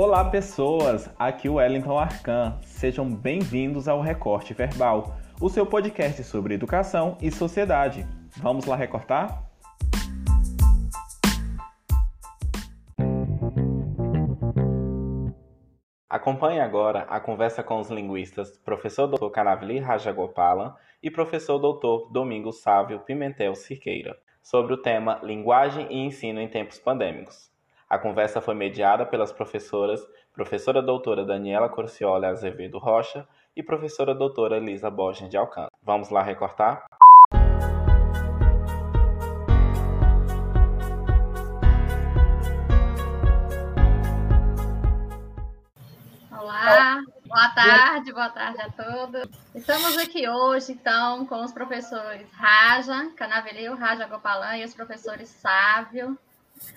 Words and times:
Olá, 0.00 0.24
pessoas! 0.24 1.10
Aqui 1.18 1.48
o 1.48 1.54
Wellington 1.54 1.98
Arcan. 1.98 2.56
Sejam 2.62 3.12
bem-vindos 3.12 3.88
ao 3.88 4.00
Recorte 4.00 4.54
Verbal, 4.54 5.16
o 5.40 5.48
seu 5.48 5.66
podcast 5.66 6.22
sobre 6.22 6.54
educação 6.54 7.18
e 7.20 7.32
sociedade. 7.32 8.06
Vamos 8.36 8.64
lá 8.64 8.76
recortar? 8.76 9.42
Acompanhe 16.08 16.60
agora 16.60 17.00
a 17.08 17.18
conversa 17.18 17.64
com 17.64 17.80
os 17.80 17.90
linguistas 17.90 18.56
professor 18.58 19.08
Dr. 19.08 19.30
Caravili 19.30 19.80
Rajagopalan 19.80 20.76
e 21.02 21.10
professor 21.10 21.58
Dr. 21.58 22.12
Domingos 22.12 22.62
Sávio 22.62 23.00
Pimentel 23.00 23.56
Siqueira, 23.56 24.16
sobre 24.40 24.74
o 24.74 24.80
tema 24.80 25.18
Linguagem 25.24 25.88
e 25.90 25.98
Ensino 25.98 26.40
em 26.40 26.46
Tempos 26.46 26.78
Pandêmicos. 26.78 27.57
A 27.90 27.98
conversa 27.98 28.42
foi 28.42 28.54
mediada 28.54 29.06
pelas 29.06 29.32
professoras 29.32 30.06
professora 30.34 30.82
doutora 30.82 31.24
Daniela 31.24 31.70
Corcioli 31.70 32.26
Azevedo 32.26 32.76
Rocha 32.76 33.26
e 33.56 33.62
professora 33.62 34.14
doutora 34.14 34.58
Elisa 34.58 34.90
Borges 34.90 35.26
de 35.30 35.38
Alcântara. 35.38 35.72
Vamos 35.82 36.10
lá 36.10 36.22
recortar? 36.22 36.84
Olá, 46.30 47.00
boa 47.26 47.48
tarde, 47.54 48.12
boa 48.12 48.28
tarde 48.28 48.60
a 48.60 48.70
todos. 48.70 49.30
Estamos 49.54 49.96
aqui 49.96 50.28
hoje, 50.28 50.72
então, 50.72 51.24
com 51.24 51.42
os 51.42 51.52
professores 51.52 52.30
Raja, 52.34 53.10
Canavelio, 53.16 53.74
Raja 53.74 54.06
Gopalan 54.06 54.58
e 54.58 54.64
os 54.66 54.74
professores 54.74 55.30
Sávio, 55.30 56.18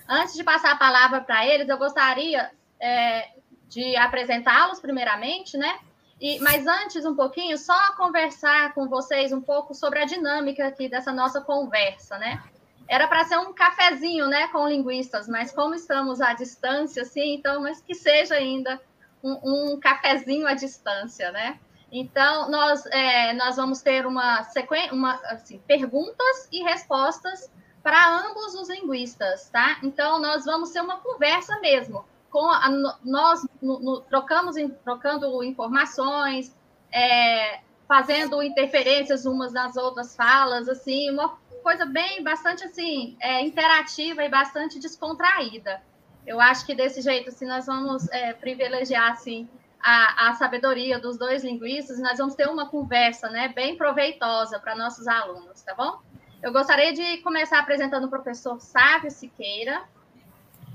Antes 0.08 0.34
de 0.34 0.44
passar 0.44 0.72
a 0.72 0.76
palavra 0.76 1.20
para 1.20 1.46
eles, 1.46 1.68
eu 1.68 1.78
gostaria 1.78 2.50
é, 2.80 3.30
de 3.68 3.96
apresentá-los 3.96 4.80
primeiramente, 4.80 5.56
né? 5.56 5.78
E, 6.20 6.38
mas 6.40 6.66
antes, 6.66 7.04
um 7.04 7.16
pouquinho, 7.16 7.58
só 7.58 7.96
conversar 7.96 8.74
com 8.74 8.88
vocês 8.88 9.32
um 9.32 9.40
pouco 9.40 9.74
sobre 9.74 9.98
a 9.98 10.04
dinâmica 10.04 10.68
aqui 10.68 10.88
dessa 10.88 11.12
nossa 11.12 11.40
conversa, 11.40 12.16
né? 12.18 12.40
Era 12.88 13.08
para 13.08 13.24
ser 13.24 13.38
um 13.38 13.52
cafezinho, 13.52 14.28
né, 14.28 14.48
com 14.48 14.68
linguistas, 14.68 15.26
mas 15.26 15.50
como 15.50 15.74
estamos 15.74 16.20
à 16.20 16.32
distância, 16.34 17.02
assim, 17.02 17.34
então, 17.34 17.62
mas 17.62 17.80
que 17.80 17.94
seja 17.94 18.34
ainda 18.34 18.80
um, 19.22 19.72
um 19.72 19.80
cafezinho 19.80 20.46
à 20.46 20.54
distância, 20.54 21.32
né? 21.32 21.58
Então, 21.90 22.50
nós, 22.50 22.86
é, 22.86 23.32
nós 23.32 23.56
vamos 23.56 23.82
ter 23.82 24.06
uma 24.06 24.44
sequência, 24.44 24.92
assim, 25.24 25.58
perguntas 25.66 26.48
e 26.52 26.62
respostas 26.62 27.50
para 27.82 28.26
ambos 28.26 28.54
os 28.54 28.68
linguistas, 28.68 29.48
tá? 29.50 29.78
Então, 29.82 30.20
nós 30.20 30.44
vamos 30.44 30.70
ter 30.70 30.80
uma 30.80 30.98
conversa 30.98 31.58
mesmo. 31.60 32.04
Com 32.30 32.48
a, 32.48 32.68
nós 33.04 33.46
no, 33.60 33.80
no, 33.80 34.00
trocamos, 34.00 34.56
trocando 34.84 35.42
informações, 35.42 36.54
é, 36.90 37.60
fazendo 37.86 38.42
interferências 38.42 39.26
umas 39.26 39.52
nas 39.52 39.76
outras 39.76 40.16
falas, 40.16 40.68
assim, 40.68 41.10
uma 41.10 41.36
coisa 41.62 41.84
bem, 41.84 42.22
bastante, 42.22 42.64
assim, 42.64 43.16
é, 43.20 43.42
interativa 43.42 44.24
e 44.24 44.28
bastante 44.28 44.78
descontraída. 44.78 45.82
Eu 46.26 46.40
acho 46.40 46.64
que 46.64 46.74
desse 46.74 47.02
jeito, 47.02 47.28
assim, 47.28 47.46
nós 47.46 47.66
vamos 47.66 48.08
é, 48.10 48.32
privilegiar, 48.32 49.12
assim, 49.12 49.48
a, 49.82 50.28
a, 50.28 50.34
sabedoria 50.34 50.98
dos 50.98 51.18
dois 51.18 51.42
linguistas, 51.42 51.98
nós 51.98 52.16
vamos 52.16 52.34
ter 52.34 52.48
uma 52.48 52.68
conversa, 52.68 53.28
né, 53.28 53.48
bem 53.48 53.76
proveitosa 53.76 54.58
para 54.60 54.76
nossos 54.76 55.08
alunos, 55.08 55.60
tá 55.62 55.74
bom? 55.74 56.00
Eu 56.42 56.52
gostaria 56.52 56.92
de 56.92 57.18
começar 57.18 57.60
apresentando 57.60 58.06
o 58.06 58.10
professor 58.10 58.60
Sávio 58.60 59.12
Siqueira. 59.12 59.84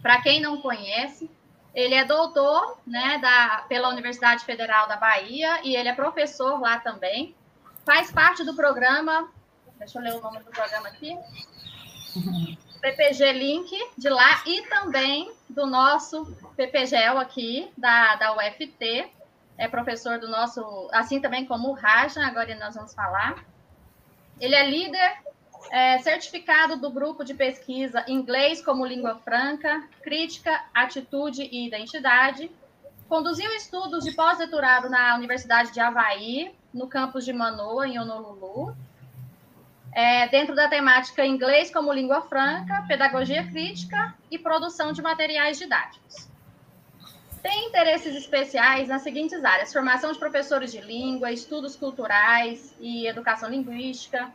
Para 0.01 0.21
quem 0.21 0.39
não 0.39 0.61
conhece, 0.61 1.29
ele 1.75 1.93
é 1.93 2.05
doutor 2.05 2.79
né, 2.87 3.17
da, 3.17 3.65
pela 3.67 3.89
Universidade 3.89 4.45
Federal 4.45 4.87
da 4.87 4.95
Bahia 4.95 5.59
e 5.65 5.75
ele 5.75 5.89
é 5.89 5.93
professor 5.93 6.57
lá 6.61 6.79
também. 6.79 7.35
Faz 7.85 8.09
parte 8.13 8.45
do 8.45 8.55
programa, 8.55 9.29
deixa 9.77 9.99
eu 9.99 10.03
ler 10.03 10.13
o 10.13 10.21
nome 10.21 10.39
do 10.39 10.49
programa 10.51 10.87
aqui, 10.87 11.17
PPG 12.79 13.33
Link 13.33 13.69
de 13.97 14.07
lá 14.07 14.41
e 14.45 14.61
também 14.69 15.33
do 15.49 15.67
nosso 15.67 16.33
PPGEL 16.55 17.17
aqui 17.17 17.69
da, 17.77 18.15
da 18.15 18.33
UFT. 18.37 19.11
É 19.57 19.67
professor 19.67 20.17
do 20.17 20.29
nosso, 20.29 20.87
assim 20.93 21.19
também 21.19 21.45
como 21.45 21.69
o 21.69 21.73
Raja, 21.73 22.25
agora 22.25 22.55
nós 22.55 22.75
vamos 22.75 22.93
falar. 22.93 23.43
Ele 24.39 24.55
é 24.55 24.69
líder 24.69 25.26
é, 25.71 25.97
certificado 25.99 26.77
do 26.77 26.89
grupo 26.89 27.23
de 27.23 27.33
pesquisa 27.33 28.03
Inglês 28.07 28.61
como 28.63 28.85
Língua 28.85 29.15
Franca, 29.23 29.83
Crítica, 30.01 30.63
Atitude 30.73 31.43
e 31.43 31.67
Identidade. 31.67 32.51
Conduziu 33.07 33.49
estudos 33.53 34.03
de 34.03 34.11
pós-doutorado 34.11 34.89
na 34.89 35.15
Universidade 35.15 35.71
de 35.71 35.79
Havaí, 35.79 36.53
no 36.73 36.87
campus 36.87 37.23
de 37.25 37.33
Manoa, 37.33 37.87
em 37.87 37.97
Honolulu, 37.97 38.75
é, 39.93 40.27
dentro 40.27 40.53
da 40.53 40.67
temática 40.67 41.25
Inglês 41.25 41.71
como 41.71 41.93
Língua 41.93 42.21
Franca, 42.21 42.83
Pedagogia 42.87 43.45
Crítica 43.47 44.13
e 44.29 44.37
Produção 44.37 44.91
de 44.91 45.01
Materiais 45.01 45.57
Didáticos. 45.57 46.27
Tem 47.41 47.67
interesses 47.67 48.15
especiais 48.15 48.89
nas 48.89 49.01
seguintes 49.03 49.43
áreas: 49.43 49.71
formação 49.71 50.11
de 50.11 50.19
professores 50.19 50.71
de 50.71 50.81
língua, 50.81 51.31
estudos 51.31 51.75
culturais 51.75 52.75
e 52.79 53.07
educação 53.07 53.49
linguística, 53.49 54.29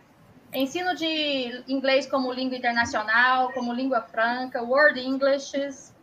ensino 0.53 0.95
de 0.95 1.63
inglês 1.67 2.07
como 2.07 2.33
língua 2.33 2.57
internacional, 2.57 3.53
como 3.53 3.73
língua 3.73 4.03
franca, 4.03 4.63
Word 4.63 5.01
Englishes, 5.01 5.95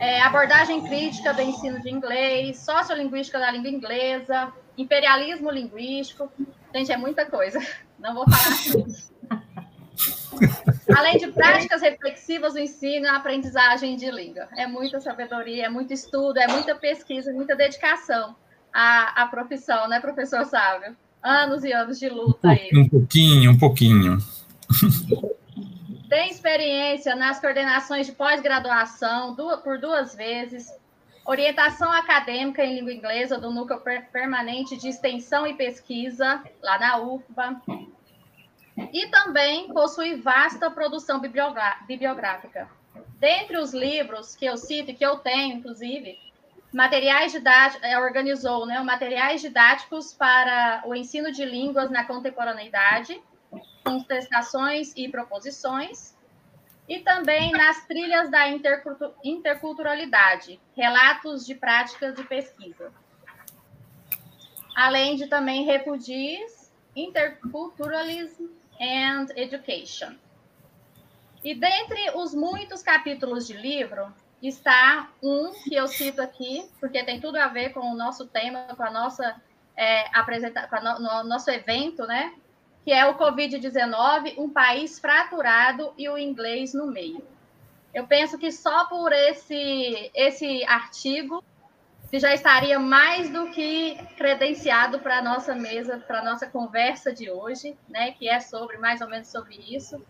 é, 0.00 0.20
abordagem 0.22 0.82
crítica 0.82 1.32
do 1.32 1.42
ensino 1.42 1.80
de 1.80 1.90
inglês, 1.90 2.58
sociolinguística 2.58 3.38
da 3.38 3.50
língua 3.50 3.70
inglesa, 3.70 4.52
imperialismo 4.76 5.50
linguístico. 5.50 6.30
Gente, 6.74 6.92
é 6.92 6.96
muita 6.96 7.26
coisa. 7.26 7.58
Não 7.98 8.14
vou 8.14 8.24
falar. 8.24 8.56
Além 10.96 11.18
de 11.18 11.28
práticas 11.32 11.82
reflexivas 11.82 12.54
do 12.54 12.60
ensino 12.60 13.06
e 13.06 13.08
aprendizagem 13.08 13.96
de 13.96 14.10
língua. 14.10 14.48
É 14.56 14.66
muita 14.66 15.00
sabedoria, 15.00 15.66
é 15.66 15.68
muito 15.68 15.92
estudo, 15.92 16.38
é 16.38 16.46
muita 16.46 16.74
pesquisa, 16.74 17.32
muita 17.32 17.56
dedicação 17.56 18.36
à, 18.72 19.22
à 19.22 19.26
profissão, 19.26 19.88
né, 19.88 20.00
professor 20.00 20.44
Sávio? 20.44 20.96
Anos 21.22 21.64
e 21.64 21.72
anos 21.72 21.98
de 21.98 22.08
luta 22.08 22.50
aí. 22.50 22.70
Um 22.74 22.88
pouquinho, 22.88 23.52
um 23.52 23.58
pouquinho. 23.58 24.18
Tem 26.08 26.30
experiência 26.30 27.14
nas 27.14 27.38
coordenações 27.40 28.06
de 28.06 28.12
pós-graduação 28.12 29.36
por 29.62 29.78
duas 29.78 30.14
vezes, 30.14 30.72
orientação 31.26 31.92
acadêmica 31.92 32.64
em 32.64 32.76
língua 32.76 32.92
inglesa 32.92 33.38
do 33.38 33.50
Núcleo 33.50 33.82
Permanente 34.10 34.76
de 34.78 34.88
Extensão 34.88 35.46
e 35.46 35.54
Pesquisa, 35.54 36.42
lá 36.62 36.78
na 36.78 36.98
UFBA. 36.98 37.60
E 38.92 39.08
também 39.08 39.72
possui 39.72 40.16
vasta 40.16 40.70
produção 40.70 41.20
bibliográfica. 41.20 42.68
Dentre 43.18 43.58
os 43.58 43.74
livros 43.74 44.34
que 44.34 44.46
eu 44.46 44.56
cito 44.56 44.92
e 44.92 44.94
que 44.94 45.04
eu 45.04 45.16
tenho, 45.16 45.56
inclusive, 45.56 46.16
materiais 46.72 47.32
didáticos, 47.32 47.82
é, 47.82 47.98
organizou 47.98 48.66
né, 48.66 48.80
materiais 48.80 49.40
didáticos 49.40 50.12
para 50.12 50.82
o 50.86 50.94
ensino 50.94 51.32
de 51.32 51.44
línguas 51.44 51.90
na 51.90 52.04
contemporaneidade, 52.04 53.20
contestações 53.82 54.92
e 54.96 55.08
proposições, 55.08 56.16
e 56.88 57.00
também 57.00 57.52
nas 57.52 57.86
trilhas 57.86 58.30
da 58.30 58.48
interculturalidade, 59.22 60.58
relatos 60.74 61.46
de 61.46 61.54
práticas 61.54 62.14
de 62.14 62.24
pesquisa. 62.24 62.92
Além 64.74 65.16
de 65.16 65.26
também 65.26 65.64
refugies, 65.64 66.72
interculturalism 66.96 68.46
and 68.80 69.26
education. 69.36 70.14
E 71.44 71.54
dentre 71.54 72.10
os 72.14 72.34
muitos 72.34 72.82
capítulos 72.82 73.46
de 73.46 73.54
livro, 73.54 74.12
está 74.42 75.10
um 75.22 75.52
que 75.64 75.74
eu 75.74 75.88
cito 75.88 76.22
aqui, 76.22 76.68
porque 76.78 77.02
tem 77.02 77.20
tudo 77.20 77.36
a 77.36 77.48
ver 77.48 77.70
com 77.70 77.80
o 77.80 77.96
nosso 77.96 78.26
tema, 78.26 78.68
com 78.76 78.82
a 78.82 78.90
nossa 78.90 79.34
é, 79.76 80.04
apresentação, 80.16 80.68
com 80.68 80.76
o 80.86 80.98
no, 81.00 81.24
nosso 81.24 81.50
evento, 81.50 82.06
né? 82.06 82.34
Que 82.84 82.92
é 82.92 83.06
o 83.06 83.18
Covid-19, 83.18 84.38
um 84.38 84.48
país 84.48 84.98
fraturado 84.98 85.92
e 85.98 86.08
o 86.08 86.16
inglês 86.16 86.72
no 86.72 86.86
meio. 86.86 87.22
Eu 87.92 88.06
penso 88.06 88.38
que 88.38 88.52
só 88.52 88.84
por 88.86 89.12
esse, 89.12 90.10
esse 90.14 90.64
artigo 90.64 91.42
se 92.10 92.18
já 92.18 92.32
estaria 92.32 92.78
mais 92.78 93.28
do 93.28 93.50
que 93.50 93.96
credenciado 94.16 94.98
para 94.98 95.18
a 95.18 95.22
nossa 95.22 95.54
mesa, 95.54 95.98
para 95.98 96.20
a 96.20 96.24
nossa 96.24 96.46
conversa 96.46 97.12
de 97.12 97.30
hoje, 97.30 97.76
né? 97.88 98.12
Que 98.12 98.28
é 98.28 98.40
sobre 98.40 98.78
mais 98.78 99.00
ou 99.02 99.08
menos 99.08 99.28
sobre 99.28 99.56
isso. 99.56 100.02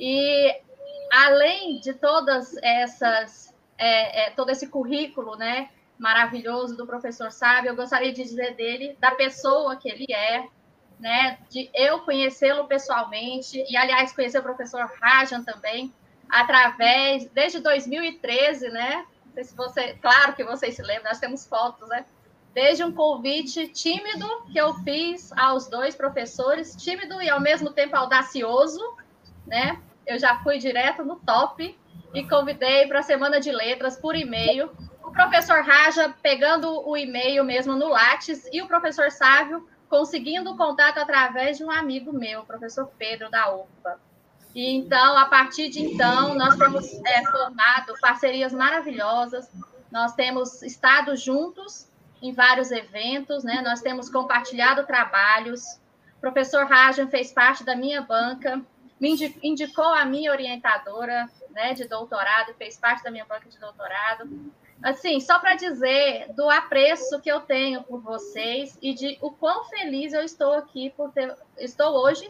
E 0.00 0.58
além 1.12 1.80
de 1.80 1.92
todas 1.92 2.56
essas 2.62 3.53
é, 3.78 4.26
é, 4.26 4.30
todo 4.30 4.50
esse 4.50 4.68
currículo, 4.68 5.36
né, 5.36 5.68
maravilhoso 5.98 6.76
do 6.76 6.86
professor 6.86 7.30
Sábio, 7.30 7.70
eu 7.70 7.76
gostaria 7.76 8.12
de 8.12 8.22
dizer 8.22 8.54
dele, 8.54 8.96
da 9.00 9.12
pessoa 9.12 9.76
que 9.76 9.88
ele 9.88 10.06
é, 10.12 10.46
né, 10.98 11.38
de 11.50 11.70
eu 11.74 12.00
conhecê-lo 12.00 12.66
pessoalmente, 12.66 13.64
e 13.68 13.76
aliás, 13.76 14.12
conhecer 14.12 14.38
o 14.38 14.42
professor 14.42 14.90
Rajan 15.00 15.42
também, 15.42 15.92
através, 16.28 17.26
desde 17.30 17.60
2013, 17.60 18.68
né, 18.70 19.06
Não 19.26 19.34
sei 19.34 19.44
se 19.44 19.56
você, 19.56 19.94
claro 19.94 20.34
que 20.34 20.44
vocês 20.44 20.74
se 20.74 20.82
lembram, 20.82 21.10
nós 21.10 21.18
temos 21.18 21.46
fotos, 21.46 21.88
né? 21.88 22.04
Desde 22.52 22.84
um 22.84 22.92
convite 22.92 23.66
tímido 23.66 24.26
que 24.52 24.56
eu 24.56 24.74
fiz 24.74 25.32
aos 25.32 25.66
dois 25.66 25.96
professores, 25.96 26.76
tímido 26.76 27.20
e 27.20 27.28
ao 27.28 27.40
mesmo 27.40 27.72
tempo 27.72 27.96
audacioso, 27.96 28.80
né? 29.44 29.80
Eu 30.06 30.20
já 30.20 30.38
fui 30.42 30.58
direto 30.58 31.04
no 31.04 31.16
top 31.16 31.76
e 32.14 32.26
convidei 32.28 32.86
para 32.86 33.00
a 33.00 33.02
semana 33.02 33.40
de 33.40 33.50
letras 33.50 33.96
por 33.96 34.14
e-mail. 34.14 34.70
O 35.02 35.10
professor 35.10 35.62
Raja 35.62 36.14
pegando 36.22 36.88
o 36.88 36.96
e-mail 36.96 37.44
mesmo 37.44 37.74
no 37.74 37.88
Lattes 37.88 38.48
e 38.52 38.62
o 38.62 38.68
professor 38.68 39.10
Sávio 39.10 39.68
conseguindo 39.88 40.50
o 40.50 40.56
contato 40.56 40.98
através 40.98 41.58
de 41.58 41.64
um 41.64 41.70
amigo 41.70 42.12
meu, 42.12 42.40
o 42.40 42.46
professor 42.46 42.90
Pedro 42.98 43.30
da 43.30 43.54
UFA. 43.54 44.00
E 44.54 44.74
então, 44.76 45.16
a 45.16 45.26
partir 45.26 45.68
de 45.68 45.82
então, 45.82 46.34
nós 46.34 46.56
temos 46.56 46.92
é, 47.04 47.24
formado 47.24 47.94
parcerias 48.00 48.52
maravilhosas, 48.52 49.50
nós 49.90 50.14
temos 50.14 50.62
estado 50.62 51.16
juntos 51.16 51.88
em 52.22 52.32
vários 52.32 52.70
eventos, 52.70 53.44
né? 53.44 53.62
Nós 53.62 53.82
temos 53.82 54.08
compartilhado 54.08 54.86
trabalhos. 54.86 55.62
O 56.16 56.20
professor 56.20 56.66
Rajan 56.66 57.08
fez 57.08 57.32
parte 57.32 57.64
da 57.64 57.76
minha 57.76 58.00
banca, 58.00 58.60
me 59.00 59.14
indicou 59.42 59.92
a 59.92 60.04
minha 60.04 60.32
orientadora, 60.32 61.28
né, 61.54 61.72
de 61.72 61.86
doutorado, 61.86 62.50
e 62.50 62.54
fez 62.54 62.76
parte 62.76 63.02
da 63.02 63.10
minha 63.10 63.24
banca 63.24 63.48
de 63.48 63.58
doutorado. 63.58 64.28
Assim, 64.82 65.18
só 65.20 65.38
para 65.38 65.54
dizer 65.54 66.32
do 66.34 66.50
apreço 66.50 67.20
que 67.20 67.30
eu 67.30 67.40
tenho 67.40 67.82
por 67.84 68.00
vocês 68.00 68.76
e 68.82 68.92
de 68.92 69.16
o 69.22 69.30
quão 69.30 69.64
feliz 69.64 70.12
eu 70.12 70.22
estou 70.22 70.52
aqui 70.52 70.90
por 70.90 71.10
ter, 71.12 71.34
estou 71.56 71.94
hoje 72.04 72.28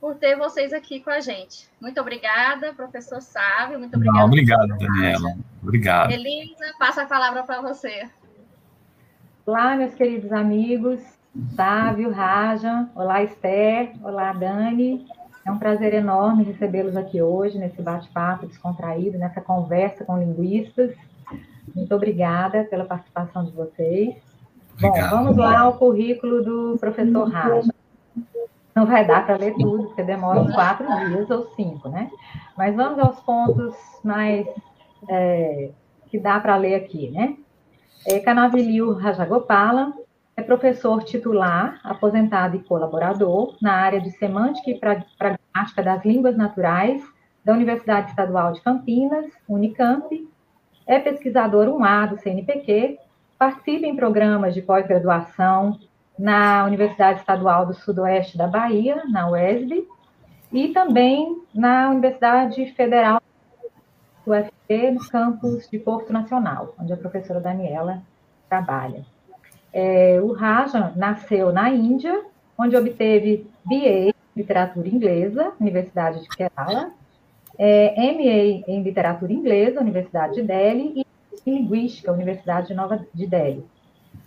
por 0.00 0.14
ter 0.14 0.36
vocês 0.36 0.72
aqui 0.72 1.00
com 1.00 1.10
a 1.10 1.20
gente. 1.20 1.68
Muito 1.80 2.00
obrigada, 2.00 2.72
professor 2.74 3.20
Sávio. 3.20 3.78
Muito 3.78 3.96
obrigada. 3.96 4.20
Não, 4.20 4.26
obrigado, 4.26 4.68
Daniela. 4.68 5.36
Obrigado. 5.62 6.12
Elisa, 6.12 6.74
passa 6.78 7.02
a 7.02 7.06
palavra 7.06 7.42
para 7.42 7.60
você. 7.60 8.08
Olá, 9.44 9.74
meus 9.74 9.94
queridos 9.94 10.30
amigos. 10.32 11.00
Sávio, 11.54 12.10
Raja. 12.12 12.88
Olá, 12.94 13.22
Esther. 13.22 13.92
Olá, 14.02 14.32
Dani. 14.32 15.06
É 15.46 15.50
um 15.52 15.58
prazer 15.58 15.94
enorme 15.94 16.42
recebê-los 16.42 16.96
aqui 16.96 17.22
hoje, 17.22 17.56
nesse 17.56 17.80
bate-papo 17.80 18.48
descontraído, 18.48 19.16
nessa 19.16 19.40
conversa 19.40 20.04
com 20.04 20.18
linguistas. 20.18 20.92
Muito 21.72 21.94
obrigada 21.94 22.64
pela 22.64 22.84
participação 22.84 23.44
de 23.44 23.52
vocês. 23.52 24.16
Obrigado. 24.74 25.10
Bom, 25.10 25.16
vamos 25.16 25.36
lá 25.36 25.60
ao 25.60 25.74
currículo 25.74 26.42
do 26.42 26.76
professor 26.80 27.28
Raja. 27.28 27.72
Não 28.74 28.86
vai 28.86 29.06
dar 29.06 29.24
para 29.24 29.36
ler 29.36 29.54
tudo, 29.54 29.84
porque 29.84 30.02
demora 30.02 30.40
uns 30.40 30.52
quatro 30.52 30.84
dias 31.06 31.30
ou 31.30 31.46
cinco, 31.54 31.88
né? 31.88 32.10
Mas 32.58 32.74
vamos 32.74 32.98
aos 32.98 33.20
pontos 33.20 33.76
mais 34.02 34.48
é, 35.08 35.70
que 36.08 36.18
dá 36.18 36.40
para 36.40 36.56
ler 36.56 36.74
aqui, 36.74 37.08
né? 37.10 37.36
É, 38.04 38.18
Canavilio 38.18 38.94
Rajagopala 38.94 39.94
é 40.36 40.42
professor 40.42 41.02
titular, 41.02 41.80
aposentado 41.82 42.56
e 42.56 42.62
colaborador 42.62 43.56
na 43.60 43.72
área 43.72 44.00
de 44.00 44.10
semântica 44.18 44.70
e 44.70 44.78
pragmática 44.78 45.82
das 45.82 46.04
línguas 46.04 46.36
naturais 46.36 47.02
da 47.42 47.54
Universidade 47.54 48.10
Estadual 48.10 48.52
de 48.52 48.60
Campinas, 48.60 49.24
Unicamp. 49.48 50.28
É 50.86 50.98
pesquisador 50.98 51.68
1A 51.68 52.10
do 52.10 52.20
CNPq, 52.20 52.98
participa 53.38 53.86
em 53.86 53.96
programas 53.96 54.52
de 54.52 54.60
pós-graduação 54.60 55.80
na 56.18 56.64
Universidade 56.64 57.20
Estadual 57.20 57.66
do 57.66 57.74
Sudoeste 57.74 58.36
da 58.36 58.46
Bahia, 58.46 59.04
na 59.08 59.30
UESB, 59.30 59.88
e 60.52 60.68
também 60.68 61.42
na 61.54 61.90
Universidade 61.90 62.72
Federal 62.72 63.22
do 64.24 64.32
UFP, 64.32 64.90
no 64.90 65.08
campus 65.08 65.68
de 65.70 65.78
Porto 65.78 66.12
Nacional, 66.12 66.74
onde 66.78 66.92
a 66.92 66.96
professora 66.96 67.40
Daniela 67.40 68.02
trabalha. 68.48 69.15
É, 69.78 70.18
o 70.22 70.32
Raja 70.32 70.94
nasceu 70.96 71.52
na 71.52 71.68
Índia, 71.68 72.24
onde 72.56 72.74
obteve 72.74 73.46
BA 73.62 74.08
em 74.08 74.14
Literatura 74.34 74.88
Inglesa, 74.88 75.52
Universidade 75.60 76.22
de 76.22 76.28
Kerala, 76.30 76.92
é, 77.58 77.94
MA 77.94 78.64
em 78.66 78.82
Literatura 78.82 79.30
Inglesa, 79.30 79.82
Universidade 79.82 80.36
de 80.36 80.42
Delhi, 80.44 80.94
e 80.96 81.06
em 81.46 81.58
Linguística, 81.58 82.10
Universidade 82.10 82.68
de 82.68 82.74
Nova 82.74 83.06
de 83.12 83.26
Delhi. 83.26 83.66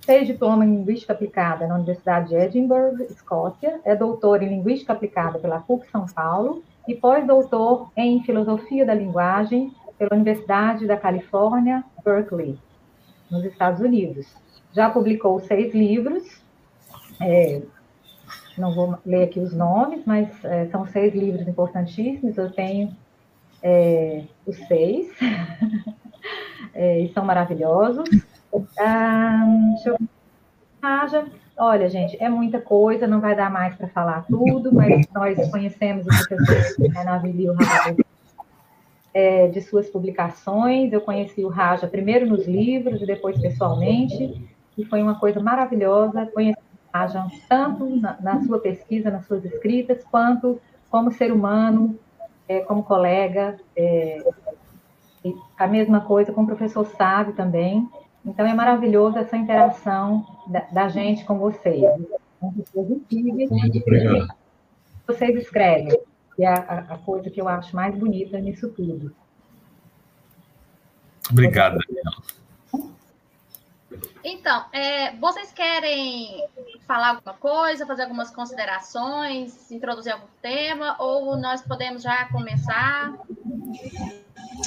Fez 0.05 0.27
diploma 0.27 0.63
em 0.63 0.69
Linguística 0.69 1.13
Aplicada 1.13 1.65
na 1.65 1.73
Universidade 1.73 2.29
de 2.29 2.35
Edinburgh, 2.35 3.01
Escócia, 3.09 3.81
é 3.83 3.95
doutor 3.95 4.43
em 4.43 4.49
Linguística 4.49 4.93
Aplicada 4.93 5.39
pela 5.39 5.61
PUC 5.61 5.89
São 5.89 6.05
Paulo 6.05 6.61
e 6.87 6.93
pós-doutor 6.93 7.91
em 7.97 8.21
Filosofia 8.21 8.85
da 8.85 8.93
Linguagem 8.93 9.73
pela 9.97 10.13
Universidade 10.13 10.85
da 10.85 10.95
Califórnia, 10.95 11.83
Berkeley, 12.05 12.55
nos 13.31 13.43
Estados 13.43 13.81
Unidos. 13.81 14.27
Já 14.73 14.89
publicou 14.89 15.39
seis 15.39 15.73
livros, 15.73 16.23
é, 17.21 17.61
não 18.57 18.73
vou 18.73 18.97
ler 19.05 19.23
aqui 19.23 19.39
os 19.39 19.53
nomes, 19.53 20.01
mas 20.05 20.27
é, 20.43 20.67
são 20.67 20.85
seis 20.87 21.13
livros 21.13 21.47
importantíssimos, 21.47 22.37
eu 22.37 22.51
tenho 22.51 22.95
é, 23.63 24.23
os 24.45 24.55
seis, 24.67 25.09
é, 26.73 26.99
e 26.99 27.13
são 27.13 27.25
maravilhosos. 27.25 28.09
Ah, 28.79 29.45
deixa 29.73 29.89
eu 29.89 29.97
Haja. 30.81 31.27
Olha, 31.57 31.89
gente, 31.89 32.15
é 32.23 32.29
muita 32.29 32.61
coisa, 32.61 33.05
não 33.05 33.19
vai 33.19 33.35
dar 33.35 33.51
mais 33.51 33.75
para 33.75 33.89
falar 33.89 34.25
tudo, 34.27 34.73
mas 34.73 35.05
nós 35.13 35.51
conhecemos 35.51 36.05
o 36.05 36.27
professor 36.27 36.87
Renavilio 36.87 37.53
é, 39.13 39.47
de 39.47 39.61
suas 39.61 39.89
publicações. 39.89 40.93
Eu 40.93 41.01
conheci 41.01 41.43
o 41.43 41.49
Raja 41.49 41.85
primeiro 41.85 42.25
nos 42.25 42.47
livros 42.47 43.01
e 43.01 43.05
depois 43.05 43.37
pessoalmente, 43.41 44.41
e 44.79 44.85
foi 44.85 45.01
uma 45.01 45.19
coisa 45.19 45.41
maravilhosa 45.41 46.25
conhecer 46.27 46.61
o 46.61 46.97
Raja 46.97 47.27
tanto 47.49 47.85
na, 47.97 48.17
na, 48.21 48.41
sua 48.45 48.59
pesquisa, 48.59 49.11
nas 49.11 49.25
suas 49.25 49.43
escritas, 49.43 50.03
quanto 50.09 50.59
como 50.89 51.11
ser 51.11 51.33
humano, 51.33 51.99
é, 52.47 52.61
como 52.61 52.81
colega. 52.81 53.59
É, 53.75 54.23
a 55.57 55.67
mesma 55.67 55.99
coisa 55.99 56.31
com 56.31 56.43
o 56.43 56.45
professor 56.45 56.85
Sábio 56.85 57.33
também. 57.33 57.87
Então, 58.25 58.47
é 58.47 58.53
maravilhoso 58.53 59.17
essa 59.17 59.35
interação 59.35 60.25
da, 60.47 60.61
da 60.71 60.87
gente 60.87 61.25
com 61.25 61.37
vocês. 61.37 61.81
Muito 62.41 63.81
obrigado. 63.81 64.27
Vocês 65.05 65.35
escrevem, 65.35 65.99
que 66.35 66.45
é 66.45 66.47
a, 66.47 66.85
a, 66.89 66.97
coisa 66.99 67.29
que 67.29 67.41
eu 67.41 67.49
acho 67.49 67.75
mais 67.75 67.93
bonita 67.97 68.39
nisso 68.39 68.69
tudo. 68.69 69.13
Obrigado, 71.29 71.77
Daniela. 71.79 72.18
Então, 74.31 74.63
é, 74.71 75.15
vocês 75.15 75.51
querem 75.51 76.45
falar 76.87 77.09
alguma 77.09 77.33
coisa, 77.33 77.85
fazer 77.85 78.03
algumas 78.03 78.29
considerações, 78.29 79.71
introduzir 79.71 80.13
algum 80.13 80.27
tema, 80.39 80.95
ou 80.99 81.35
nós 81.35 81.63
podemos 81.63 82.03
já 82.03 82.25
começar? 82.25 83.17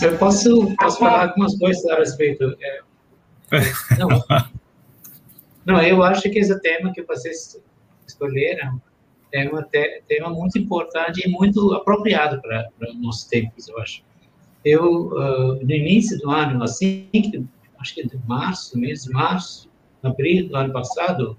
Eu 0.02 0.18
posso, 0.18 0.74
posso 0.76 0.98
falar 0.98 1.28
algumas 1.28 1.56
coisas 1.58 1.84
a 1.86 1.96
respeito. 1.96 2.56
É, 2.60 2.80
não, 3.98 4.08
não, 5.64 5.80
eu 5.80 6.02
acho 6.02 6.22
que 6.22 6.40
esse 6.40 6.58
tema 6.60 6.92
que 6.92 7.02
vocês 7.02 7.60
escolheram 8.04 8.82
é 9.32 9.48
um 9.48 9.62
tema 10.08 10.28
muito 10.30 10.58
importante 10.58 11.24
e 11.24 11.30
muito 11.30 11.72
apropriado 11.74 12.42
para 12.42 12.68
nossos 12.94 13.24
tempos, 13.24 13.68
eu 13.68 13.78
acho. 13.78 14.02
Eu, 14.64 15.06
uh, 15.06 15.54
no 15.54 15.70
início 15.70 16.18
do 16.18 16.30
ano, 16.30 16.64
assim, 16.64 17.08
acho 17.82 17.94
que 17.94 18.06
de 18.06 18.18
março, 18.26 18.78
mês 18.78 19.04
de 19.04 19.10
março, 19.10 19.68
abril 20.02 20.48
do 20.48 20.56
ano 20.56 20.72
passado, 20.72 21.36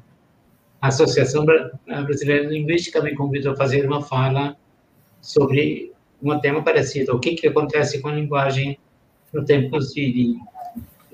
a 0.82 0.88
Associação 0.88 1.46
Brasileira 1.46 2.48
de 2.48 2.54
Linguística 2.54 3.02
me 3.02 3.16
convidou 3.16 3.54
a 3.54 3.56
fazer 3.56 3.86
uma 3.86 4.02
fala 4.02 4.56
sobre 5.22 5.94
um 6.22 6.38
tema 6.40 6.62
parecido, 6.62 7.16
o 7.16 7.20
que, 7.20 7.36
que 7.36 7.48
acontece 7.48 8.02
com 8.02 8.10
a 8.10 8.16
linguagem 8.16 8.78
no 9.34 9.44
tempo 9.44 9.80
de, 9.80 10.38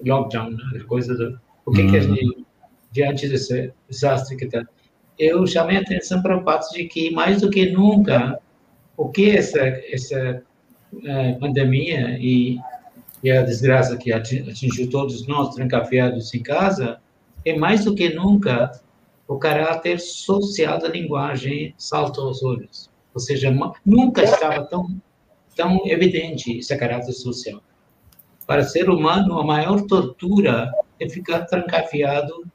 lockdown, 0.03 0.51
né? 0.51 0.79
coisa 0.87 1.15
do, 1.15 1.39
o 1.65 1.71
que, 1.71 1.81
uhum. 1.81 1.91
que 1.91 1.97
a 1.97 2.01
gente, 2.01 2.45
diante 2.91 3.27
desse 3.27 3.71
desastre 3.87 4.35
que 4.35 4.45
está. 4.45 4.63
Eu 5.17 5.45
chamei 5.45 5.77
a 5.77 5.81
atenção 5.81 6.21
para 6.21 6.37
o 6.37 6.43
fato 6.43 6.71
de 6.73 6.85
que, 6.85 7.11
mais 7.11 7.41
do 7.41 7.49
que 7.49 7.71
nunca, 7.71 8.39
o 8.95 9.09
que 9.09 9.31
essa, 9.31 9.59
essa 9.59 10.43
é, 11.03 11.33
pandemia 11.33 12.17
e, 12.19 12.59
e 13.23 13.31
a 13.31 13.41
desgraça 13.43 13.97
que 13.97 14.11
atingiu 14.11 14.89
todos 14.89 15.27
nós, 15.27 15.53
trancafiados 15.53 16.33
em 16.33 16.41
casa, 16.41 16.99
é 17.45 17.57
mais 17.57 17.85
do 17.85 17.95
que 17.95 18.13
nunca 18.13 18.71
o 19.27 19.37
caráter 19.37 19.99
social 19.99 20.79
da 20.79 20.87
linguagem 20.87 21.73
salta 21.77 22.21
aos 22.21 22.41
olhos. 22.41 22.89
Ou 23.13 23.19
seja, 23.19 23.53
nunca 23.85 24.23
estava 24.23 24.65
tão, 24.65 24.99
tão 25.55 25.81
evidente 25.85 26.57
esse 26.57 26.75
caráter 26.77 27.13
social. 27.13 27.61
Para 28.47 28.63
ser 28.63 28.89
humano, 28.89 29.37
a 29.37 29.45
maior 29.45 29.81
tortura 29.81 30.71
é 30.99 31.07
ficar 31.07 31.41
trancafiado 31.45 32.45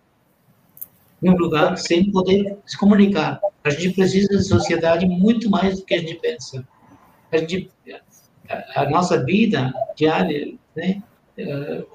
num 1.23 1.37
lugar 1.37 1.79
sem 1.79 2.11
poder 2.11 2.59
se 2.67 2.77
comunicar. 2.77 3.41
A 3.63 3.71
gente 3.71 3.95
precisa 3.95 4.37
de 4.37 4.45
sociedade 4.45 5.07
muito 5.07 5.49
mais 5.49 5.79
do 5.79 5.87
que 5.87 5.95
a 5.95 5.99
gente 5.99 6.17
pensa. 6.17 6.67
A, 7.31 7.39
gente, 7.39 7.71
a, 8.49 8.89
nossa 8.89 9.23
vida 9.25 9.73
diária, 9.97 10.55
né, 10.77 11.03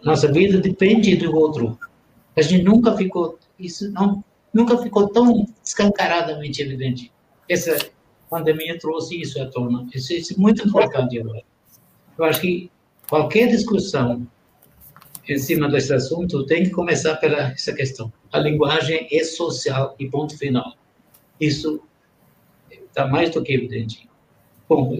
nossa 0.04 0.32
vida 0.32 0.58
depende 0.60 1.16
do 1.16 1.36
outro. 1.36 1.78
A 2.36 2.42
gente 2.42 2.64
nunca 2.64 2.96
ficou, 2.96 3.38
isso 3.58 3.92
não, 3.92 4.24
nunca 4.54 4.78
ficou 4.78 5.10
tão 5.10 5.48
escancaradamente 5.64 6.62
evidente. 6.62 7.12
Essa 7.48 7.78
pandemia 8.30 8.78
trouxe 8.78 9.20
isso 9.20 9.42
à 9.42 9.48
tona. 9.48 9.88
Isso, 9.94 10.14
isso 10.14 10.34
é 10.34 10.38
muito 10.38 10.68
importante 10.68 11.20
agora. 11.20 11.44
Eu 12.18 12.26
acho 12.26 12.42
que 12.42 12.70
qualquer 13.10 13.50
discussão 13.50 14.28
em 15.28 15.38
cima 15.38 15.70
desse 15.70 15.94
assunto 15.94 16.46
tem 16.46 16.64
que 16.64 16.72
começar 16.72 17.16
pela 17.18 17.52
essa 17.52 17.74
questão. 17.74 18.12
A 18.32 18.40
linguagem 18.40 19.08
é 19.12 19.24
social 19.24 19.96
e 20.00 20.10
ponto 20.10 20.38
final. 20.38 20.74
Isso 21.40 21.82
está 22.70 23.08
mais 23.08 23.30
do 23.32 23.42
que 23.42 23.54
evidente. 23.54 24.10
Bom, 24.68 25.00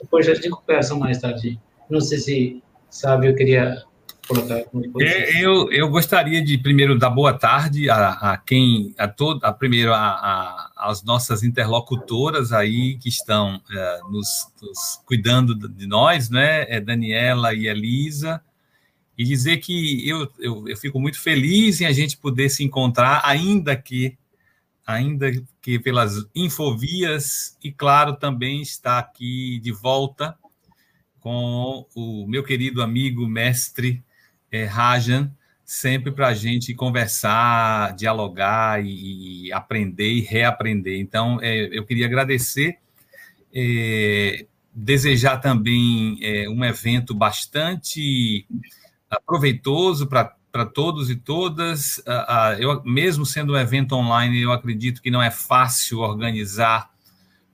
depois 0.00 0.28
a 0.28 0.34
gente 0.34 0.50
conversa 0.50 0.94
mais 0.94 1.18
tarde. 1.18 1.58
Não 1.90 2.00
sei 2.00 2.18
se 2.18 2.62
sabe, 2.90 3.28
eu 3.28 3.34
queria 3.34 3.82
colocar 4.26 4.62
é, 5.00 5.42
eu, 5.42 5.72
eu 5.72 5.88
gostaria 5.88 6.44
de 6.44 6.58
primeiro 6.58 6.98
dar 6.98 7.08
boa 7.08 7.32
tarde 7.32 7.88
a, 7.88 8.10
a 8.10 8.36
quem 8.36 8.94
a 8.98 9.08
todo 9.08 9.42
a 9.42 9.50
primeiro 9.52 9.92
a, 9.94 9.98
a, 9.98 10.70
as 10.76 11.02
nossas 11.02 11.42
interlocutoras 11.42 12.52
aí 12.52 12.98
que 12.98 13.08
estão 13.08 13.58
é, 13.70 14.00
nos, 14.10 14.28
nos, 14.60 15.00
cuidando 15.06 15.54
de 15.54 15.86
nós 15.86 16.28
né? 16.28 16.66
É 16.68 16.78
Daniela 16.78 17.54
e 17.54 17.66
Elisa. 17.66 18.40
E 19.16 19.24
dizer 19.24 19.56
que 19.56 20.08
eu, 20.08 20.30
eu, 20.38 20.68
eu, 20.68 20.76
fico 20.76 21.00
muito 21.00 21.20
feliz 21.20 21.80
em 21.80 21.86
a 21.86 21.92
gente 21.92 22.16
poder 22.16 22.48
se 22.50 22.62
encontrar, 22.62 23.20
ainda 23.24 23.74
que 23.74 24.16
ainda 24.88 25.30
que 25.60 25.78
pelas 25.78 26.26
infovias, 26.34 27.58
e 27.62 27.70
claro, 27.70 28.16
também 28.16 28.62
está 28.62 28.98
aqui 28.98 29.60
de 29.60 29.70
volta 29.70 30.34
com 31.20 31.86
o 31.94 32.26
meu 32.26 32.42
querido 32.42 32.80
amigo 32.80 33.26
mestre 33.26 34.02
é, 34.50 34.64
Rajan, 34.64 35.30
sempre 35.62 36.10
para 36.10 36.28
a 36.28 36.34
gente 36.34 36.72
conversar, 36.72 37.94
dialogar 37.96 38.82
e, 38.82 39.48
e, 39.48 39.52
aprender 39.52 40.10
e 40.10 40.22
reaprender. 40.22 40.98
Então, 40.98 41.38
é, 41.42 41.68
eu 41.70 41.84
queria 41.84 42.06
agradecer, 42.06 42.78
é, 43.54 44.46
desejar 44.72 45.36
também 45.36 46.18
um 46.48 46.64
evento 46.64 47.14
bastante 47.14 48.46
proveitoso 49.26 50.06
para 50.06 50.37
todos 50.66 51.10
e 51.10 51.16
todas. 51.16 52.02
Eu, 52.58 52.82
mesmo 52.84 53.26
sendo 53.26 53.52
um 53.52 53.56
evento 53.56 53.94
online, 53.94 54.40
eu 54.40 54.52
acredito 54.52 55.02
que 55.02 55.10
não 55.10 55.22
é 55.22 55.30
fácil 55.30 55.98
organizar, 55.98 56.90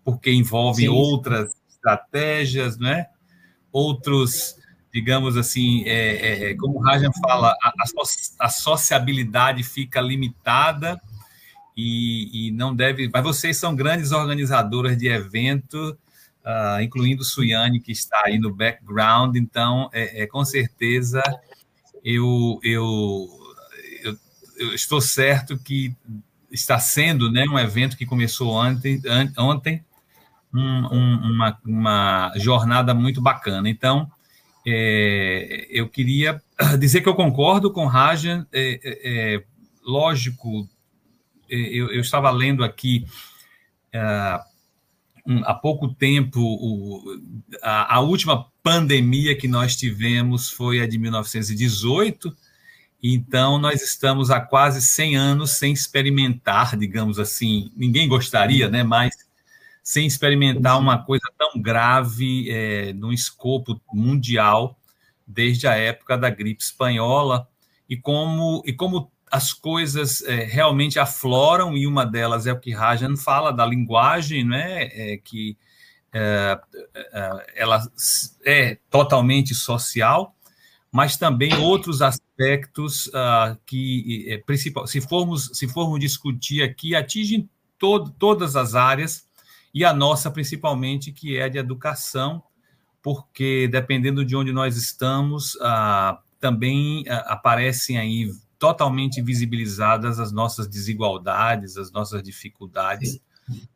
porque 0.05 0.31
envolve 0.33 0.83
Sim. 0.83 0.89
outras 0.89 1.53
estratégias, 1.69 2.79
né? 2.79 3.07
outros, 3.75 4.55
digamos 4.93 5.37
assim, 5.37 5.83
é, 5.83 6.15
é, 6.15 6.51
é 6.51 6.55
como 6.55 6.79
o 6.79 6.81
Rajan 6.81 7.11
fala, 7.21 7.53
a, 7.61 7.73
a, 8.39 8.49
sociabilidade 8.49 9.65
fica 9.65 10.01
limitada 10.01 11.01
e, 11.77 12.47
e, 12.47 12.51
não 12.53 12.75
deve. 12.75 13.11
Mas 13.13 13.25
vocês 13.25 13.57
são 13.57 13.75
grandes 13.75 14.13
organizadoras 14.13 14.97
de 14.97 15.09
evento. 15.09 15.99
Uh, 16.47 16.83
incluindo 16.83 17.25
Suiane, 17.25 17.81
que 17.81 17.91
está 17.91 18.25
aí 18.27 18.39
no 18.39 18.55
background. 18.55 19.35
Então, 19.35 19.89
é, 19.95 20.25
é 20.25 20.27
com 20.27 20.45
certeza, 20.45 21.23
eu, 22.05 22.61
eu, 22.63 23.29
eu, 24.03 24.19
eu, 24.59 24.75
estou 24.75 25.01
certo 25.01 25.59
que 25.59 25.97
está 26.51 26.79
sendo 26.79 27.33
né, 27.33 27.45
um 27.49 27.59
evento 27.59 27.97
que 27.97 28.05
começou 28.05 28.51
ontem, 28.53 29.01
ontem 29.39 29.85
um, 30.53 30.61
um, 30.61 31.33
uma, 31.33 31.59
uma 31.65 32.33
jornada 32.37 32.95
muito 32.95 33.21
bacana. 33.21 33.69
Então, 33.69 34.11
é, 34.67 35.67
eu 35.71 35.89
queria 35.89 36.41
dizer 36.79 37.01
que 37.01 37.09
eu 37.09 37.15
concordo 37.15 37.73
com 37.73 37.87
Rajan. 37.87 38.47
É, 38.53 38.81
é, 38.83 39.35
é 39.35 39.45
lógico, 39.85 40.69
é, 41.51 41.57
eu, 41.57 41.91
eu, 41.91 42.01
estava 42.01 42.31
lendo 42.31 42.63
aqui 42.63 43.05
é, 43.93 44.41
há 45.45 45.55
pouco 45.55 45.89
tempo, 45.89 46.41
o, 46.41 47.03
a, 47.63 47.97
a, 47.97 48.01
última 48.01 48.47
pandemia 48.63 49.37
que 49.37 49.49
nós 49.49 49.77
tivemos 49.77 50.51
foi 50.51 50.81
a 50.81 50.87
de 50.87 50.99
1918, 50.99 52.35
então 53.03 53.59
nós 53.59 53.83
estamos 53.83 54.31
há 54.31 54.41
quase 54.41 54.83
100 54.83 55.17
anos 55.17 55.51
sem 55.53 55.73
experimentar, 55.73 56.77
digamos 56.77 57.19
assim, 57.19 57.71
ninguém 57.77 58.09
gostaria, 58.09 58.69
né, 58.69 58.83
mas 58.83 59.15
sem 59.83 60.07
experimentar 60.07 60.79
uma 60.79 61.05
coisa 61.05 61.31
tão 61.39 61.61
grave 61.61 62.51
é, 62.51 62.93
num 62.95 63.13
escopo 63.13 63.79
mundial 63.93 64.79
desde 65.27 65.67
a 65.67 65.75
época 65.75 66.17
da 66.17 66.31
gripe 66.31 66.63
espanhola. 66.63 67.47
E 67.89 67.97
como 67.97 68.63
e 68.67 68.73
como 68.73 69.13
as 69.35 69.53
coisas 69.53 70.23
é, 70.23 70.45
realmente 70.45 70.97
afloram, 70.97 71.77
e 71.77 71.89
uma 71.89 72.07
delas 72.07 72.47
é 72.47 72.53
o 72.53 72.61
que 72.61 72.73
Rajan 72.73 73.17
fala 73.17 73.53
da 73.53 73.67
linguagem, 73.67 74.45
né, 74.45 74.85
é, 74.93 75.17
que 75.17 75.57
é, 76.13 76.57
ela 77.57 77.85
é 78.45 78.79
totalmente 78.89 79.53
social, 79.53 80.37
mas 80.93 81.17
também 81.17 81.53
outros 81.55 82.01
aspectos 82.01 83.09
uh, 83.09 83.59
que, 83.67 84.25
é, 84.29 84.39
principal, 84.39 84.87
se 84.87 85.01
formos, 85.01 85.51
se 85.53 85.67
formos 85.67 85.99
discutir 85.99 86.63
aqui, 86.63 86.95
atingem 86.95 87.51
todo, 87.77 88.13
todas 88.13 88.55
as 88.55 88.77
áreas, 88.77 89.27
e 89.75 89.85
a 89.85 89.93
nossa 89.93 90.31
principalmente, 90.31 91.11
que 91.11 91.37
é 91.37 91.49
de 91.49 91.59
educação, 91.59 92.41
porque 93.03 93.67
dependendo 93.67 94.25
de 94.25 94.37
onde 94.37 94.53
nós 94.53 94.77
estamos, 94.77 95.57
uh, 95.57 96.17
também 96.39 97.03
uh, 97.03 97.25
aparecem 97.27 97.99
aí 97.99 98.31
totalmente 98.59 99.21
visibilizadas 99.23 100.19
as 100.19 100.33
nossas 100.33 100.67
desigualdades, 100.67 101.77
as 101.77 101.91
nossas 101.91 102.23
dificuldades, 102.23 103.21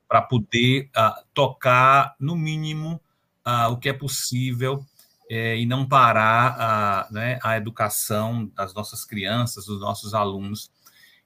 para 0.09 0.23
poder 0.23 0.91
uh, 0.97 1.23
tocar, 1.35 2.15
no 2.19 2.35
mínimo, 2.35 3.01
uh, 3.47 3.71
o 3.71 3.77
que 3.77 3.89
é 3.89 3.93
possível 3.93 4.85
é, 5.31 5.59
e 5.59 5.67
não 5.67 5.87
parar 5.87 6.57
a, 6.59 7.09
né, 7.13 7.39
a 7.43 7.57
educação 7.57 8.51
das 8.55 8.73
nossas 8.73 9.05
crianças, 9.05 9.67
dos 9.67 9.81
nossos 9.81 10.15
alunos. 10.15 10.71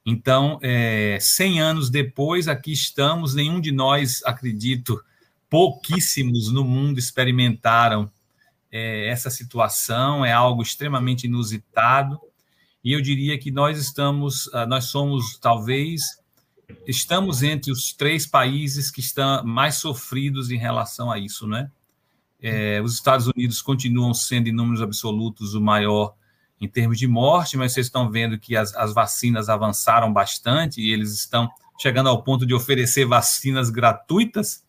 Então, 0.05 0.59
é, 0.61 1.19
100 1.21 1.61
anos 1.61 1.91
depois, 1.91 2.49
aqui 2.49 2.73
estamos, 2.73 3.35
nenhum 3.35 3.61
de 3.61 3.71
nós, 3.71 4.21
acredito, 4.25 5.01
pouquíssimos 5.49 6.51
no 6.51 6.65
mundo 6.65 6.99
experimentaram 6.99 8.11
é, 8.71 9.07
essa 9.07 9.31
situação, 9.31 10.25
é 10.25 10.33
algo 10.33 10.63
extremamente 10.63 11.27
inusitado, 11.27 12.21
e 12.85 12.93
eu 12.93 13.01
diria 13.01 13.39
que 13.39 13.51
nós 13.51 13.79
estamos, 13.79 14.49
ah, 14.53 14.67
nós 14.67 14.87
somos 14.87 15.39
talvez 15.39 16.23
estamos 16.87 17.43
entre 17.43 17.71
os 17.71 17.93
três 17.93 18.27
países 18.27 18.91
que 18.91 19.01
estão 19.01 19.45
mais 19.45 19.77
sofridos 19.77 20.51
em 20.51 20.57
relação 20.57 21.11
a 21.11 21.19
isso, 21.19 21.47
né? 21.47 21.71
É, 22.41 22.81
os 22.83 22.95
Estados 22.95 23.29
Unidos 23.29 23.63
continuam 23.63 24.13
sendo 24.13 24.49
em 24.49 24.53
números 24.53 24.83
absolutos 24.83 25.55
o 25.55 25.61
maior 25.61 26.15
em 26.61 26.69
termos 26.69 26.99
de 26.99 27.07
morte, 27.07 27.57
mas 27.57 27.73
vocês 27.73 27.87
estão 27.87 28.11
vendo 28.11 28.39
que 28.39 28.57
as, 28.57 28.75
as 28.75 28.93
vacinas 28.93 29.49
avançaram 29.49 30.13
bastante 30.13 30.81
e 30.81 30.93
eles 30.93 31.13
estão 31.13 31.49
chegando 31.79 32.09
ao 32.09 32.23
ponto 32.23 32.47
de 32.47 32.55
oferecer 32.55 33.05
vacinas 33.05 33.71
gratuitas. 33.71 34.65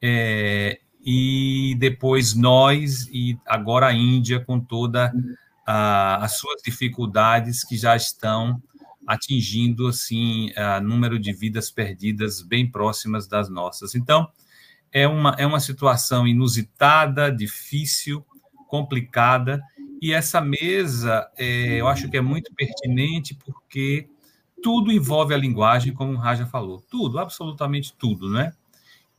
É, 0.00 0.80
e 1.04 1.74
depois 1.78 2.34
nós 2.34 3.06
e 3.12 3.38
agora 3.46 3.88
a 3.88 3.92
Índia 3.92 4.40
com 4.40 4.58
toda 4.58 5.12
as 5.66 6.36
suas 6.36 6.62
dificuldades 6.62 7.64
que 7.64 7.76
já 7.76 7.96
estão 7.96 8.62
atingindo 9.06 9.86
assim 9.86 10.50
o 10.78 10.80
número 10.82 11.18
de 11.18 11.32
vidas 11.32 11.70
perdidas 11.70 12.42
bem 12.42 12.70
próximas 12.70 13.26
das 13.26 13.48
nossas. 13.48 13.94
Então 13.94 14.28
é 14.92 15.06
uma 15.06 15.34
é 15.38 15.46
uma 15.46 15.60
situação 15.60 16.26
inusitada, 16.26 17.30
difícil, 17.30 18.24
complicada 18.68 19.62
e 20.00 20.12
essa 20.12 20.40
mesa 20.40 21.26
é, 21.36 21.80
eu 21.80 21.88
acho 21.88 22.10
que 22.10 22.16
é 22.16 22.20
muito 22.20 22.52
pertinente 22.54 23.34
porque 23.34 24.06
tudo 24.62 24.92
envolve 24.92 25.34
a 25.34 25.36
linguagem, 25.36 25.92
como 25.92 26.12
o 26.12 26.16
Raja 26.16 26.46
falou, 26.46 26.82
tudo, 26.90 27.18
absolutamente 27.18 27.94
tudo, 27.98 28.30
né? 28.30 28.52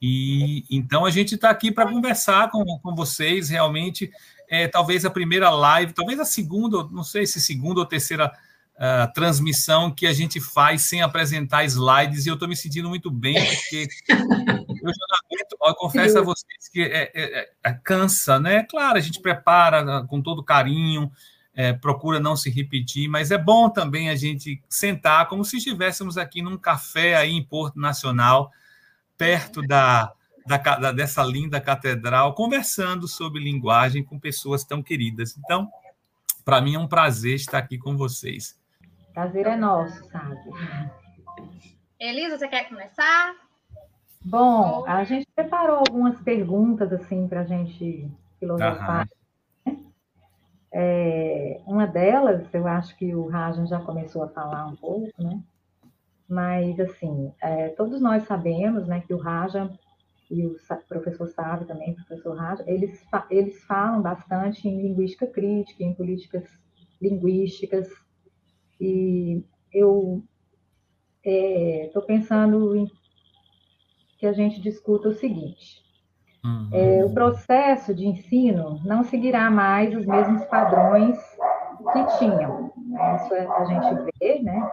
E 0.02 0.64
então 0.70 1.06
a 1.06 1.10
gente 1.10 1.36
está 1.36 1.50
aqui 1.50 1.72
para 1.72 1.90
conversar 1.90 2.52
com, 2.52 2.64
com 2.80 2.96
vocês 2.96 3.50
realmente 3.50 4.12
é, 4.50 4.68
talvez 4.68 5.06
a 5.06 5.10
primeira 5.10 5.50
live, 5.50 5.94
talvez 5.94 6.20
a 6.20 6.25
segunda, 6.25 6.84
não 6.92 7.04
sei 7.04 7.25
se 7.25 7.42
segunda 7.42 7.80
ou 7.80 7.86
terceira 7.86 8.32
uh, 8.75 9.12
transmissão 9.14 9.92
que 9.92 10.06
a 10.08 10.14
gente 10.14 10.40
faz 10.40 10.84
sem 10.84 11.02
apresentar 11.02 11.64
slides, 11.66 12.25
e 12.25 12.30
eu 12.30 12.34
estou 12.36 12.48
me 12.48 12.56
sentindo 12.56 12.90
muito 12.90 13.10
bem, 13.10 13.36
porque 13.36 13.88
eu 14.10 14.16
já 14.18 15.06
não 15.10 15.18
aguento, 15.25 15.58
eu 15.62 15.75
confesso 15.75 16.20
a 16.20 16.22
vocês 16.22 16.70
que 16.72 16.82
é, 16.82 17.12
é, 17.14 17.50
é, 17.64 17.74
cansa, 17.74 18.40
né? 18.40 18.64
Claro, 18.64 18.98
a 18.98 19.02
gente 19.02 19.22
prepara 19.22 20.06
com 20.08 20.22
todo 20.22 20.44
carinho, 20.44 21.12
é, 21.54 21.72
procura 21.74 22.20
não 22.20 22.36
se 22.36 22.50
repetir, 22.50 23.08
mas 23.08 23.32
é 23.32 23.38
bom 23.38 23.70
também 23.70 24.10
a 24.10 24.16
gente 24.16 24.62
sentar 24.70 25.28
como 25.28 25.46
se 25.46 25.58
estivéssemos 25.58 26.18
aqui 26.18 26.42
num 26.42 26.58
café 26.58 27.16
aí 27.16 27.32
em 27.32 27.44
Porto 27.44 27.80
Nacional, 27.80 28.52
perto 29.18 29.62
da 29.62 30.12
da, 30.46 30.58
da, 30.58 30.92
dessa 30.92 31.24
linda 31.24 31.60
catedral, 31.60 32.36
conversando 32.36 33.08
sobre 33.08 33.44
linguagem 33.44 34.04
com 34.04 34.20
pessoas 34.20 34.64
tão 34.64 34.84
queridas. 34.84 35.38
Então, 35.38 35.70
Para 36.44 36.62
mim 36.62 36.75
é 36.75 36.80
um 36.80 36.88
prazer 36.88 37.34
estar 37.34 37.58
aqui 37.58 37.75
com 37.75 37.98
vocês. 37.98 38.56
Prazer 39.14 39.48
é 39.48 39.56
nosso, 39.56 40.04
sabe? 40.10 40.38
Elisa, 42.00 42.38
você 42.38 42.48
quer 42.48 42.70
começar? 42.70 43.34
Bom, 44.22 44.86
a 44.88 45.04
gente 45.04 45.28
preparou 45.36 45.78
algumas 45.78 46.22
perguntas 46.22 46.94
assim 46.94 47.28
para 47.28 47.42
a 47.42 47.46
gente 47.46 48.08
filosofar. 48.40 49.10
Né? 49.66 49.78
É, 50.72 51.62
uma 51.66 51.88
delas, 51.88 52.48
eu 52.54 52.68
acho 52.68 52.96
que 52.96 53.16
o 53.16 53.28
Rajan 53.28 53.66
já 53.66 53.80
começou 53.80 54.24
a 54.24 54.28
falar 54.28 54.68
um 54.68 54.75
pouco, 54.75 55.12
né? 55.24 55.40
Mas, 56.28 56.80
assim, 56.80 57.32
é, 57.42 57.70
todos 57.70 58.02
nós 58.02 58.24
sabemos 58.24 58.88
né, 58.88 59.02
que 59.02 59.14
o 59.14 59.18
Raja 59.18 59.72
e 60.29 60.46
o 60.46 60.55
professor 60.88 61.27
Sávio 61.27 61.67
também, 61.67 61.91
o 61.91 61.96
professor 61.96 62.36
Raja, 62.36 62.63
eles, 62.67 63.03
eles 63.29 63.63
falam 63.65 64.01
bastante 64.01 64.67
em 64.67 64.82
linguística 64.82 65.27
crítica, 65.27 65.84
em 65.84 65.94
políticas 65.94 66.44
linguísticas, 67.01 67.89
e 68.79 69.44
eu 69.72 70.24
estou 71.24 72.03
é, 72.03 72.05
pensando 72.05 72.75
em 72.75 72.88
que 74.17 74.25
a 74.25 74.34
gente 74.34 74.62
discuta 74.62 75.10
o 75.10 75.13
seguinte, 75.13 75.84
uhum. 76.44 76.70
é, 76.72 77.05
o 77.05 77.13
processo 77.13 77.94
de 77.94 78.08
ensino 78.08 78.82
não 78.84 79.03
seguirá 79.03 79.51
mais 79.51 79.96
os 79.96 80.05
mesmos 80.05 80.44
padrões 80.46 81.17
que 81.94 82.17
tinham, 82.17 82.74
né? 82.77 83.15
isso 83.17 83.34
é, 83.34 83.46
a 83.46 83.65
gente 83.65 84.12
vê, 84.20 84.39
né, 84.41 84.72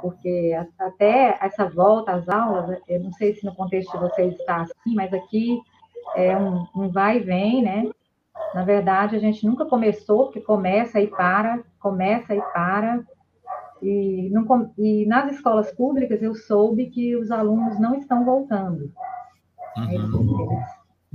porque 0.00 0.56
até 0.78 1.38
essa 1.40 1.68
volta 1.68 2.12
às 2.12 2.28
aulas, 2.28 2.80
eu 2.88 3.00
não 3.00 3.12
sei 3.12 3.34
se 3.34 3.44
no 3.44 3.54
contexto 3.54 3.92
de 3.92 3.98
vocês 3.98 4.34
está 4.34 4.62
assim, 4.62 4.94
mas 4.94 5.12
aqui 5.12 5.60
é 6.14 6.36
um, 6.36 6.66
um 6.74 6.88
vai 6.90 7.18
e 7.18 7.20
vem, 7.20 7.62
né? 7.62 7.90
Na 8.54 8.64
verdade, 8.64 9.16
a 9.16 9.18
gente 9.18 9.46
nunca 9.46 9.64
começou, 9.64 10.24
porque 10.24 10.40
começa 10.40 11.00
e 11.00 11.06
para, 11.06 11.62
começa 11.78 12.34
e 12.34 12.40
para. 12.52 13.04
E, 13.80 14.28
não, 14.30 14.72
e 14.76 15.06
nas 15.06 15.32
escolas 15.32 15.72
públicas 15.72 16.22
eu 16.22 16.34
soube 16.34 16.90
que 16.90 17.16
os 17.16 17.30
alunos 17.30 17.78
não 17.78 17.94
estão 17.94 18.24
voltando. 18.24 18.92
Uhum. 19.76 20.62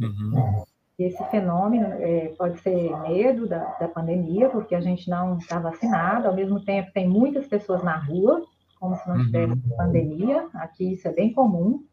Uhum. 0.02 0.64
Esse 0.98 1.24
fenômeno 1.26 1.88
é, 2.00 2.34
pode 2.38 2.60
ser 2.62 2.98
medo 3.02 3.48
da, 3.48 3.64
da 3.80 3.88
pandemia, 3.88 4.50
porque 4.50 4.74
a 4.74 4.80
gente 4.80 5.10
não 5.10 5.38
está 5.38 5.60
vacinado, 5.60 6.28
ao 6.28 6.34
mesmo 6.34 6.64
tempo 6.64 6.92
tem 6.94 7.08
muitas 7.08 7.46
pessoas 7.48 7.84
na 7.84 7.98
rua, 7.98 8.42
como 8.80 8.96
se 8.96 9.08
não 9.08 9.18
tivesse 9.18 9.54
uhum. 9.54 9.78
pandemia. 9.78 10.48
Aqui 10.54 10.94
isso 10.94 11.08
é 11.08 11.12
bem 11.12 11.34
comum. 11.34 11.84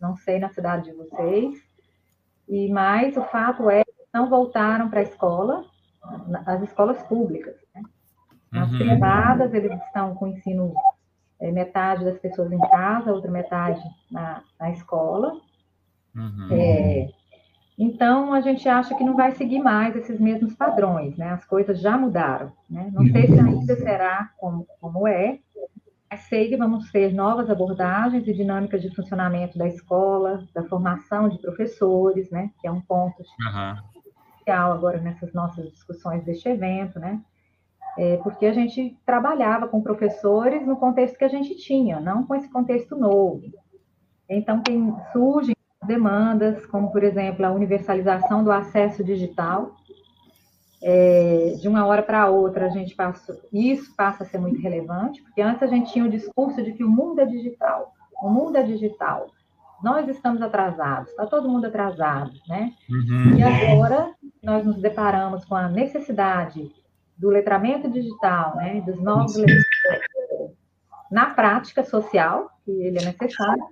Não 0.00 0.16
sei 0.16 0.38
na 0.38 0.48
cidade 0.48 0.90
de 0.90 0.96
vocês. 0.96 1.62
E 2.48 2.70
mais 2.70 3.16
o 3.16 3.22
fato 3.22 3.70
é 3.70 3.84
que 3.84 3.92
não 4.12 4.28
voltaram 4.28 4.88
para 4.90 5.00
a 5.00 5.04
escola, 5.04 5.64
as 6.46 6.62
escolas 6.62 7.02
públicas. 7.04 7.56
Né? 7.74 7.82
Nas 8.50 8.72
uhum. 8.72 8.78
privadas 8.78 9.54
eles 9.54 9.72
estão 9.84 10.14
com 10.14 10.26
o 10.26 10.28
ensino 10.28 10.74
é, 11.40 11.50
metade 11.50 12.04
das 12.04 12.18
pessoas 12.18 12.50
em 12.52 12.58
casa, 12.58 13.12
outra 13.12 13.30
metade 13.30 13.82
na, 14.10 14.42
na 14.58 14.70
escola. 14.70 15.32
Uhum. 16.14 16.48
É, 16.50 17.08
então, 17.78 18.32
a 18.32 18.40
gente 18.40 18.68
acha 18.68 18.94
que 18.94 19.02
não 19.02 19.16
vai 19.16 19.32
seguir 19.32 19.58
mais 19.58 19.96
esses 19.96 20.20
mesmos 20.20 20.54
padrões, 20.54 21.16
né? 21.16 21.30
As 21.30 21.44
coisas 21.44 21.80
já 21.80 21.96
mudaram, 21.96 22.52
né? 22.68 22.90
Não 22.92 23.04
sei 23.06 23.26
se 23.26 23.40
ainda 23.40 23.74
será 23.76 24.30
como, 24.38 24.66
como 24.80 25.08
é, 25.08 25.38
sei 26.16 26.48
que 26.48 26.56
vamos 26.56 26.90
ter 26.90 27.12
novas 27.12 27.48
abordagens 27.50 28.26
e 28.26 28.32
dinâmicas 28.32 28.82
de 28.82 28.94
funcionamento 28.94 29.58
da 29.58 29.66
escola, 29.66 30.46
da 30.54 30.62
formação 30.64 31.28
de 31.28 31.38
professores, 31.38 32.30
né, 32.30 32.50
que 32.60 32.66
é 32.66 32.70
um 32.70 32.80
ponto 32.80 33.22
especial 33.22 34.70
uhum. 34.70 34.76
agora 34.76 34.98
nessas 34.98 35.32
nossas 35.32 35.70
discussões 35.70 36.24
deste 36.24 36.48
evento, 36.48 36.98
né, 36.98 37.20
é, 37.98 38.16
porque 38.18 38.46
a 38.46 38.52
gente 38.52 38.96
trabalhava 39.04 39.68
com 39.68 39.82
professores 39.82 40.66
no 40.66 40.76
contexto 40.76 41.18
que 41.18 41.24
a 41.24 41.28
gente 41.28 41.56
tinha, 41.56 42.00
não 42.00 42.26
com 42.26 42.34
esse 42.34 42.48
contexto 42.48 42.96
novo. 42.96 43.42
Então, 44.28 44.62
tem, 44.62 44.94
surgem 45.12 45.54
demandas, 45.86 46.64
como, 46.66 46.90
por 46.90 47.02
exemplo, 47.02 47.44
a 47.44 47.50
universalização 47.50 48.42
do 48.42 48.52
acesso 48.52 49.04
digital, 49.04 49.74
é, 50.82 51.54
de 51.60 51.68
uma 51.68 51.86
hora 51.86 52.02
para 52.02 52.28
outra 52.28 52.66
a 52.66 52.70
gente 52.70 52.94
passa, 52.94 53.40
isso 53.52 53.94
passa 53.94 54.24
a 54.24 54.26
ser 54.26 54.38
muito 54.38 54.60
relevante, 54.60 55.22
porque 55.22 55.40
antes 55.40 55.62
a 55.62 55.66
gente 55.66 55.92
tinha 55.92 56.04
o 56.04 56.10
discurso 56.10 56.62
de 56.62 56.72
que 56.72 56.82
o 56.82 56.88
mundo 56.88 57.20
é 57.20 57.24
digital, 57.24 57.92
o 58.20 58.28
mundo 58.28 58.56
é 58.56 58.62
digital, 58.62 59.30
nós 59.82 60.08
estamos 60.08 60.42
atrasados, 60.42 61.10
está 61.10 61.26
todo 61.26 61.48
mundo 61.48 61.66
atrasado, 61.66 62.32
né? 62.48 62.72
Uhum. 62.88 63.36
E 63.36 63.42
agora 63.42 64.12
nós 64.42 64.64
nos 64.64 64.76
deparamos 64.76 65.44
com 65.44 65.56
a 65.56 65.68
necessidade 65.68 66.70
do 67.16 67.28
letramento 67.28 67.90
digital, 67.90 68.56
né? 68.56 68.80
Dos 68.80 69.00
novos 69.00 69.34
na 71.10 71.26
prática 71.26 71.84
social, 71.84 72.50
que 72.64 72.70
ele 72.70 72.98
é 72.98 73.04
necessário, 73.04 73.64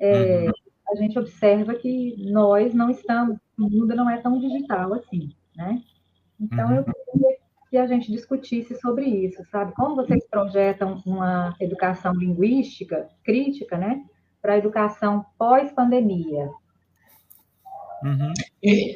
é, 0.00 0.46
uhum. 0.46 0.52
a 0.90 0.96
gente 0.96 1.18
observa 1.18 1.74
que 1.74 2.16
nós 2.30 2.74
não 2.74 2.90
estamos, 2.90 3.38
o 3.58 3.62
mundo 3.70 3.94
não 3.94 4.08
é 4.08 4.16
tão 4.18 4.38
digital 4.38 4.94
assim, 4.94 5.30
né? 5.54 5.82
Então, 6.40 6.68
uhum. 6.68 6.76
eu 6.76 6.84
queria 6.84 7.38
que 7.70 7.76
a 7.76 7.86
gente 7.86 8.10
discutisse 8.10 8.78
sobre 8.80 9.04
isso, 9.06 9.44
sabe? 9.50 9.72
Como 9.74 9.96
vocês 9.96 10.26
projetam 10.30 11.02
uma 11.04 11.54
educação 11.60 12.14
linguística, 12.14 13.08
crítica, 13.22 13.76
né? 13.76 14.02
Para 14.40 14.54
a 14.54 14.58
educação 14.58 15.24
pós-pandemia? 15.38 16.50
Uhum. 18.02 18.32
É, 18.64 18.94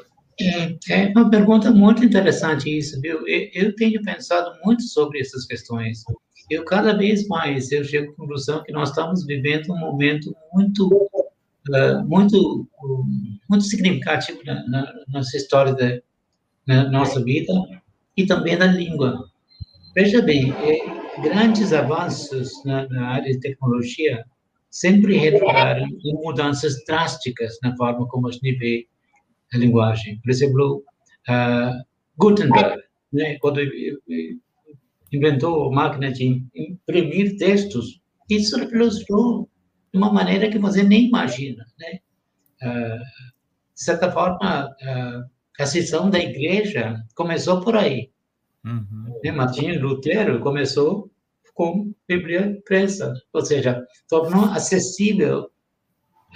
é, 0.91 1.09
uma 1.09 1.29
pergunta 1.29 1.71
muito 1.71 2.05
interessante 2.05 2.77
isso, 2.77 3.01
viu? 3.01 3.27
Eu, 3.27 3.51
eu, 3.53 3.77
tenho 3.77 4.01
pensado 4.03 4.59
muito 4.65 4.83
sobre 4.85 5.21
essas 5.21 5.45
questões. 5.45 6.03
Eu, 6.49 6.65
cada 6.65 6.97
vez 6.97 7.27
mais, 7.29 7.71
eu 7.71 7.85
chego 7.85 8.13
à 8.13 8.17
conclusão 8.17 8.63
que 8.63 8.73
nós 8.73 8.89
estamos 8.89 9.27
vivendo 9.27 9.73
um 9.73 9.79
momento 9.79 10.35
muito, 10.53 10.89
uh, 10.89 12.05
muito, 12.07 12.67
muito 13.49 13.65
significativo 13.65 14.41
na, 14.45 14.67
na 14.69 14.93
nossa 15.09 15.37
história 15.37 15.75
da, 15.75 16.01
na 16.67 16.89
nossa 16.91 17.23
vida 17.23 17.53
e 18.17 18.27
também 18.27 18.57
na 18.57 18.67
língua. 18.67 19.29
Veja 19.95 20.23
bem, 20.23 20.53
é, 20.53 21.21
grandes 21.21 21.73
avanços 21.73 22.65
na, 22.65 22.89
na, 22.89 23.09
área 23.09 23.33
de 23.33 23.41
tecnologia 23.41 24.25
sempre 24.71 25.17
resultaram 25.17 25.87
em 25.87 26.15
mudanças 26.15 26.83
drásticas 26.87 27.59
na 27.63 27.77
forma 27.77 28.07
como 28.09 28.29
a 28.29 28.33
gente 28.33 28.53
vê 28.57 28.87
a 29.53 29.59
linguagem. 29.59 30.19
Por 30.21 30.31
exemplo, 30.31 30.83
uh, 31.29 31.85
Gutenberg, 32.17 32.83
né, 33.13 33.37
quando 33.39 33.61
inventou 35.13 35.69
a 35.69 35.75
máquina 35.75 36.11
de 36.11 36.43
imprimir 36.55 37.37
textos, 37.37 38.01
isso 38.31 38.59
revolucionou 38.59 39.49
de 39.93 39.99
uma 39.99 40.11
maneira 40.11 40.49
que 40.49 40.59
você 40.59 40.83
nem 40.83 41.09
imagina. 41.09 41.67
Né? 41.79 41.99
Uh, 42.63 42.99
de 43.75 43.85
certa 43.85 44.11
forma, 44.11 44.69
uh, 44.69 45.32
a 45.59 45.67
cisão 45.67 46.11
da 46.11 46.19
igreja 46.19 46.97
começou 47.15 47.61
por 47.61 47.77
aí. 47.77 48.11
Uhum. 48.65 49.21
Né, 49.23 49.33
Martinho 49.33 49.81
Lutero 49.81 50.41
começou 50.41 51.11
com 51.55 51.93
Bíblia 52.09 52.47
impressa, 52.47 53.13
ou 53.33 53.45
seja, 53.45 53.85
tornou 54.09 54.47
acessível 54.47 55.51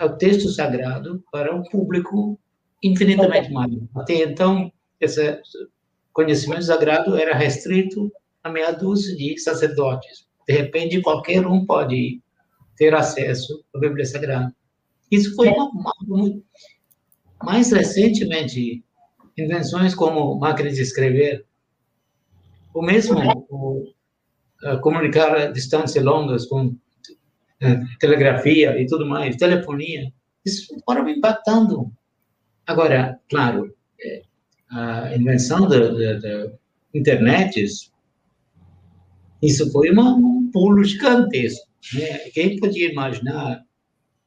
o 0.01 0.09
texto 0.11 0.51
sagrado 0.51 1.25
para 1.33 1.55
um 1.55 1.63
público 1.63 2.39
infinitamente 2.83 3.51
maior. 3.51 3.81
Até 3.95 4.23
então, 4.23 4.71
esse 5.01 5.41
conhecimento 6.13 6.65
sagrado 6.65 7.17
era 7.17 7.35
restrito 7.35 8.13
a 8.43 8.51
meia 8.51 8.73
dúzia 8.73 9.17
de 9.17 9.39
sacerdotes. 9.39 10.27
De 10.47 10.55
repente, 10.55 11.01
qualquer 11.01 11.47
um 11.47 11.65
pode 11.65 12.21
ter 12.77 12.95
acesso 12.95 13.65
à 13.75 13.79
Bíblia 13.79 14.05
Sagrada. 14.05 14.55
Isso 15.11 15.35
foi 15.35 15.49
uma, 15.49 15.71
uma, 16.07 16.43
mais 17.43 17.73
recentemente, 17.73 18.85
invenções 19.37 19.95
como 19.95 20.39
máquinas 20.39 20.77
de 20.77 20.83
escrever, 20.83 21.45
ou 22.73 22.83
mesmo 22.83 23.19
o, 23.49 23.83
uh, 24.65 24.81
comunicar 24.81 25.35
a 25.35 25.47
distâncias 25.51 26.05
longas 26.05 26.47
com 26.47 26.67
uh, 26.67 27.99
telegrafia 27.99 28.81
e 28.81 28.87
tudo 28.87 29.07
mais, 29.07 29.37
telefonia, 29.37 30.13
isso 30.45 30.75
foram 30.85 31.09
impactando. 31.09 31.93
Agora, 32.67 33.19
claro, 33.29 33.75
é, 34.01 34.23
a 34.71 35.17
invenção 35.17 35.69
da, 35.69 35.89
da, 35.89 36.13
da 36.19 36.53
internet, 36.95 37.65
isso 39.43 39.71
foi 39.73 39.91
uma, 39.91 40.15
um 40.15 40.51
pulo 40.53 40.83
gigantesco. 40.85 41.67
Né? 41.95 42.19
Quem 42.31 42.59
podia 42.59 42.91
imaginar 42.91 43.65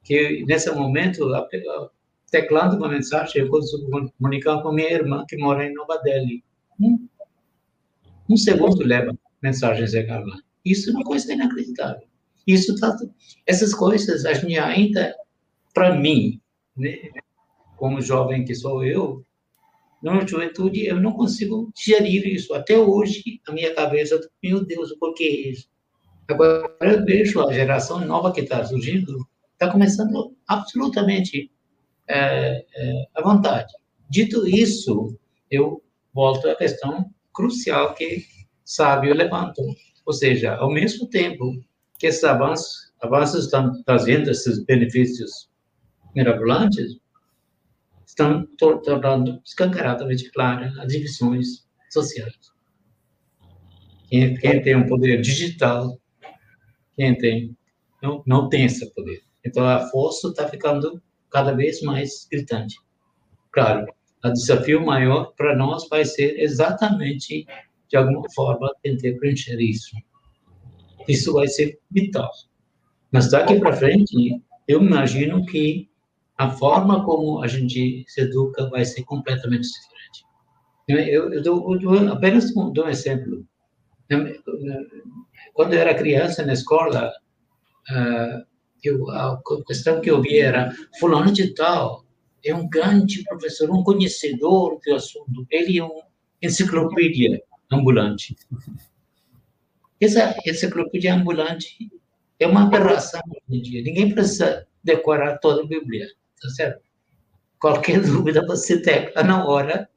que, 0.02 0.44
nesse 0.46 0.70
momento, 0.70 1.32
a, 1.34 1.40
a 1.40 1.88
teclando 2.30 2.76
uma 2.76 2.88
mensagem, 2.88 3.42
eu 3.42 3.48
consigo 3.48 4.12
comunicar 4.18 4.62
com 4.62 4.72
minha 4.72 4.90
irmã 4.90 5.24
que 5.28 5.36
mora 5.36 5.66
em 5.66 5.74
Nova 5.74 5.98
Delhi. 5.98 6.44
Um, 6.80 7.08
um 8.28 8.36
segundo 8.36 8.84
leva 8.84 9.16
mensagem 9.42 9.86
chegar 9.86 10.24
lá. 10.24 10.36
Isso 10.64 10.90
é 10.90 10.92
uma 10.92 11.04
coisa 11.04 11.32
inacreditável. 11.32 12.06
Isso 12.46 12.74
tá, 12.76 12.96
essas 13.46 13.74
coisas, 13.74 14.24
a 14.24 14.32
gente 14.32 14.58
ainda, 14.58 15.14
para 15.74 15.94
mim, 15.94 16.40
né, 16.76 16.96
como 17.76 18.00
jovem 18.00 18.44
que 18.44 18.54
sou 18.54 18.84
eu, 18.84 19.24
na 20.02 20.24
juventude, 20.26 20.86
eu 20.86 21.00
não 21.00 21.12
consigo 21.12 21.70
digerir 21.74 22.26
isso. 22.26 22.54
Até 22.54 22.78
hoje, 22.78 23.40
a 23.46 23.52
minha 23.52 23.74
cabeça, 23.74 24.18
meu 24.42 24.64
Deus, 24.64 24.92
por 24.94 25.14
que 25.14 25.24
isso? 25.24 25.68
Agora, 26.28 26.70
eu 26.80 27.04
vejo 27.04 27.40
a 27.40 27.52
geração 27.52 28.04
nova 28.06 28.32
que 28.32 28.40
está 28.40 28.64
surgindo, 28.64 29.26
está 29.52 29.70
começando 29.70 30.34
absolutamente 30.46 31.50
é, 32.10 32.66
é, 32.74 33.04
à 33.14 33.22
vontade. 33.22 33.72
Dito 34.08 34.46
isso, 34.46 35.16
eu 35.50 35.82
volto 36.12 36.48
à 36.48 36.56
questão 36.56 37.08
crucial 37.32 37.94
que 37.94 38.24
Sábio 38.64 39.14
levantou. 39.14 39.74
Ou 40.04 40.12
seja, 40.12 40.56
ao 40.56 40.70
mesmo 40.70 41.06
tempo 41.08 41.52
que 41.98 42.06
esses 42.06 42.24
avanços, 42.24 42.92
avanços 43.00 43.44
estão 43.44 43.82
trazendo 43.84 44.30
esses 44.30 44.64
benefícios 44.64 45.48
mirabolantes, 46.14 46.98
estão 48.04 48.44
tornando 48.56 49.40
escancaradamente 49.44 50.30
claras 50.32 50.76
as 50.78 50.92
divisões 50.92 51.66
sociais. 51.90 52.34
Quem, 54.08 54.34
quem, 54.34 54.62
tem 54.62 54.74
um 54.74 54.88
poder 54.88 55.20
digital, 55.20 55.96
quem 56.96 57.16
tem, 57.16 57.56
não, 58.02 58.22
não 58.26 58.48
tem 58.48 58.64
esse 58.64 58.92
poder. 58.92 59.22
Então, 59.44 59.64
a 59.64 59.86
força 59.88 60.28
está 60.28 60.48
ficando 60.48 61.00
cada 61.30 61.52
vez 61.52 61.80
mais 61.82 62.26
gritante. 62.30 62.76
Claro, 63.52 63.86
o 64.24 64.32
desafio 64.32 64.84
maior 64.84 65.32
para 65.36 65.56
nós 65.56 65.88
vai 65.88 66.04
ser 66.04 66.38
exatamente, 66.38 67.46
de 67.88 67.96
alguma 67.96 68.24
forma, 68.34 68.72
tentar 68.82 69.18
preencher 69.18 69.58
isso. 69.60 69.96
Isso 71.08 71.32
vai 71.32 71.48
ser 71.48 71.78
vital. 71.90 72.30
Mas 73.10 73.30
daqui 73.30 73.58
para 73.58 73.72
frente, 73.72 74.40
eu 74.68 74.82
imagino 74.82 75.44
que 75.46 75.88
a 76.38 76.50
forma 76.50 77.04
como 77.04 77.42
a 77.42 77.46
gente 77.46 78.04
se 78.06 78.20
educa 78.22 78.68
vai 78.70 78.84
ser 78.84 79.02
completamente 79.04 79.68
diferente. 79.68 80.24
Eu, 80.88 81.32
eu, 81.32 81.42
dou, 81.42 81.74
eu 81.74 81.78
dou, 81.78 82.12
apenas 82.12 82.52
dou 82.54 82.84
um 82.84 82.88
exemplo. 82.88 83.44
Quando 85.54 85.72
eu 85.72 85.80
era 85.80 85.94
criança 85.94 86.44
na 86.44 86.52
escola, 86.52 87.12
uh, 87.90 88.49
eu, 88.88 89.10
a 89.10 89.40
questão 89.66 90.00
que 90.00 90.10
eu 90.10 90.22
vi 90.22 90.38
era 90.38 90.72
fulano 90.98 91.32
de 91.32 91.54
tal 91.54 92.04
é 92.44 92.54
um 92.54 92.68
grande 92.68 93.22
professor, 93.24 93.70
um 93.70 93.82
conhecedor 93.82 94.80
do 94.84 94.94
assunto. 94.94 95.46
Ele 95.50 95.78
é 95.78 95.84
uma 95.84 96.04
enciclopédia 96.42 97.42
ambulante. 97.70 98.34
Essa 100.00 100.34
enciclopédia 100.46 101.14
ambulante 101.14 101.90
é 102.38 102.46
uma 102.46 102.64
aberração 102.64 103.20
hoje 103.28 103.58
em 103.58 103.62
dia. 103.62 103.82
Ninguém 103.82 104.14
precisa 104.14 104.66
decorar 104.82 105.38
toda 105.38 105.62
a 105.62 105.66
Bíblia 105.66 106.08
tá 106.40 106.48
certo? 106.48 106.82
Qualquer 107.58 108.00
dúvida 108.02 108.44
você 108.46 108.80
tecla 108.80 109.22
na 109.22 109.46
hora, 109.46 109.88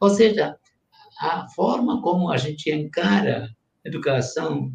ou 0.00 0.10
seja, 0.10 0.58
a 1.20 1.46
forma 1.48 2.00
como 2.02 2.30
a 2.30 2.36
gente 2.36 2.70
encara 2.70 3.48
a 3.84 3.88
educação 3.88 4.72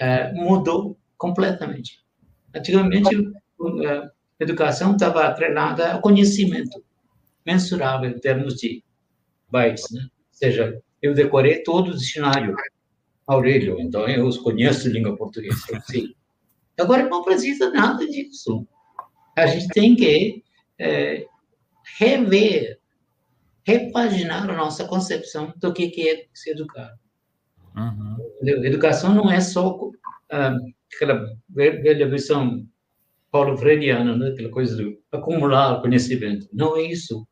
é, 0.00 0.32
mudou 0.32 0.96
completamente. 1.20 2.00
Antigamente, 2.54 3.14
a 3.86 4.10
educação 4.40 4.92
estava 4.92 5.24
atrelada 5.24 5.92
ao 5.92 6.00
conhecimento, 6.00 6.82
mensurável 7.46 8.10
em 8.10 8.18
termos 8.18 8.54
de 8.54 8.82
bytes, 9.50 9.84
né? 9.92 10.00
Ou 10.02 10.08
seja, 10.32 10.82
eu 11.00 11.14
decorei 11.14 11.62
todo 11.62 11.90
o 11.90 11.96
dicionário 11.96 12.56
Aurélio, 13.26 13.78
então 13.78 14.08
eu 14.08 14.28
conheço 14.42 14.88
a 14.88 14.90
língua 14.90 15.16
portuguesa. 15.16 15.80
Sim. 15.84 16.14
Agora 16.78 17.08
não 17.08 17.22
precisa 17.22 17.70
nada 17.70 18.04
disso 18.06 18.66
a 19.36 19.46
gente 19.46 19.68
tem 19.68 19.96
que 19.96 20.44
é, 20.78 21.26
rever, 21.98 22.78
repaginar 23.64 24.48
a 24.48 24.56
nossa 24.56 24.84
concepção 24.86 25.52
do 25.56 25.72
que, 25.72 26.08
é 26.08 26.26
se 26.32 26.50
educar. 26.50 26.94
Uhum. 27.76 28.16
Educação 28.42 29.14
não 29.14 29.30
é 29.30 29.40
só 29.40 29.78
aquela 30.30 31.26
velha 31.48 32.08
visão 32.08 32.66
paulo 33.30 33.56
freireana, 33.56 34.16
né? 34.16 34.30
aquela 34.30 34.50
coisa 34.50 34.76
de 34.76 34.98
acumular 35.12 35.80
conhecimento. 35.80 36.48
Não 36.52 36.76
é 36.76 36.82
isso. 36.82 37.26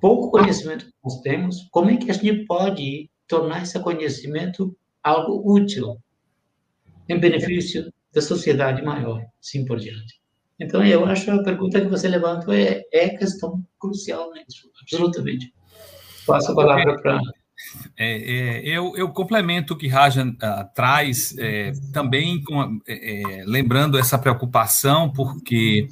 Pouco 0.00 0.30
conhecimento 0.30 0.86
que 0.86 0.92
nós 1.02 1.20
temos, 1.20 1.68
como 1.72 1.90
é 1.90 1.96
que 1.96 2.10
a 2.10 2.14
gente 2.14 2.44
pode 2.46 3.10
tornar 3.26 3.62
esse 3.62 3.78
conhecimento 3.80 4.76
algo 5.02 5.42
útil, 5.44 5.96
em 7.08 7.18
benefício 7.18 7.92
da 8.12 8.20
sociedade 8.20 8.82
maior, 8.82 9.24
assim 9.40 9.64
por 9.64 9.78
diante. 9.78 10.20
Então, 10.60 10.84
eu 10.84 11.04
acho 11.04 11.30
a 11.30 11.42
pergunta 11.42 11.80
que 11.80 11.88
você 11.88 12.08
levantou 12.08 12.52
é, 12.52 12.82
é 12.92 13.10
questão 13.10 13.64
crucial, 13.78 14.30
né? 14.32 14.42
absolutamente. 14.82 15.52
Passo 16.26 16.52
a 16.52 16.54
palavra 16.54 17.00
para. 17.00 17.20
É, 17.96 18.16
é, 18.16 18.68
eu, 18.68 18.96
eu, 18.96 19.08
complemento 19.10 19.74
o 19.74 19.76
que 19.76 19.88
Rajan 19.88 20.30
uh, 20.30 20.74
traz, 20.74 21.36
é, 21.38 21.72
também 21.92 22.42
com, 22.42 22.80
é, 22.86 23.40
é, 23.40 23.44
lembrando 23.44 23.98
essa 23.98 24.18
preocupação, 24.18 25.12
porque, 25.12 25.88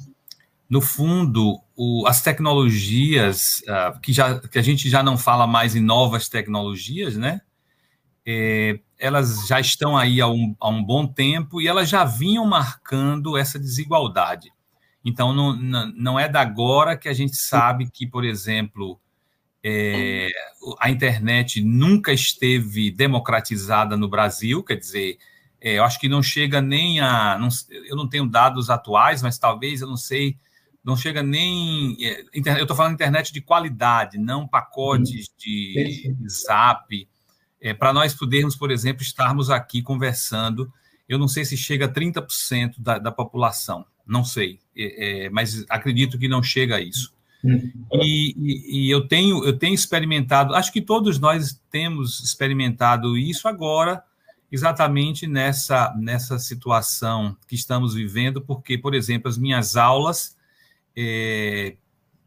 no 0.69 0.81
fundo, 0.81 1.59
o, 1.75 2.05
as 2.07 2.21
tecnologias, 2.21 3.61
uh, 3.67 3.99
que, 3.99 4.13
já, 4.13 4.39
que 4.39 4.57
a 4.57 4.61
gente 4.61 4.89
já 4.89 5.03
não 5.03 5.17
fala 5.17 5.45
mais 5.45 5.75
em 5.75 5.81
novas 5.81 6.29
tecnologias, 6.29 7.15
né? 7.17 7.41
É, 8.25 8.79
elas 8.99 9.47
já 9.47 9.59
estão 9.59 9.95
aí 9.95 10.19
há 10.19 10.27
um, 10.27 10.55
há 10.59 10.67
um 10.67 10.83
bom 10.83 11.07
tempo 11.07 11.61
e 11.61 11.67
elas 11.67 11.87
já 11.87 12.03
vinham 12.03 12.45
marcando 12.45 13.37
essa 13.37 13.57
desigualdade. 13.57 14.51
Então, 15.05 15.33
não, 15.33 15.55
não 15.95 16.19
é 16.19 16.27
da 16.27 16.41
agora 16.41 16.97
que 16.97 17.07
a 17.07 17.13
gente 17.13 17.37
sabe 17.37 17.89
que, 17.89 18.05
por 18.05 18.25
exemplo, 18.25 18.99
é, 19.67 20.29
a 20.79 20.89
internet 20.89 21.61
nunca 21.61 22.13
esteve 22.13 22.89
democratizada 22.91 23.97
no 23.97 24.07
Brasil, 24.07 24.63
quer 24.63 24.75
dizer, 24.75 25.17
é, 25.59 25.77
eu 25.77 25.83
acho 25.83 25.99
que 25.99 26.07
não 26.07 26.21
chega 26.23 26.61
nem 26.61 26.99
a. 26.99 27.37
Não, 27.37 27.49
eu 27.69 27.95
não 27.95 28.07
tenho 28.07 28.25
dados 28.27 28.69
atuais, 28.69 29.21
mas 29.21 29.37
talvez, 29.37 29.81
eu 29.81 29.87
não 29.87 29.97
sei, 29.97 30.37
não 30.83 30.95
chega 30.95 31.21
nem. 31.21 31.97
É, 31.99 32.23
eu 32.33 32.61
estou 32.61 32.77
falando 32.77 32.93
internet 32.93 33.33
de 33.33 33.41
qualidade, 33.41 34.17
não 34.17 34.47
pacotes 34.47 35.27
de 35.37 36.15
zap. 36.29 37.07
É, 37.59 37.73
Para 37.73 37.91
nós 37.91 38.13
podermos, 38.13 38.55
por 38.55 38.71
exemplo, 38.71 39.01
estarmos 39.01 39.49
aqui 39.49 39.81
conversando, 39.81 40.71
eu 41.09 41.17
não 41.17 41.27
sei 41.27 41.43
se 41.43 41.57
chega 41.57 41.85
a 41.85 41.89
30% 41.89 42.75
da, 42.77 42.99
da 42.99 43.11
população 43.11 43.85
não 44.07 44.23
sei, 44.23 44.59
é, 44.75 45.25
é, 45.25 45.29
mas 45.29 45.65
acredito 45.69 46.17
que 46.17 46.27
não 46.27 46.41
chega 46.41 46.77
a 46.77 46.81
isso. 46.81 47.13
Uhum. 47.43 47.71
E, 47.93 48.35
e, 48.37 48.87
e, 48.87 48.89
eu 48.89 49.07
tenho 49.07 49.45
eu 49.45 49.57
tenho 49.57 49.73
experimentado, 49.73 50.55
acho 50.55 50.71
que 50.71 50.81
todos 50.81 51.19
nós 51.19 51.61
temos 51.69 52.19
experimentado 52.19 53.17
isso 53.17 53.47
agora, 53.47 54.03
exatamente 54.51 55.27
nessa 55.27 55.93
nessa 55.97 56.39
situação 56.39 57.37
que 57.47 57.55
estamos 57.55 57.93
vivendo, 57.93 58.41
porque, 58.41 58.77
por 58.77 58.95
exemplo, 58.95 59.29
as 59.29 59.37
minhas 59.37 59.75
aulas, 59.75 60.35
é, 60.95 61.75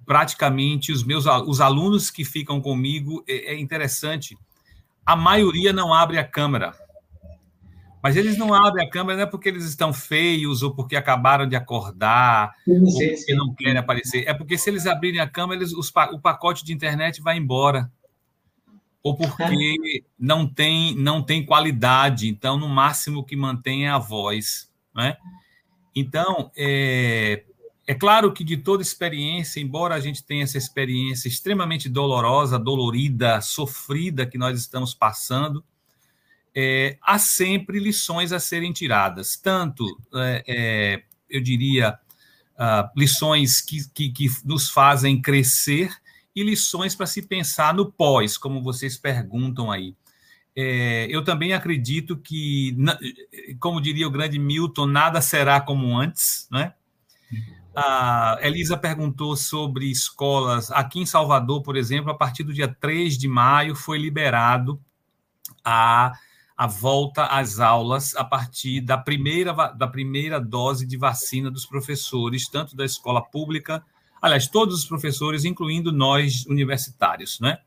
praticamente 0.07 0.93
os 0.93 1.03
meus 1.03 1.27
os 1.27 1.61
alunos 1.61 2.11
que 2.11 2.25
ficam 2.25 2.61
comigo 2.61 3.25
é, 3.29 3.55
é 3.55 3.59
interessante, 3.59 4.39
a 5.05 5.17
maioria 5.17 5.73
não 5.73 5.93
abre 5.93 6.19
a 6.19 6.25
câmera. 6.25 6.73
Mas 8.03 8.17
eles 8.17 8.39
não 8.39 8.55
abrem 8.55 8.87
a 8.87 8.91
câmera 8.91 9.17
não 9.19 9.25
é 9.25 9.27
porque 9.27 9.49
eles 9.49 9.65
estão 9.65 9.93
feios 9.93 10.63
ou 10.63 10.75
porque 10.75 10.97
acabaram 10.97 11.47
de 11.47 11.55
acordar 11.55 12.55
sim, 12.65 12.79
ou 12.79 12.85
porque 12.85 13.17
sim. 13.17 13.35
não 13.35 13.55
querem 13.55 13.77
aparecer. 13.77 14.25
É 14.27 14.33
porque 14.33 14.57
se 14.57 14.71
eles 14.71 14.87
abrirem 14.87 15.21
a 15.21 15.29
câmera, 15.29 15.61
eles, 15.61 15.73
os, 15.73 15.93
o 16.13 16.19
pacote 16.19 16.65
de 16.65 16.73
internet 16.73 17.21
vai 17.21 17.37
embora. 17.37 17.91
Ou 19.03 19.17
porque 19.17 20.03
não 20.19 20.47
tem, 20.47 20.95
não 20.95 21.23
tem 21.23 21.45
qualidade. 21.45 22.29
Então, 22.29 22.59
no 22.59 22.69
máximo 22.69 23.25
que 23.25 23.37
mantém 23.37 23.87
é 23.87 23.91
a 23.91 23.99
voz. 23.99 24.71
Né? 24.95 25.17
Então, 25.95 26.51
é, 26.57 27.45
é 27.87 27.95
claro 27.95 28.33
que 28.33 28.45
de 28.45 28.57
toda 28.57 28.83
experiência, 28.83 29.61
embora 29.61 29.95
a 29.95 30.01
gente 30.01 30.25
tenha 30.25 30.45
essa 30.45 30.57
experiência 30.57 31.29
extremamente 31.29 31.89
dolorosa, 31.89 32.59
dolorida, 32.59 33.41
sofrida 33.43 34.25
que 34.25 34.39
nós 34.39 34.59
estamos 34.59 34.95
passando, 34.95 35.65
é, 36.55 36.99
há 37.03 37.19
sempre 37.19 37.79
lições 37.79 38.33
a 38.33 38.41
serem 38.41 38.73
tiradas, 38.73 39.37
tanto, 39.37 39.87
é, 40.15 40.45
é, 40.47 41.03
eu 41.29 41.41
diria, 41.41 41.99
uh, 42.57 42.91
lições 42.97 43.61
que, 43.61 43.89
que, 43.95 44.11
que, 44.11 44.29
nos 44.45 44.69
fazem 44.69 45.21
crescer 45.21 45.91
e 46.35 46.43
lições 46.43 46.95
para 46.95 47.07
se 47.07 47.23
pensar 47.23 47.75
no 47.75 47.91
pós, 47.91 48.37
como 48.37 48.63
vocês 48.63 48.97
perguntam 48.97 49.71
aí. 49.71 49.95
É, 50.55 51.07
eu 51.09 51.23
também 51.23 51.53
acredito 51.53 52.17
que, 52.17 52.77
como 53.61 53.81
diria 53.81 54.07
o 54.07 54.11
grande 54.11 54.39
Milton, 54.39 54.87
nada 54.87 55.21
será 55.21 55.61
como 55.61 55.97
antes, 55.97 56.49
né? 56.51 56.75
A 57.75 58.37
Elisa 58.43 58.77
perguntou 58.77 59.37
sobre 59.37 59.91
escolas. 59.91 60.73
Aqui 60.73 60.99
em 60.99 61.07
Salvador, 61.07 61.63
por 61.63 61.77
exemplo, 61.77 62.11
a 62.11 62.15
partir 62.15 62.43
do 62.43 62.53
dia 62.53 62.67
3 62.69 63.17
de 63.17 63.29
maio 63.29 63.77
foi 63.77 63.97
liberado 63.97 64.81
a 65.65 66.13
a 66.61 66.67
volta 66.67 67.25
às 67.25 67.59
aulas 67.59 68.15
a 68.17 68.25
partir 68.25 68.83
da 68.83 68.99
primeira, 68.99 69.53
da 69.73 69.87
primeira 69.87 70.39
dose 70.39 70.85
de 70.85 70.97
vacina 70.97 71.51
dos 71.51 71.65
professores, 71.65 72.49
tanto 72.49 72.77
da 72.77 72.85
escola 72.85 73.23
pública 73.23 73.83
aliás, 74.21 74.47
todos 74.47 74.81
os 74.81 74.85
professores, 74.85 75.45
incluindo 75.45 75.93
nós 75.93 76.45
universitários, 76.47 77.41
né? 77.41 77.59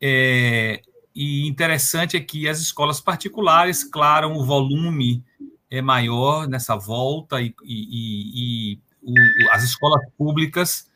É, 0.00 0.80
e 1.14 1.46
interessante 1.46 2.16
é 2.16 2.20
que 2.20 2.48
as 2.48 2.60
escolas 2.60 3.00
particulares, 3.00 3.84
claro, 3.84 4.32
o 4.32 4.44
volume 4.44 5.22
é 5.70 5.82
maior 5.82 6.46
nessa 6.48 6.76
volta 6.76 7.40
e, 7.40 7.54
e, 7.64 8.72
e 8.72 8.80
o, 9.02 9.14
as 9.52 9.64
escolas 9.64 10.02
públicas 10.16 10.90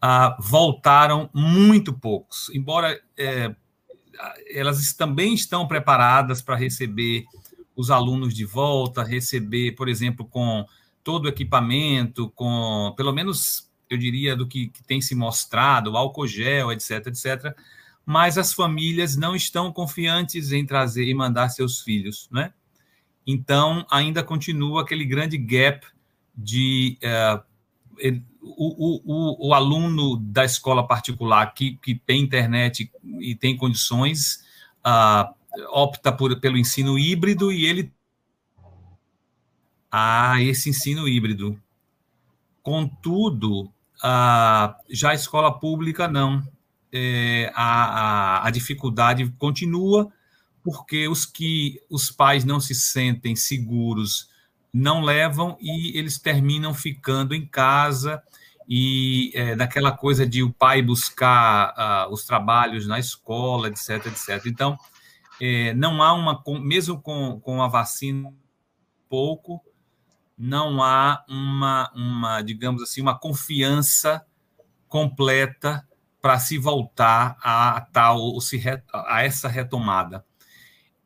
ah, 0.00 0.36
voltaram 0.40 1.30
muito 1.32 1.92
poucos, 1.92 2.50
embora 2.54 3.00
é, 3.16 3.54
elas 4.48 4.92
também 4.92 5.34
estão 5.34 5.66
preparadas 5.66 6.42
para 6.42 6.56
receber 6.56 7.24
os 7.74 7.90
alunos 7.90 8.34
de 8.34 8.44
volta, 8.44 9.02
receber, 9.02 9.72
por 9.72 9.88
exemplo, 9.88 10.26
com 10.26 10.66
todo 11.02 11.26
o 11.26 11.28
equipamento, 11.28 12.30
com 12.30 12.92
pelo 12.96 13.12
menos 13.12 13.70
eu 13.88 13.98
diria 13.98 14.34
do 14.34 14.46
que, 14.46 14.68
que 14.68 14.82
tem 14.82 15.00
se 15.00 15.14
mostrado, 15.14 15.96
álcool 15.96 16.26
gel, 16.26 16.72
etc, 16.72 17.06
etc. 17.06 17.54
Mas 18.04 18.38
as 18.38 18.52
famílias 18.52 19.16
não 19.16 19.36
estão 19.36 19.72
confiantes 19.72 20.52
em 20.52 20.64
trazer 20.64 21.04
e 21.04 21.14
mandar 21.14 21.50
seus 21.50 21.80
filhos, 21.80 22.28
né? 22.30 22.52
Então 23.26 23.86
ainda 23.90 24.22
continua 24.22 24.82
aquele 24.82 25.04
grande 25.04 25.36
gap 25.38 25.86
de 26.34 26.98
uh, 27.02 27.42
o, 28.42 29.00
o, 29.04 29.48
o, 29.48 29.54
aluno 29.54 30.16
da 30.16 30.44
escola 30.44 30.86
particular 30.86 31.54
que, 31.54 31.76
que 31.76 31.94
tem 31.94 32.20
internet 32.20 32.90
e 33.20 33.34
tem 33.36 33.56
condições 33.56 34.44
uh, 34.84 35.32
opta 35.70 36.12
por, 36.12 36.38
pelo 36.40 36.58
ensino 36.58 36.98
híbrido 36.98 37.52
e 37.52 37.66
ele 37.66 37.92
ah, 39.90 40.42
esse 40.42 40.70
ensino 40.70 41.06
híbrido. 41.06 41.60
Contudo, 42.62 43.64
uh, 43.64 44.74
já 44.88 45.10
a 45.10 45.14
escola 45.14 45.52
pública 45.52 46.08
não. 46.08 46.42
É, 46.94 47.50
a, 47.54 48.40
a, 48.42 48.46
a 48.46 48.50
dificuldade 48.50 49.30
continua 49.38 50.12
porque 50.62 51.08
os 51.08 51.24
que 51.24 51.80
os 51.88 52.10
pais 52.10 52.44
não 52.44 52.60
se 52.60 52.74
sentem 52.74 53.34
seguros 53.34 54.28
não 54.72 55.02
levam 55.02 55.56
e 55.60 55.96
eles 55.98 56.18
terminam 56.18 56.72
ficando 56.72 57.34
em 57.34 57.46
casa 57.46 58.22
e 58.68 59.30
é, 59.34 59.54
daquela 59.54 59.92
coisa 59.92 60.26
de 60.26 60.42
o 60.42 60.52
pai 60.52 60.80
buscar 60.80 61.74
uh, 62.08 62.12
os 62.12 62.24
trabalhos 62.24 62.86
na 62.86 62.98
escola, 62.98 63.68
etc, 63.68 64.06
etc. 64.06 64.46
Então, 64.46 64.78
é, 65.40 65.74
não 65.74 66.02
há 66.02 66.14
uma, 66.14 66.42
mesmo 66.60 67.00
com, 67.00 67.38
com 67.40 67.62
a 67.62 67.68
vacina 67.68 68.32
pouco, 69.08 69.62
não 70.38 70.82
há 70.82 71.24
uma, 71.28 71.92
uma, 71.94 72.42
digamos 72.42 72.82
assim, 72.82 73.02
uma 73.02 73.18
confiança 73.18 74.24
completa 74.88 75.86
para 76.20 76.38
se 76.38 76.56
voltar 76.56 77.36
a, 77.42 77.80
tal, 77.92 78.38
a 78.92 79.22
essa 79.22 79.48
retomada. 79.48 80.24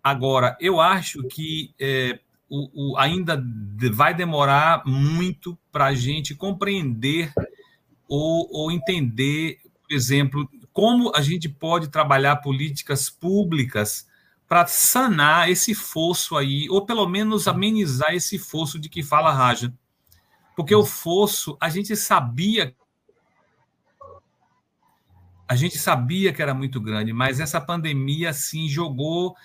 Agora, 0.02 0.56
eu 0.60 0.80
acho 0.80 1.26
que 1.26 1.74
é, 1.80 2.20
o, 2.48 2.92
o, 2.92 2.98
ainda 2.98 3.42
vai 3.92 4.14
demorar 4.14 4.82
muito 4.86 5.58
para 5.72 5.86
a 5.86 5.94
gente 5.94 6.34
compreender 6.34 7.32
ou, 8.08 8.48
ou 8.52 8.70
entender, 8.70 9.58
por 9.82 9.94
exemplo, 9.94 10.48
como 10.72 11.12
a 11.14 11.20
gente 11.20 11.48
pode 11.48 11.88
trabalhar 11.88 12.36
políticas 12.36 13.10
públicas 13.10 14.06
para 14.48 14.66
sanar 14.66 15.50
esse 15.50 15.74
fosso 15.74 16.36
aí, 16.36 16.68
ou 16.70 16.86
pelo 16.86 17.08
menos 17.08 17.48
amenizar 17.48 18.14
esse 18.14 18.38
fosso 18.38 18.78
de 18.78 18.88
que 18.88 19.02
fala 19.02 19.32
Raja. 19.32 19.74
Porque 20.54 20.74
o 20.74 20.84
fosso, 20.84 21.56
a 21.60 21.68
gente 21.68 21.96
sabia 21.96 22.74
a 25.48 25.54
gente 25.54 25.78
sabia 25.78 26.32
que 26.32 26.42
era 26.42 26.52
muito 26.52 26.80
grande, 26.80 27.12
mas 27.12 27.38
essa 27.38 27.60
pandemia 27.60 28.30
assim 28.30 28.68
jogou 28.68 29.36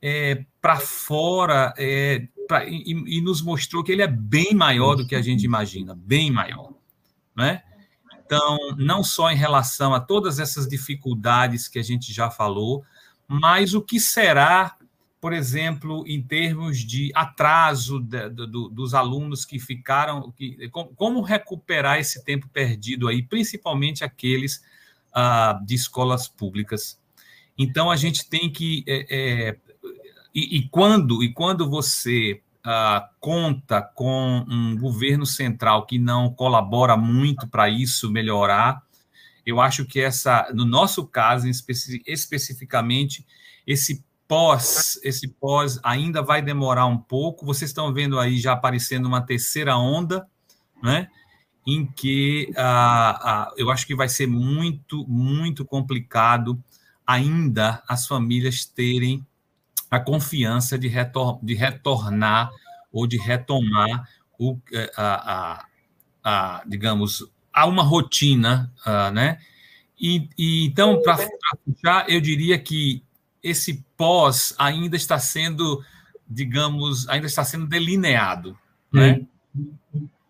é, 0.00 0.46
para 0.60 0.76
fora 0.76 1.74
é, 1.76 2.26
pra, 2.50 2.64
e, 2.68 2.82
e, 3.06 3.20
nos 3.20 3.40
mostrou 3.40 3.84
que 3.84 3.92
ele 3.92 4.02
é 4.02 4.08
bem 4.08 4.52
maior 4.54 4.96
do 4.96 5.06
que 5.06 5.14
a 5.14 5.22
gente 5.22 5.44
imagina, 5.44 5.94
bem 5.94 6.32
maior, 6.32 6.72
né? 7.36 7.62
Então, 8.26 8.58
não 8.76 9.04
só 9.04 9.30
em 9.30 9.36
relação 9.36 9.94
a 9.94 10.00
todas 10.00 10.40
essas 10.40 10.66
dificuldades 10.66 11.68
que 11.68 11.78
a 11.78 11.82
gente 11.82 12.12
já 12.12 12.28
falou, 12.28 12.84
mas 13.28 13.72
o 13.72 13.80
que 13.80 14.00
será, 14.00 14.76
por 15.20 15.32
exemplo, 15.32 16.02
em 16.08 16.20
termos 16.20 16.78
de 16.78 17.12
atraso 17.14 18.00
de, 18.00 18.28
dos 18.28 18.94
alunos 18.94 19.44
que 19.44 19.60
ficaram, 19.60 20.32
que, 20.32 20.68
como 20.96 21.20
recuperar 21.20 22.00
esse 22.00 22.24
tempo 22.24 22.48
perdido 22.48 23.06
aí, 23.06 23.22
principalmente 23.22 24.02
aqueles 24.02 24.60
ah, 25.12 25.60
de 25.64 25.76
escolas 25.76 26.26
públicas. 26.26 27.00
Então, 27.56 27.92
a 27.92 27.96
gente 27.96 28.28
tem 28.28 28.50
que 28.50 28.82
é, 28.88 29.06
é, 29.10 29.56
e, 30.34 30.58
e, 30.58 30.68
quando, 30.68 31.22
e 31.22 31.32
quando 31.32 31.68
você 31.68 32.40
uh, 32.66 33.08
conta 33.18 33.82
com 33.82 34.44
um 34.48 34.76
governo 34.78 35.26
central 35.26 35.86
que 35.86 35.98
não 35.98 36.32
colabora 36.32 36.96
muito 36.96 37.48
para 37.48 37.68
isso 37.68 38.10
melhorar, 38.10 38.82
eu 39.44 39.60
acho 39.60 39.84
que 39.84 40.00
essa, 40.00 40.50
no 40.54 40.64
nosso 40.64 41.06
caso 41.06 41.48
especi 41.48 42.02
especificamente, 42.06 43.26
esse 43.66 44.04
pós, 44.28 45.00
esse 45.02 45.26
pós 45.26 45.80
ainda 45.82 46.22
vai 46.22 46.40
demorar 46.40 46.86
um 46.86 46.98
pouco. 46.98 47.44
Vocês 47.44 47.70
estão 47.70 47.92
vendo 47.92 48.18
aí 48.18 48.38
já 48.38 48.52
aparecendo 48.52 49.06
uma 49.06 49.20
terceira 49.20 49.76
onda, 49.76 50.26
né? 50.82 51.08
Em 51.66 51.84
que 51.84 52.50
uh, 52.50 53.50
uh, 53.50 53.54
eu 53.56 53.70
acho 53.70 53.86
que 53.86 53.94
vai 53.94 54.08
ser 54.08 54.26
muito, 54.26 55.04
muito 55.08 55.64
complicado 55.64 56.62
ainda 57.06 57.82
as 57.88 58.06
famílias 58.06 58.64
terem 58.64 59.26
a 59.90 59.98
confiança 59.98 60.78
de, 60.78 60.88
retor 60.88 61.38
de 61.42 61.54
retornar 61.54 62.50
ou 62.92 63.06
de 63.06 63.18
retomar 63.18 64.08
o, 64.38 64.58
é, 64.72 64.90
a, 64.96 65.32
a, 65.32 65.66
a 66.22 66.62
digamos, 66.66 67.28
a 67.52 67.66
uma 67.66 67.82
rotina, 67.82 68.72
uh, 68.86 69.12
né? 69.12 69.38
E, 69.98 70.28
e 70.38 70.64
então, 70.64 71.02
para 71.02 71.18
fechar, 71.18 72.08
eu 72.08 72.20
diria 72.20 72.58
que 72.58 73.02
esse 73.42 73.84
pós 73.96 74.54
ainda 74.58 74.96
está 74.96 75.18
sendo, 75.18 75.84
digamos, 76.26 77.08
ainda 77.08 77.26
está 77.26 77.44
sendo 77.44 77.66
delineado, 77.66 78.56
né? 78.92 79.20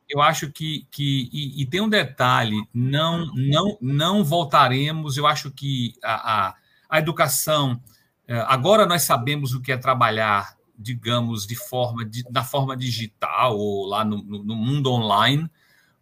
Eu 0.09 0.21
acho 0.21 0.51
que, 0.51 0.89
que 0.91 1.31
e, 1.33 1.63
e, 1.63 1.67
tem 1.67 1.81
um 1.81 1.89
detalhe, 1.89 2.67
não, 2.75 3.33
não, 3.33 3.79
não 3.81 4.25
voltaremos. 4.25 5.17
Eu 5.17 5.25
acho 5.25 5.53
que 5.53 5.95
a, 6.03 6.49
a, 6.49 6.55
a 6.89 6.99
educação 6.99 7.81
agora 8.47 8.87
nós 8.87 9.03
sabemos 9.03 9.53
o 9.55 9.61
que 9.61 9.73
é 9.73 9.77
trabalhar, 9.77 10.57
digamos, 10.79 11.47
de 11.47 11.57
forma 11.57 12.05
de, 12.05 12.23
da 12.31 12.45
forma 12.45 12.77
digital 12.77 13.59
ou 13.59 13.87
lá 13.87 14.05
no, 14.05 14.23
no, 14.23 14.55
mundo 14.55 14.93
online, 14.93 15.51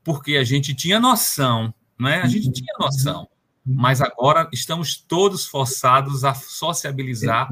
porque 0.05 0.37
a 0.37 0.45
gente 0.45 0.75
tinha 0.75 1.01
noção, 1.01 1.73
né? 1.99 2.21
A 2.23 2.27
gente 2.27 2.53
tinha 2.53 2.75
noção, 2.79 3.29
mas 3.65 4.01
agora 4.01 4.49
estamos 4.53 4.97
todos 4.97 5.47
forçados 5.47 6.25
a 6.25 6.35
sociabilizar. 6.35 7.49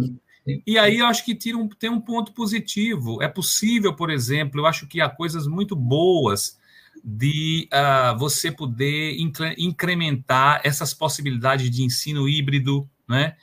E 0.66 0.78
aí 0.78 0.98
eu 0.98 1.06
acho 1.06 1.24
que 1.24 1.34
tira 1.34 1.58
um, 1.58 1.68
tem 1.68 1.90
um 1.90 2.00
ponto 2.00 2.32
positivo. 2.32 3.20
É 3.22 3.28
possível, 3.28 3.94
por 3.94 4.10
exemplo, 4.10 4.60
eu 4.60 4.66
acho 4.66 4.86
que 4.86 5.00
há 5.00 5.08
coisas 5.08 5.46
muito 5.46 5.74
boas 5.74 6.56
de 7.04 7.68
uh, 7.72 8.18
você 8.18 8.50
poder 8.50 9.16
incrementar 9.58 10.60
essas 10.64 10.94
possibilidades 10.94 11.70
de 11.70 11.82
ensino 11.82 12.28
híbrido, 12.28 12.88
né? 13.08 13.36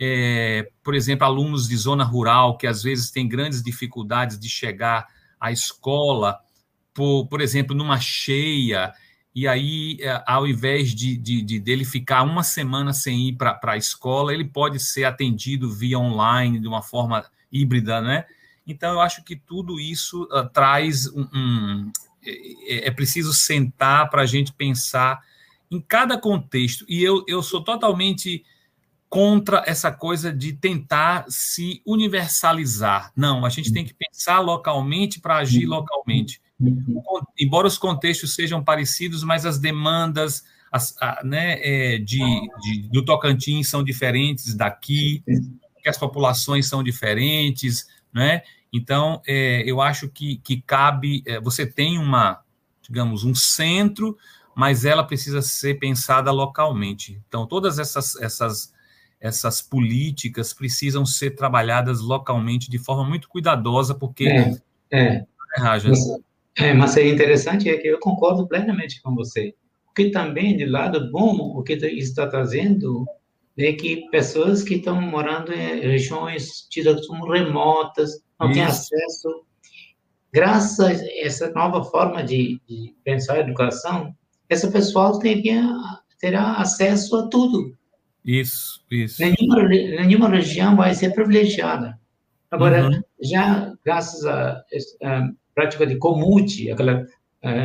É, 0.00 0.70
por 0.82 0.94
exemplo, 0.94 1.26
alunos 1.26 1.68
de 1.68 1.76
zona 1.76 2.04
rural 2.04 2.56
que 2.56 2.66
às 2.66 2.82
vezes 2.82 3.10
têm 3.10 3.28
grandes 3.28 3.62
dificuldades 3.62 4.38
de 4.38 4.48
chegar 4.48 5.06
à 5.40 5.50
escola, 5.50 6.38
por, 6.94 7.26
por 7.26 7.40
exemplo, 7.40 7.74
numa 7.74 8.00
cheia, 8.00 8.92
e 9.34 9.46
aí, 9.46 9.98
é, 10.00 10.22
ao 10.26 10.46
invés 10.46 10.94
de, 10.94 11.16
de, 11.16 11.42
de 11.42 11.60
dele 11.60 11.84
ficar 11.84 12.24
uma 12.24 12.42
semana 12.42 12.92
sem 12.92 13.28
ir 13.28 13.36
para 13.36 13.58
a 13.62 13.76
escola, 13.76 14.34
ele 14.34 14.44
pode 14.44 14.80
ser 14.80 15.04
atendido 15.04 15.70
via 15.70 15.98
online, 15.98 16.58
de 16.58 16.66
uma 16.66 16.82
forma 16.82 17.24
híbrida, 17.52 18.00
né? 18.00 18.24
Então, 18.66 18.94
eu 18.94 19.00
acho 19.00 19.22
que 19.22 19.36
tudo 19.36 19.78
isso 19.78 20.24
uh, 20.24 20.48
traz 20.52 21.06
um, 21.06 21.28
um 21.32 21.92
é, 22.26 22.88
é, 22.88 22.90
preciso 22.90 23.32
sentar 23.32 24.10
para 24.10 24.22
a 24.22 24.26
gente 24.26 24.52
pensar 24.52 25.20
em 25.70 25.80
cada 25.80 26.18
contexto. 26.18 26.84
E 26.88 27.02
eu, 27.02 27.24
eu 27.28 27.42
sou 27.42 27.62
totalmente 27.62 28.44
contra 29.08 29.62
essa 29.66 29.90
coisa 29.90 30.32
de 30.32 30.52
tentar 30.52 31.24
se 31.28 31.82
universalizar. 31.86 33.10
Não, 33.16 33.44
a 33.44 33.48
gente 33.48 33.72
tem 33.72 33.84
que 33.84 33.94
pensar 33.94 34.40
localmente 34.40 35.20
para 35.20 35.38
agir 35.38 35.66
localmente. 35.66 36.42
Embora 37.38 37.66
os 37.66 37.78
contextos 37.78 38.34
sejam 38.34 38.62
parecidos, 38.62 39.22
mas 39.22 39.46
as 39.46 39.58
demandas 39.58 40.44
as, 40.70 40.94
a, 41.00 41.22
né, 41.24 41.58
é, 41.62 41.98
de, 41.98 42.18
de, 42.60 42.88
do 42.90 43.04
Tocantins 43.04 43.68
são 43.68 43.82
diferentes 43.82 44.54
daqui, 44.54 45.22
que 45.82 45.88
as 45.88 45.96
populações 45.96 46.66
são 46.66 46.82
diferentes, 46.82 47.86
né? 48.12 48.42
Então, 48.72 49.22
é, 49.26 49.62
eu 49.64 49.80
acho 49.80 50.08
que, 50.08 50.36
que 50.38 50.60
cabe, 50.60 51.22
é, 51.26 51.40
você 51.40 51.64
tem 51.66 51.98
uma, 51.98 52.40
digamos, 52.82 53.24
um 53.24 53.34
centro, 53.34 54.16
mas 54.54 54.84
ela 54.84 55.02
precisa 55.02 55.40
ser 55.40 55.78
pensada 55.78 56.30
localmente. 56.30 57.20
Então, 57.26 57.46
todas 57.46 57.78
essas, 57.78 58.16
essas, 58.16 58.74
essas 59.20 59.60
políticas 59.60 60.52
precisam 60.52 61.04
ser 61.04 61.32
trabalhadas 61.32 62.00
localmente 62.00 62.70
de 62.70 62.78
forma 62.78 63.04
muito 63.04 63.28
cuidadosa, 63.28 63.94
porque. 63.94 64.28
É, 64.28 64.60
é. 64.90 65.26
Mas, 65.58 65.84
é, 66.56 66.72
mas 66.72 66.96
é 66.96 67.08
interessante, 67.08 67.68
é 67.68 67.76
que 67.76 67.88
eu 67.88 67.98
concordo 67.98 68.46
plenamente 68.46 69.00
com 69.02 69.14
você. 69.14 69.54
Porque 69.86 70.10
também, 70.10 70.56
de 70.56 70.64
lado 70.64 71.10
bom, 71.10 71.36
o 71.56 71.62
que 71.62 71.72
está 71.72 72.26
trazendo 72.26 73.04
é 73.56 73.72
que 73.72 74.08
pessoas 74.10 74.62
que 74.62 74.74
estão 74.74 75.00
morando 75.00 75.52
em 75.52 75.80
regiões 75.80 76.66
tidas 76.70 77.04
como 77.06 77.28
remotas, 77.28 78.22
não 78.38 78.52
têm 78.52 78.62
acesso. 78.62 79.42
Graças 80.32 80.78
a 80.80 80.92
essa 81.20 81.50
nova 81.50 81.82
forma 81.82 82.22
de, 82.22 82.60
de 82.68 82.94
pensar 83.02 83.34
a 83.34 83.40
educação, 83.40 84.14
essa 84.48 84.70
pessoal 84.70 85.18
teria, 85.18 85.64
terá 86.20 86.54
acesso 86.54 87.16
a 87.16 87.28
tudo. 87.28 87.76
Isso, 88.28 88.84
isso. 88.90 89.22
Nenhuma, 89.22 89.66
nenhuma 89.66 90.28
região 90.28 90.76
vai 90.76 90.94
ser 90.94 91.14
privilegiada. 91.14 91.98
Agora, 92.50 92.86
uhum. 92.86 93.00
já 93.22 93.72
graças 93.82 94.22
à 94.26 94.62
prática 95.54 95.86
de 95.86 95.96
comute, 95.96 96.70
aquele 96.70 96.92
uh, 96.92 97.06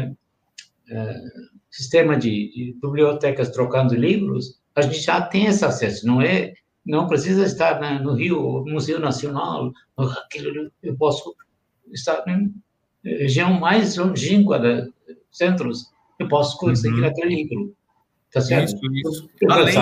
uh, 0.09 1.49
sistema 1.69 2.15
de, 2.15 2.29
de, 2.53 2.77
bibliotecas 2.81 3.49
trocando 3.49 3.93
livros, 3.93 4.57
a 4.73 4.81
gente 4.83 5.01
já 5.01 5.21
tem 5.21 5.47
esse 5.47 5.65
acesso, 5.65 6.07
não 6.07 6.21
é? 6.21 6.53
Não 6.85 7.07
precisa 7.07 7.43
estar 7.43 7.81
na, 7.81 8.01
no 8.01 8.13
Rio, 8.13 8.63
Museu 8.65 9.01
Nacional, 9.01 9.69
aquilo, 9.97 10.71
eu 10.81 10.95
posso 10.95 11.35
estar 11.91 12.23
na 12.25 12.49
região 13.03 13.59
mais 13.59 13.97
longínqua 13.97 14.59
dos 14.59 14.93
centros, 15.29 15.91
eu 16.17 16.29
posso 16.29 16.57
conseguir 16.57 17.01
uhum. 17.01 17.07
aquele 17.07 17.35
livro. 17.35 17.75
Tá 18.31 18.39
certo? 18.39 18.73
Isso, 18.75 18.93
isso. 18.93 19.29
Além, 19.49 19.75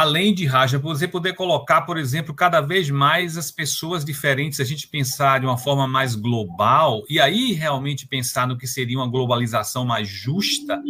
além 0.00 0.32
de 0.32 0.46
Raja, 0.46 0.78
você 0.78 1.06
poder 1.06 1.34
colocar, 1.34 1.82
por 1.82 1.98
exemplo, 1.98 2.34
cada 2.34 2.62
vez 2.62 2.88
mais 2.88 3.36
as 3.36 3.50
pessoas 3.50 4.02
diferentes, 4.02 4.58
a 4.58 4.64
gente 4.64 4.88
pensar 4.88 5.40
de 5.40 5.46
uma 5.46 5.58
forma 5.58 5.86
mais 5.86 6.14
global, 6.14 7.02
e 7.08 7.20
aí 7.20 7.52
realmente 7.52 8.06
pensar 8.06 8.48
no 8.48 8.56
que 8.56 8.66
seria 8.66 8.96
uma 8.96 9.06
globalização 9.06 9.84
mais 9.84 10.08
justa, 10.08 10.80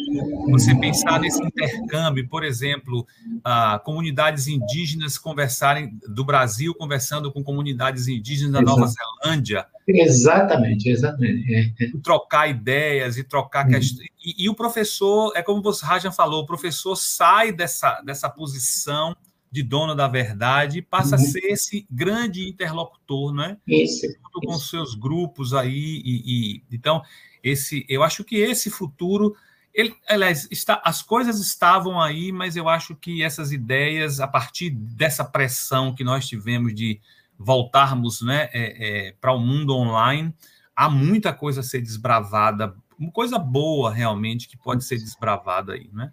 você 0.48 0.72
pensar 0.76 1.18
nesse 1.18 1.42
intercâmbio, 1.42 2.28
por 2.28 2.44
exemplo, 2.44 3.04
ah, 3.44 3.80
comunidades 3.84 4.46
indígenas 4.46 5.18
conversarem 5.18 5.98
do 6.08 6.24
Brasil 6.24 6.72
conversando 6.72 7.32
com 7.32 7.42
comunidades 7.42 8.06
indígenas 8.06 8.52
da 8.52 8.62
Nova 8.62 8.86
Zelândia. 8.86 9.66
Exatamente, 9.94 10.88
exatamente. 10.88 11.74
É. 11.80 11.90
Trocar 12.02 12.48
ideias 12.48 13.16
e 13.16 13.24
trocar 13.24 13.66
uhum. 13.66 13.72
questões. 13.72 14.08
E, 14.24 14.44
e, 14.44 14.48
o 14.48 14.54
professor, 14.54 15.32
é 15.34 15.42
como 15.42 15.62
você 15.62 15.84
Rajan 15.84 16.12
falou, 16.12 16.42
o 16.42 16.46
professor 16.46 16.96
sai 16.96 17.52
dessa, 17.52 18.00
dessa 18.02 18.28
posição 18.28 19.16
de 19.50 19.62
dono 19.62 19.94
da 19.94 20.06
verdade 20.06 20.78
e 20.78 20.82
passa 20.82 21.16
uhum. 21.16 21.22
a 21.22 21.26
ser 21.26 21.44
esse 21.46 21.86
grande 21.90 22.48
interlocutor, 22.48 23.32
não 23.32 23.44
é? 23.44 23.56
Isso. 23.66 24.06
Junto 24.06 24.46
com 24.46 24.58
seus 24.58 24.94
grupos 24.94 25.52
aí. 25.52 26.00
E, 26.04 26.22
e, 26.26 26.62
então, 26.70 27.02
esse, 27.42 27.84
eu 27.88 28.02
acho 28.02 28.22
que 28.24 28.36
esse 28.36 28.70
futuro. 28.70 29.34
Ele, 29.72 29.94
aliás, 30.08 30.48
está, 30.50 30.82
as 30.84 31.00
coisas 31.00 31.38
estavam 31.38 32.00
aí, 32.00 32.32
mas 32.32 32.56
eu 32.56 32.68
acho 32.68 32.96
que 32.96 33.22
essas 33.22 33.52
ideias, 33.52 34.18
a 34.18 34.26
partir 34.26 34.70
dessa 34.70 35.24
pressão 35.24 35.94
que 35.94 36.02
nós 36.02 36.26
tivemos 36.26 36.74
de 36.74 37.00
voltarmos 37.42 38.20
né, 38.20 38.50
é, 38.52 39.08
é, 39.08 39.12
para 39.12 39.32
o 39.32 39.40
mundo 39.40 39.74
online, 39.74 40.34
há 40.76 40.90
muita 40.90 41.32
coisa 41.32 41.60
a 41.60 41.64
ser 41.64 41.80
desbravada, 41.80 42.76
coisa 43.14 43.38
boa 43.38 43.90
realmente 43.90 44.46
que 44.46 44.58
pode 44.58 44.84
ser 44.84 44.96
desbravada 44.96 45.72
aí, 45.72 45.88
né? 45.90 46.12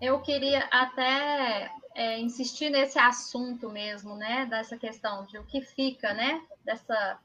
Eu 0.00 0.20
queria 0.20 0.60
até 0.70 1.72
é, 1.96 2.20
insistir 2.20 2.70
nesse 2.70 3.00
assunto 3.00 3.68
mesmo, 3.68 4.14
né? 4.14 4.46
Dessa 4.46 4.76
questão 4.76 5.26
de 5.26 5.36
o 5.36 5.44
que 5.44 5.60
fica, 5.60 6.14
né? 6.14 6.40
Dessa, 6.64 7.18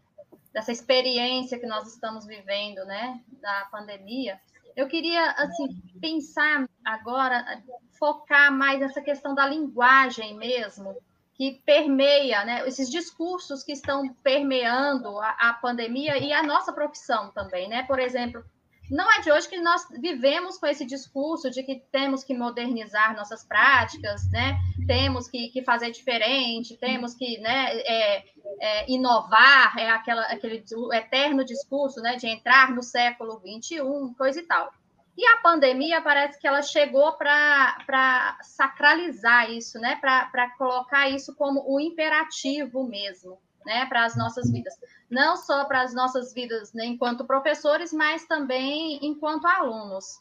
dessa 0.52 0.72
experiência 0.72 1.60
que 1.60 1.68
nós 1.68 1.88
estamos 1.88 2.26
vivendo, 2.26 2.84
né? 2.86 3.22
Da 3.40 3.68
pandemia. 3.72 4.40
Eu 4.76 4.88
queria, 4.88 5.32
assim, 5.34 5.82
pensar 6.02 6.68
agora, 6.84 7.62
focar 7.98 8.52
mais 8.52 8.80
nessa 8.80 9.02
questão 9.02 9.34
da 9.36 9.48
linguagem 9.48 10.36
mesmo, 10.36 10.98
que 11.36 11.62
permeia, 11.66 12.46
né, 12.46 12.68
esses 12.68 12.90
discursos 12.90 13.62
que 13.64 13.74
estão 13.74 14.14
permeando 14.24 15.20
a, 15.20 15.30
a, 15.32 15.54
pandemia 15.54 16.18
e 16.18 16.32
a 16.32 16.42
nossa 16.42 16.72
profissão 16.72 17.30
também, 17.32 17.68
né? 17.68 17.84
Por 17.84 18.00
exemplo, 18.00 18.44
não 18.90 19.12
é 19.12 19.20
de 19.20 19.32
hoje 19.32 19.50
que 19.50 19.60
nós 19.60 19.86
vivemos 20.00 20.58
com 20.58 20.68
esse 20.68 20.86
discurso 20.86 21.50
de 21.52 21.62
que 21.64 21.84
temos 21.92 22.24
que 22.24 22.34
modernizar 22.34 23.16
nossas 23.16 23.44
práticas, 23.44 24.30
né? 24.32 24.58
Temos 24.88 25.28
que, 25.28 25.50
que 25.50 25.62
fazer 25.64 25.92
diferente, 25.92 26.78
temos 26.78 27.14
que 27.14 27.38
né, 27.40 27.76
é, 27.80 28.24
é, 28.62 28.92
inovar, 28.92 29.78
é 29.78 29.90
aquela, 29.90 30.22
aquele 30.28 30.64
eterno 30.94 31.44
discurso 31.44 32.00
né, 32.00 32.16
de 32.16 32.28
entrar 32.28 32.74
no 32.74 32.82
século 32.82 33.42
XXI, 33.42 33.80
coisa 34.18 34.40
e 34.40 34.44
tal. 34.44 34.72
E 35.18 35.26
a 35.28 35.38
pandemia 35.38 36.02
parece 36.02 36.40
que 36.40 36.48
ela 36.48 36.62
chegou 36.62 37.14
para 37.14 38.38
sacralizar 38.42 39.50
isso, 39.50 39.80
né? 39.80 39.96
para 39.96 40.50
colocar 40.58 41.10
isso 41.10 41.34
como 41.36 41.64
o 41.66 41.80
imperativo 41.80 42.84
mesmo, 42.86 43.40
né? 43.66 43.86
para 43.86 44.04
as 44.04 44.18
nossas 44.18 44.52
vidas. 44.52 44.74
Não 45.10 45.38
só 45.38 45.64
para 45.66 45.82
as 45.82 45.94
nossas 45.94 46.34
vidas 46.34 46.74
né, 46.74 46.86
enquanto 46.86 47.26
professores, 47.26 47.94
mas 47.94 48.26
também 48.26 49.00
enquanto 49.02 49.46
alunos. 49.46 50.20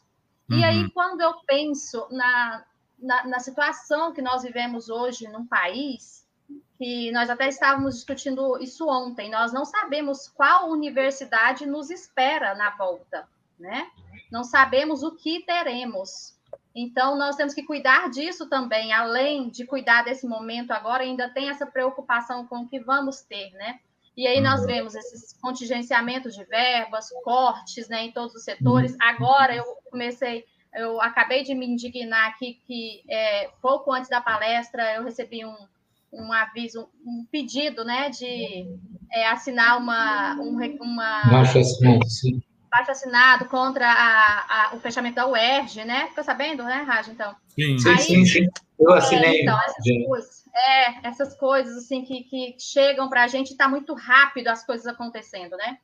Uhum. 0.49 0.59
E 0.59 0.63
aí, 0.63 0.83
uhum. 0.83 0.89
quando 0.91 1.21
eu 1.21 1.33
penso 1.45 2.07
na, 2.11 2.63
na, 2.97 3.27
na 3.27 3.39
situação 3.39 4.13
que 4.13 4.21
nós 4.21 4.43
vivemos 4.43 4.89
hoje 4.89 5.27
num 5.27 5.45
país, 5.45 6.25
que 6.77 7.11
nós 7.11 7.29
até 7.29 7.47
estávamos 7.47 7.95
discutindo 7.95 8.61
isso 8.61 8.87
ontem, 8.87 9.29
nós 9.29 9.51
não 9.51 9.65
sabemos 9.65 10.27
qual 10.27 10.69
universidade 10.69 11.65
nos 11.65 11.89
espera 11.89 12.53
na 12.55 12.69
volta, 12.71 13.27
né? 13.59 13.89
Não 14.35 14.43
sabemos 14.43 15.01
o 15.01 15.15
que 15.15 15.45
teremos. 15.45 16.35
Então, 16.75 17.17
nós 17.17 17.37
temos 17.37 17.53
que 17.53 17.63
cuidar 17.63 18.09
disso 18.09 18.49
também, 18.49 18.91
além 18.91 19.49
de 19.49 19.65
cuidar 19.65 20.03
desse 20.03 20.27
momento 20.27 20.71
agora, 20.71 21.03
ainda 21.03 21.29
tem 21.29 21.49
essa 21.49 21.65
preocupação 21.65 22.45
com 22.45 22.57
o 22.57 22.67
que 22.67 22.77
vamos 22.77 23.21
ter, 23.21 23.51
né? 23.51 23.79
E 24.17 24.27
aí 24.27 24.41
nós 24.41 24.59
uhum. 24.59 24.67
vemos 24.67 24.93
esses 24.93 25.31
contingenciamentos 25.39 26.35
de 26.35 26.43
verbas, 26.43 27.09
cortes 27.23 27.87
né, 27.87 28.03
em 28.03 28.11
todos 28.11 28.35
os 28.35 28.43
setores. 28.43 28.91
Uhum. 28.91 28.97
Agora 29.01 29.55
eu 29.55 29.63
comecei, 29.89 30.43
eu 30.73 31.01
acabei 31.01 31.43
de 31.43 31.55
me 31.55 31.65
indignar 31.65 32.27
aqui 32.27 32.59
que 32.67 33.03
é, 33.09 33.49
pouco 33.61 33.93
antes 33.93 34.09
da 34.09 34.19
palestra 34.19 34.95
eu 34.95 35.03
recebi 35.05 35.45
um, 35.45 35.55
um 36.11 36.33
aviso, 36.33 36.89
um 37.05 37.25
pedido 37.31 37.85
né, 37.85 38.09
de 38.09 38.67
é, 39.13 39.27
assinar 39.27 39.77
uma, 39.77 40.35
um, 40.41 40.57
uma. 40.81 41.21
Sim 42.05 42.41
baixo 42.75 42.91
assinado 42.91 43.45
contra 43.45 43.87
a, 43.87 44.71
a, 44.71 44.75
o 44.75 44.79
fechamento 44.79 45.15
da 45.15 45.27
UERJ, 45.27 45.85
né? 45.85 46.07
Ficou 46.07 46.23
sabendo, 46.23 46.63
né, 46.63 46.83
Raj? 46.85 47.07
Então. 47.07 47.33
Sim, 47.47 47.77
Aí, 47.87 47.99
sim, 47.99 48.25
sim. 48.25 48.49
Eu 48.77 48.91
assinei. 48.91 49.39
É, 49.39 49.41
então, 49.43 49.57
essas 49.61 50.05
coisas, 50.05 50.43
é, 50.53 51.07
essas 51.07 51.37
coisas 51.37 51.77
assim 51.77 52.03
que, 52.03 52.23
que 52.23 52.55
chegam 52.59 53.07
para 53.07 53.23
a 53.23 53.27
gente, 53.27 53.51
está 53.51 53.69
muito 53.69 53.93
rápido 53.93 54.49
as 54.49 54.65
coisas 54.65 54.85
acontecendo, 54.85 55.55
né? 55.55 55.77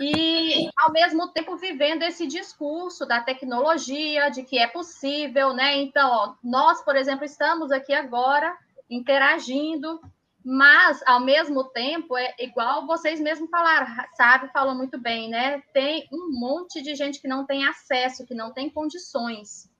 E 0.00 0.70
ao 0.78 0.90
mesmo 0.90 1.28
tempo 1.28 1.58
vivendo 1.58 2.02
esse 2.04 2.26
discurso 2.26 3.04
da 3.04 3.20
tecnologia, 3.20 4.30
de 4.30 4.42
que 4.42 4.58
é 4.58 4.66
possível, 4.66 5.52
né? 5.52 5.76
Então, 5.76 6.10
ó, 6.10 6.34
nós, 6.42 6.82
por 6.82 6.96
exemplo, 6.96 7.26
estamos 7.26 7.70
aqui 7.70 7.92
agora 7.92 8.56
interagindo 8.88 10.00
mas, 10.44 11.02
ao 11.06 11.20
mesmo 11.20 11.64
tempo, 11.64 12.16
é 12.16 12.34
igual 12.38 12.86
vocês 12.86 13.20
mesmos 13.20 13.50
falaram, 13.50 13.86
sabe, 14.14 14.50
falou 14.52 14.74
muito 14.74 14.98
bem, 14.98 15.28
né? 15.28 15.62
Tem 15.74 16.08
um 16.10 16.30
monte 16.32 16.80
de 16.80 16.94
gente 16.94 17.20
que 17.20 17.28
não 17.28 17.44
tem 17.44 17.66
acesso, 17.66 18.26
que 18.26 18.34
não 18.34 18.52
tem 18.52 18.70
condições. 18.70 19.70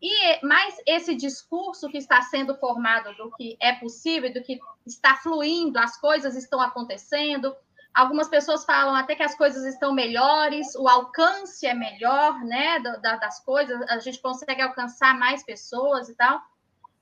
E 0.00 0.46
mais 0.46 0.76
esse 0.86 1.14
discurso 1.14 1.88
que 1.88 1.98
está 1.98 2.22
sendo 2.22 2.54
formado 2.56 3.14
do 3.16 3.30
que 3.32 3.56
é 3.60 3.72
possível, 3.72 4.32
do 4.32 4.42
que 4.42 4.60
está 4.86 5.16
fluindo, 5.16 5.78
as 5.78 5.98
coisas 6.00 6.36
estão 6.36 6.60
acontecendo. 6.60 7.54
Algumas 7.92 8.28
pessoas 8.28 8.64
falam 8.64 8.94
até 8.94 9.16
que 9.16 9.22
as 9.22 9.34
coisas 9.34 9.64
estão 9.64 9.92
melhores, 9.92 10.74
o 10.74 10.88
alcance 10.88 11.66
é 11.66 11.74
melhor, 11.74 12.38
né, 12.44 12.78
das 13.00 13.42
coisas, 13.44 13.80
a 13.88 13.98
gente 13.98 14.20
consegue 14.20 14.60
alcançar 14.62 15.18
mais 15.18 15.44
pessoas 15.44 16.08
e 16.08 16.14
tal 16.14 16.40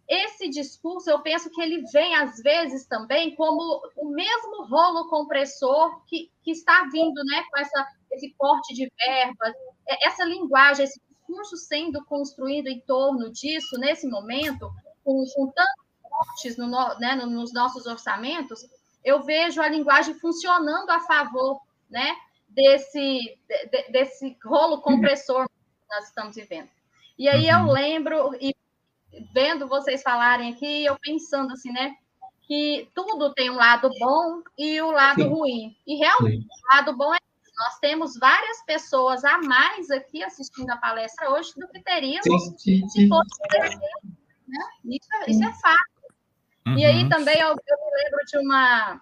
esse 0.09 0.49
discurso, 0.49 1.09
eu 1.11 1.21
penso 1.21 1.51
que 1.51 1.61
ele 1.61 1.83
vem, 1.93 2.15
às 2.15 2.37
vezes, 2.43 2.87
também 2.87 3.35
como 3.35 3.81
o 3.97 4.11
mesmo 4.11 4.65
rolo 4.67 5.09
compressor 5.09 6.05
que, 6.07 6.31
que 6.43 6.51
está 6.51 6.89
vindo 6.93 7.23
né, 7.25 7.45
com 7.51 7.59
essa, 7.59 7.89
esse 8.11 8.35
corte 8.37 8.75
de 8.75 8.91
verbas, 8.99 9.55
é, 9.89 10.07
essa 10.07 10.25
linguagem, 10.25 10.85
esse 10.85 11.01
discurso 11.09 11.57
sendo 11.57 12.05
construído 12.05 12.69
em 12.69 12.81
torno 12.81 13.31
disso, 13.31 13.79
nesse 13.79 14.07
momento, 14.09 14.71
com, 15.05 15.25
com 15.35 15.47
tantos 15.51 15.85
cortes 16.03 16.57
no, 16.57 16.69
né, 16.99 17.15
nos 17.15 17.53
nossos 17.53 17.87
orçamentos, 17.87 18.61
eu 19.05 19.23
vejo 19.23 19.61
a 19.61 19.69
linguagem 19.69 20.15
funcionando 20.15 20.91
a 20.91 21.01
favor 21.01 21.61
né, 21.91 22.15
desse, 22.49 23.39
de, 23.49 23.83
desse 23.91 24.37
rolo 24.45 24.81
compressor 24.81 25.49
nós 25.91 26.07
estamos 26.07 26.35
vivendo. 26.35 26.69
E 27.19 27.29
aí 27.29 27.51
uhum. 27.51 27.69
eu 27.69 27.73
lembro, 27.73 28.35
e 28.41 28.55
vendo 29.33 29.69
vocês 29.69 30.03
falarem 30.03 30.53
aqui, 30.53 30.85
eu 30.85 30.97
pensando 30.99 31.53
assim, 31.53 31.73
né? 31.73 31.95
Que 32.47 32.89
tudo 32.95 33.33
tem 33.35 33.51
um 33.51 33.57
lado 33.57 33.89
bom 33.99 34.43
e 34.59 34.81
o 34.81 34.91
lado 34.91 35.23
Sim. 35.23 35.29
ruim. 35.29 35.77
E 35.87 35.97
realmente, 35.97 36.43
Sim. 36.43 36.49
o 36.49 36.77
lado 36.77 36.97
bom 36.97 37.15
é 37.15 37.19
nós 37.59 37.79
temos 37.79 38.19
várias 38.19 38.65
pessoas 38.65 39.25
a 39.25 39.39
mais 39.39 39.91
aqui 39.91 40.23
assistindo 40.25 40.71
a 40.71 40.77
palestra 40.77 41.31
hoje 41.31 41.53
do 41.57 41.69
que 41.69 41.81
teríamos 41.81 42.25
sim, 42.59 42.89
se 42.89 43.09
fosse 43.09 43.31
né? 44.49 44.59
isso, 44.85 45.09
é, 45.15 45.31
isso 45.31 45.45
é 45.45 45.53
fato. 45.61 45.93
Uhum. 46.67 46.79
E 46.79 46.85
aí 46.85 47.09
também 47.09 47.39
eu, 47.39 47.49
eu, 47.49 47.55
me 47.55 48.03
lembro 48.05 48.25
de 48.27 48.39
uma, 48.39 49.01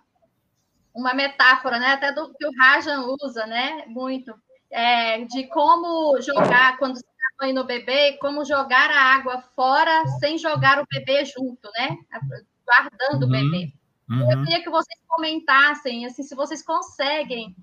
uma 0.95 1.15
metáfora, 1.15 1.79
né? 1.79 1.93
Até 1.93 2.13
do 2.13 2.33
que 2.35 2.47
o 2.47 2.53
Rajan 2.59 3.07
usa, 3.23 3.47
né? 3.47 3.85
Muito. 3.87 4.35
É, 4.71 5.25
de 5.25 5.47
como 5.49 6.21
jogar 6.21 6.79
quando 6.79 6.97
você 6.97 7.05
banho 7.41 7.55
no 7.55 7.65
bebê, 7.65 8.19
como 8.19 8.45
jogar 8.45 8.91
a 8.91 9.15
água 9.15 9.41
fora 9.57 10.07
sem 10.21 10.37
jogar 10.37 10.81
o 10.81 10.87
bebê 10.87 11.25
junto, 11.25 11.71
né? 11.77 11.97
Guardando 12.65 13.23
uhum. 13.23 13.29
o 13.29 13.33
bebê. 13.33 13.73
Uhum. 14.11 14.31
Eu 14.31 14.43
queria 14.43 14.63
que 14.63 14.69
vocês 14.69 15.01
comentassem, 15.09 16.05
assim, 16.05 16.23
se 16.23 16.35
vocês 16.35 16.63
conseguem 16.63 17.55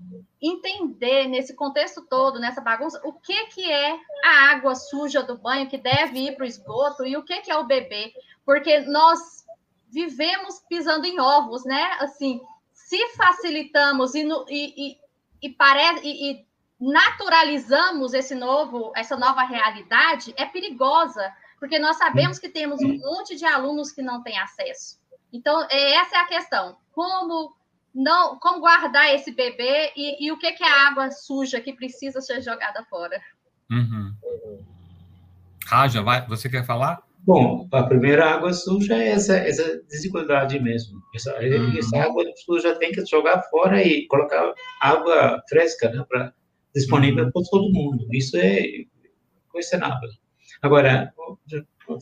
entender 0.41 1.27
nesse 1.27 1.53
contexto 1.53 2.01
todo, 2.09 2.39
nessa 2.39 2.61
bagunça, 2.61 3.01
o 3.03 3.13
que, 3.13 3.47
que 3.47 3.69
é 3.69 3.99
a 4.23 4.51
água 4.51 4.73
suja 4.73 5.21
do 5.21 5.37
banho 5.37 5.69
que 5.69 5.77
deve 5.77 6.19
ir 6.19 6.35
para 6.35 6.45
o 6.45 6.47
esgoto 6.47 7.05
e 7.05 7.17
o 7.17 7.23
que, 7.23 7.41
que 7.41 7.51
é 7.51 7.57
o 7.57 7.67
bebê, 7.67 8.13
porque 8.45 8.79
nós 8.81 9.45
vivemos 9.89 10.61
pisando 10.69 11.05
em 11.05 11.19
ovos, 11.19 11.65
né? 11.65 11.97
Assim, 11.99 12.41
se 12.73 12.97
facilitamos 13.09 14.15
e, 14.15 14.25
e, 14.49 14.91
e, 14.91 14.97
e, 15.41 15.49
pare, 15.49 15.81
e, 16.03 16.31
e 16.31 16.46
naturalizamos 16.79 18.13
esse 18.13 18.35
novo, 18.35 18.91
essa 18.95 19.17
nova 19.17 19.43
realidade, 19.43 20.33
é 20.37 20.45
perigosa, 20.45 21.31
porque 21.59 21.79
nós 21.79 21.97
sabemos 21.97 22.37
que 22.37 22.49
temos 22.49 22.81
um 22.81 22.97
monte 22.97 23.35
de 23.35 23.45
alunos 23.45 23.91
que 23.91 24.01
não 24.01 24.21
têm 24.21 24.37
acesso. 24.37 24.99
Então, 25.33 25.65
é, 25.69 25.95
essa 25.95 26.17
é 26.17 26.19
a 26.19 26.27
questão. 26.27 26.77
Como 26.91 27.55
não, 27.93 28.37
como 28.37 28.59
guardar 28.59 29.13
esse 29.13 29.31
bebê 29.31 29.91
e, 29.95 30.27
e 30.27 30.31
o 30.31 30.37
que, 30.37 30.51
que 30.51 30.63
é 30.63 30.69
a 30.69 30.87
água 30.87 31.09
suja 31.09 31.59
que 31.59 31.73
precisa 31.73 32.21
ser 32.21 32.41
jogada 32.41 32.83
fora? 32.85 33.19
Uhum. 33.71 34.13
Raja, 35.65 36.01
vai, 36.01 36.25
você 36.27 36.47
quer 36.47 36.63
falar? 36.63 37.01
Bom, 37.19 37.67
a 37.73 37.83
primeira 37.83 38.25
água 38.25 38.53
suja 38.53 38.95
é 38.95 39.09
essa, 39.09 39.35
essa 39.35 39.81
desigualdade 39.89 40.59
mesmo. 40.59 41.01
Essa, 41.13 41.35
uhum. 41.39 41.77
essa 41.77 41.97
água 41.97 42.23
suja 42.45 42.75
tem 42.75 42.91
que 42.91 43.05
jogar 43.05 43.41
fora 43.49 43.83
e 43.83 44.07
colocar 44.07 44.53
água 44.79 45.43
fresca 45.49 45.89
né, 45.89 46.05
pra, 46.07 46.31
disponível 46.77 47.25
uhum. 47.25 47.31
para 47.31 47.43
todo 47.49 47.73
mundo. 47.73 48.07
Isso 48.11 48.37
é 48.37 48.63
questionável. 49.53 50.09
Agora, 50.61 51.13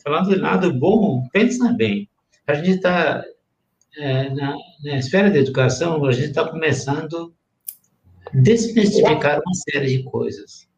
falando 0.02 0.30
de 0.30 0.36
lado 0.36 0.72
bom, 0.72 1.26
pensa 1.32 1.72
bem 1.72 2.08
a 2.46 2.54
gente 2.54 2.76
está, 2.76 3.24
é, 3.98 4.30
na, 4.30 4.56
na, 4.84 4.98
esfera 4.98 5.30
da 5.30 5.38
educação, 5.38 6.04
a 6.04 6.12
gente 6.12 6.28
está 6.28 6.48
começando 6.48 7.34
a 8.26 8.36
desmistificar 8.36 9.40
uma 9.44 9.54
série 9.54 9.98
de 9.98 10.02
coisas. 10.04 10.68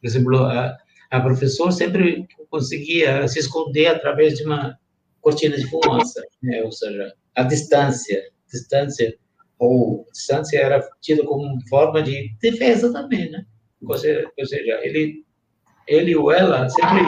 Por 0.00 0.06
exemplo, 0.06 0.38
a, 0.44 0.76
a 1.10 1.20
professora 1.20 1.72
sempre 1.72 2.26
conseguia 2.50 3.26
se 3.28 3.38
esconder 3.38 3.86
através 3.86 4.36
de 4.36 4.44
uma 4.44 4.78
cortina 5.22 5.56
de 5.56 5.66
fumaça, 5.68 6.22
né? 6.42 6.62
ou 6.62 6.70
seja, 6.70 7.14
a 7.34 7.42
distância, 7.42 8.22
distância 8.52 9.16
ou 9.58 10.06
distância 10.12 10.58
era 10.58 10.86
tida 11.00 11.24
como 11.24 11.58
forma 11.68 12.02
de 12.02 12.34
defesa 12.40 12.92
também, 12.92 13.30
né? 13.30 13.44
Ou 13.82 13.96
seja, 13.96 14.30
ou 14.38 14.46
seja 14.46 14.80
ele, 14.82 15.24
ele 15.86 16.16
ou 16.16 16.32
ela 16.32 16.68
sempre 16.68 17.02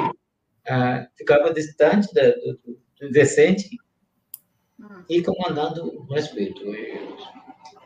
ah, 0.68 1.06
ficava 1.16 1.52
distante 1.52 2.12
da, 2.14 2.28
do, 2.30 2.78
do 3.00 3.10
decente 3.10 3.68
e 5.08 5.22
comandando 5.22 5.84
o 5.84 6.04
respeito. 6.12 6.62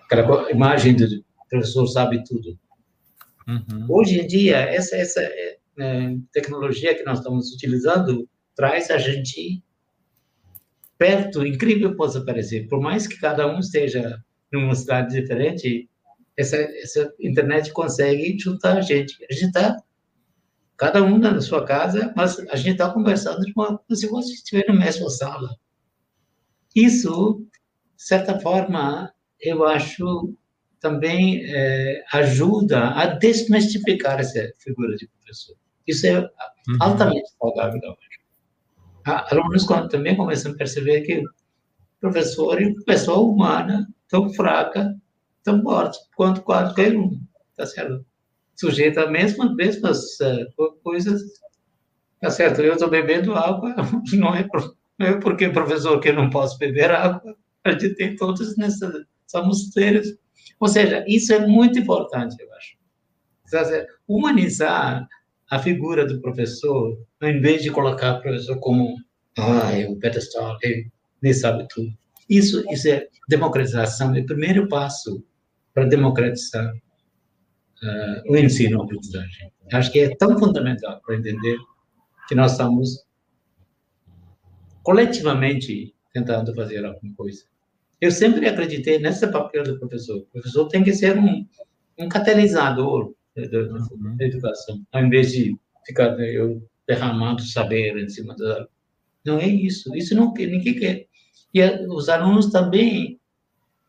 Aquela 0.05 0.51
imagem 0.51 0.95
do 0.95 1.07
professor 1.49 1.87
sabe 1.87 2.23
tudo. 2.25 2.59
Uhum. 3.49 3.87
Hoje 3.89 4.21
em 4.21 4.27
dia, 4.27 4.57
essa, 4.59 4.97
essa 4.97 5.21
é, 5.21 6.17
tecnologia 6.33 6.95
que 6.95 7.05
nós 7.05 7.19
estamos 7.19 7.53
utilizando 7.53 8.29
traz 8.55 8.91
a 8.91 8.99
gente 8.99 9.63
perto, 10.99 11.45
incrível 11.45 11.97
possa 11.97 12.25
parecer, 12.25 12.69
por 12.69 12.81
mais 12.81 13.07
que 13.07 13.19
cada 13.19 13.47
um 13.53 13.59
esteja 13.59 14.23
numa 14.53 14.75
cidade 14.75 15.19
diferente, 15.21 15.89
essa, 16.37 16.57
essa 16.57 17.13
internet 17.21 17.73
consegue 17.73 18.39
juntar 18.39 18.79
a 18.79 18.81
gente. 18.81 19.17
A 19.31 19.33
gente 19.33 19.47
está, 19.47 19.83
cada 20.77 21.03
um 21.03 21.19
na 21.19 21.41
sua 21.41 21.65
casa, 21.65 22.13
mas 22.17 22.39
a 22.51 22.57
gente 22.57 22.73
está 22.73 22.91
conversando 22.91 23.41
de 23.41 23.53
uma, 23.57 23.79
como 23.79 23.97
se 23.97 24.07
você 24.07 24.33
estiver 24.35 24.67
na 24.69 24.75
mesma 24.75 25.09
sala. 25.11 25.57
Isso, 26.75 27.45
de 27.97 28.03
certa 28.03 28.39
forma, 28.41 29.13
eu 29.41 29.65
acho 29.65 30.35
também 30.81 31.45
é, 31.45 32.03
ajuda 32.13 32.91
a 32.91 33.07
desmistificar 33.07 34.19
essa 34.19 34.51
figura 34.59 34.97
de 34.97 35.07
professor. 35.07 35.57
Isso 35.87 36.07
é 36.07 36.19
uhum. 36.19 36.29
altamente 36.81 37.31
saudável, 37.39 37.81
acho. 37.85 38.13
Alunos 39.05 39.67
também 39.91 40.17
começam 40.17 40.53
a 40.53 40.57
perceber 40.57 41.03
que 41.03 41.23
professor 42.01 42.61
e 42.61 42.75
pessoa 42.85 43.19
humana 43.19 43.89
tão 44.13 44.31
fraca, 44.35 44.95
tão 45.43 45.63
morta 45.63 45.99
quanto 46.15 46.43
qualquer 46.43 46.95
um, 46.95 47.19
tá 47.57 47.65
certo? 47.65 48.05
Sujeita 48.55 49.05
a 49.05 49.11
mesmas, 49.11 49.55
mesmas 49.55 50.21
uh, 50.21 50.73
coisas, 50.85 51.23
tá 52.21 52.31
certo? 52.31 52.61
Eu 52.61 52.75
estou 52.75 52.91
bebendo 52.91 53.35
água, 53.35 53.75
não 54.13 54.37
é 54.37 54.47
é 55.01 55.15
porque, 55.15 55.49
professor, 55.49 55.99
que 55.99 56.11
eu 56.11 56.15
não 56.15 56.29
posso 56.29 56.59
beber 56.59 56.91
água, 56.91 57.35
a 57.65 57.73
gente 57.73 57.95
tem 57.95 58.15
todos 58.15 58.55
nessa, 58.59 59.05
somos 59.27 59.73
seres. 59.73 60.17
Ou 60.61 60.69
seja, 60.69 61.03
isso 61.09 61.33
é 61.33 61.47
muito 61.47 61.79
importante, 61.79 62.37
eu 62.39 62.49
acho. 62.55 62.77
Humanizar 64.07 65.09
a 65.51 65.59
figura 65.59 66.07
do 66.07 66.21
professor, 66.21 66.99
em 67.23 67.41
vez 67.41 67.63
de 67.63 67.71
colocar 67.71 68.19
o 68.19 68.23
professor 68.23 68.59
como, 68.61 68.95
ah, 69.39 69.73
é 69.73 69.89
o 69.89 69.99
pedestal, 69.99 70.57
ele 70.63 70.93
nem 71.21 71.33
sabe 71.33 71.67
tudo. 71.69 71.91
Isso, 72.33 72.65
isso 72.71 72.89
é 72.89 73.09
democratização, 73.29 74.15
é 74.15 74.21
o 74.21 74.27
primeiro 74.27 74.67
passo 74.67 75.23
para 75.75 75.85
democratizar 75.85 76.73
uh, 77.83 78.33
o 78.33 78.37
ensino 78.39 78.79
e 78.79 78.83
aprendizagem. 78.83 79.53
Acho 79.71 79.93
que 79.93 80.01
é 80.01 80.17
tão 80.17 80.39
fundamental 80.39 80.99
para 81.05 81.17
entender 81.17 81.59
que 82.27 82.35
nós 82.35 82.53
estamos 82.53 83.05
coletivamente 84.83 85.95
tentando 86.15 86.55
fazer 86.55 86.83
alguma 86.87 87.15
coisa. 87.15 87.45
Eu 88.01 88.11
sempre 88.11 88.49
acreditei 88.49 88.99
nesse 88.99 89.27
papel 89.27 89.63
do 89.63 89.79
professor. 89.79 90.21
O 90.21 90.27
professor 90.33 90.69
tem 90.69 90.83
que 90.83 90.95
ser 90.95 91.19
um, 91.19 91.47
um 91.99 92.09
catalisador 92.09 93.15
da, 93.37 93.59
uhum. 93.59 94.17
da 94.17 94.25
educação, 94.25 94.83
ao 94.91 95.05
invés 95.05 95.33
de 95.33 95.55
ficar 95.87 96.19
eu 96.19 96.67
derramando 96.89 97.43
saber 97.43 97.97
em 97.99 98.09
cima 98.09 98.35
da. 98.37 98.67
Não 99.23 99.39
é 99.39 99.47
isso. 99.47 99.95
Isso 99.95 100.15
não 100.15 100.33
ninguém 100.33 100.75
quer. 100.75 101.07
E 101.55 101.63
os 101.89 102.09
alunos 102.09 102.51
também 102.51 103.21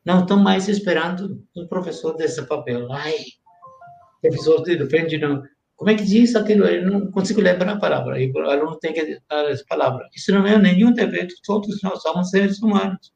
não 0.05 0.21
estão 0.21 0.37
mais 0.37 0.67
esperando 0.67 1.43
o 1.55 1.67
professor 1.67 2.15
desse 2.15 2.45
papel. 2.45 2.91
Ai, 2.91 3.15
professor 4.21 4.63
de 4.63 5.17
não 5.17 5.43
como 5.75 5.91
é 5.91 5.95
que 5.95 6.05
diz 6.05 6.35
aquilo? 6.35 6.65
Eu 6.65 6.89
não 6.89 7.11
consigo 7.11 7.41
lembrar 7.41 7.73
a 7.73 7.79
palavra. 7.79 8.21
E 8.21 8.31
o 8.31 8.37
aluno 8.49 8.77
tem 8.77 8.93
que 8.93 9.19
dar 9.29 9.49
essa 9.49 9.65
palavra. 9.67 10.07
Isso 10.15 10.31
não 10.31 10.45
é 10.45 10.57
nenhum 10.57 10.93
defeito. 10.93 11.35
Todos 11.43 11.81
nós 11.81 12.01
somos 12.01 12.29
seres 12.29 12.61
humanos. 12.61 13.13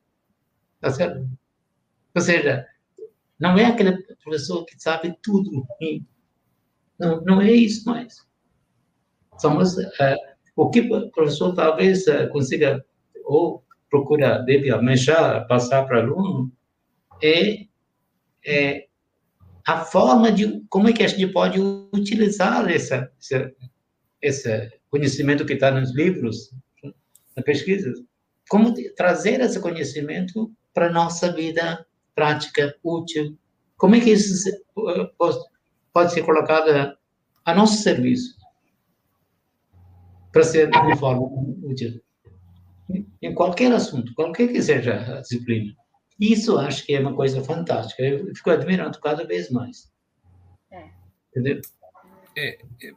Tá 0.81 0.89
certo? 0.89 1.29
Ou 2.13 2.21
seja, 2.21 2.65
não 3.39 3.57
é 3.57 3.65
aquele 3.65 3.97
professor 4.23 4.65
que 4.65 4.77
sabe 4.81 5.15
tudo. 5.21 5.65
Não, 6.99 7.21
não 7.21 7.41
é 7.41 7.51
isso 7.51 7.87
mais. 7.87 8.27
Somos, 9.37 9.77
é, 10.01 10.17
o 10.55 10.69
que 10.69 10.81
o 10.81 11.11
professor 11.11 11.53
talvez 11.53 12.07
é, 12.07 12.27
consiga, 12.27 12.83
ou 13.23 13.63
procura, 13.89 14.39
deve 14.39 14.69
almejar, 14.69 15.47
passar 15.47 15.85
para 15.85 15.97
o 15.97 16.01
aluno, 16.01 16.51
é, 17.21 17.65
é 18.45 18.87
a 19.65 19.83
forma 19.83 20.31
de 20.31 20.61
como 20.69 20.89
é 20.89 20.93
que 20.93 21.03
a 21.03 21.07
gente 21.07 21.27
pode 21.27 21.59
utilizar 21.59 22.69
essa, 22.69 23.11
essa, 23.19 23.53
esse 24.21 24.79
conhecimento 24.89 25.45
que 25.45 25.53
está 25.53 25.71
nos 25.71 25.93
livros, 25.95 26.51
na 27.35 27.43
pesquisa, 27.43 27.93
como 28.49 28.73
trazer 28.95 29.41
esse 29.41 29.59
conhecimento 29.59 30.51
para 30.73 30.87
a 30.87 30.91
nossa 30.91 31.31
vida 31.33 31.85
prática, 32.15 32.75
útil, 32.83 33.37
como 33.75 33.95
é 33.95 33.99
que 33.99 34.11
isso 34.11 34.49
pode 35.93 36.13
ser 36.13 36.23
colocado 36.23 36.97
a 37.45 37.55
nosso 37.55 37.83
serviço 37.83 38.35
para 40.31 40.43
ser 40.43 40.69
de 40.69 40.97
forma 40.97 41.27
útil 41.63 42.01
em 43.21 43.33
qualquer 43.33 43.71
assunto, 43.71 44.13
qualquer 44.13 44.47
que 44.47 44.61
seja 44.61 45.17
a 45.17 45.21
disciplina. 45.21 45.73
Isso 46.19 46.57
acho 46.57 46.85
que 46.85 46.95
é 46.95 46.99
uma 46.99 47.13
coisa 47.13 47.43
fantástica. 47.43 48.01
Eu 48.01 48.33
fico 48.35 48.49
admirando 48.49 48.99
cada 48.99 49.25
vez 49.25 49.51
mais. 49.51 49.91
É. 50.71 50.85
Entendeu? 51.31 51.61
É, 52.35 52.57
é, 52.83 52.91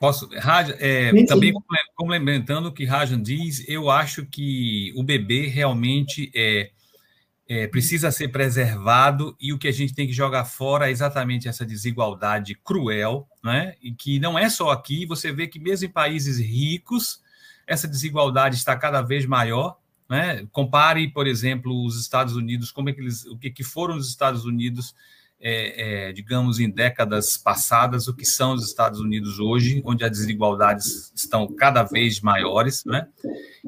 Posso? 0.00 0.30
Raja, 0.38 0.74
é, 0.80 1.12
também 1.26 1.52
complementando 1.94 2.68
o 2.70 2.72
que 2.72 2.86
Rajan 2.86 3.20
diz, 3.20 3.68
eu 3.68 3.90
acho 3.90 4.24
que 4.24 4.94
o 4.96 5.02
bebê 5.02 5.46
realmente 5.46 6.32
é, 6.34 6.70
é, 7.46 7.66
precisa 7.66 8.10
ser 8.10 8.28
preservado 8.28 9.36
e 9.38 9.52
o 9.52 9.58
que 9.58 9.68
a 9.68 9.72
gente 9.72 9.94
tem 9.94 10.06
que 10.06 10.12
jogar 10.14 10.46
fora 10.46 10.88
é 10.88 10.90
exatamente 10.90 11.48
essa 11.48 11.66
desigualdade 11.66 12.54
cruel, 12.54 13.28
né? 13.44 13.74
e 13.82 13.92
que 13.92 14.18
não 14.18 14.38
é 14.38 14.48
só 14.48 14.70
aqui, 14.70 15.04
você 15.04 15.30
vê 15.32 15.46
que 15.46 15.58
mesmo 15.60 15.86
em 15.86 15.92
países 15.92 16.38
ricos, 16.38 17.20
essa 17.70 17.86
desigualdade 17.86 18.56
está 18.56 18.76
cada 18.76 19.00
vez 19.00 19.24
maior. 19.24 19.78
Né? 20.08 20.44
Compare, 20.50 21.06
por 21.08 21.28
exemplo, 21.28 21.84
os 21.86 22.00
Estados 22.00 22.34
Unidos, 22.34 22.72
como 22.72 22.90
é 22.90 22.92
que 22.92 23.00
eles, 23.00 23.24
o 23.26 23.38
que, 23.38 23.48
que 23.48 23.62
foram 23.62 23.96
os 23.96 24.08
Estados 24.08 24.44
Unidos 24.44 24.92
é, 25.40 26.08
é, 26.08 26.12
digamos, 26.12 26.60
em 26.60 26.68
décadas 26.68 27.36
passadas, 27.38 28.08
o 28.08 28.14
que 28.14 28.26
são 28.26 28.52
os 28.52 28.66
Estados 28.66 29.00
Unidos 29.00 29.38
hoje, 29.38 29.80
onde 29.86 30.04
as 30.04 30.10
desigualdades 30.10 31.10
estão 31.14 31.46
cada 31.46 31.82
vez 31.82 32.20
maiores, 32.20 32.84
né? 32.84 33.06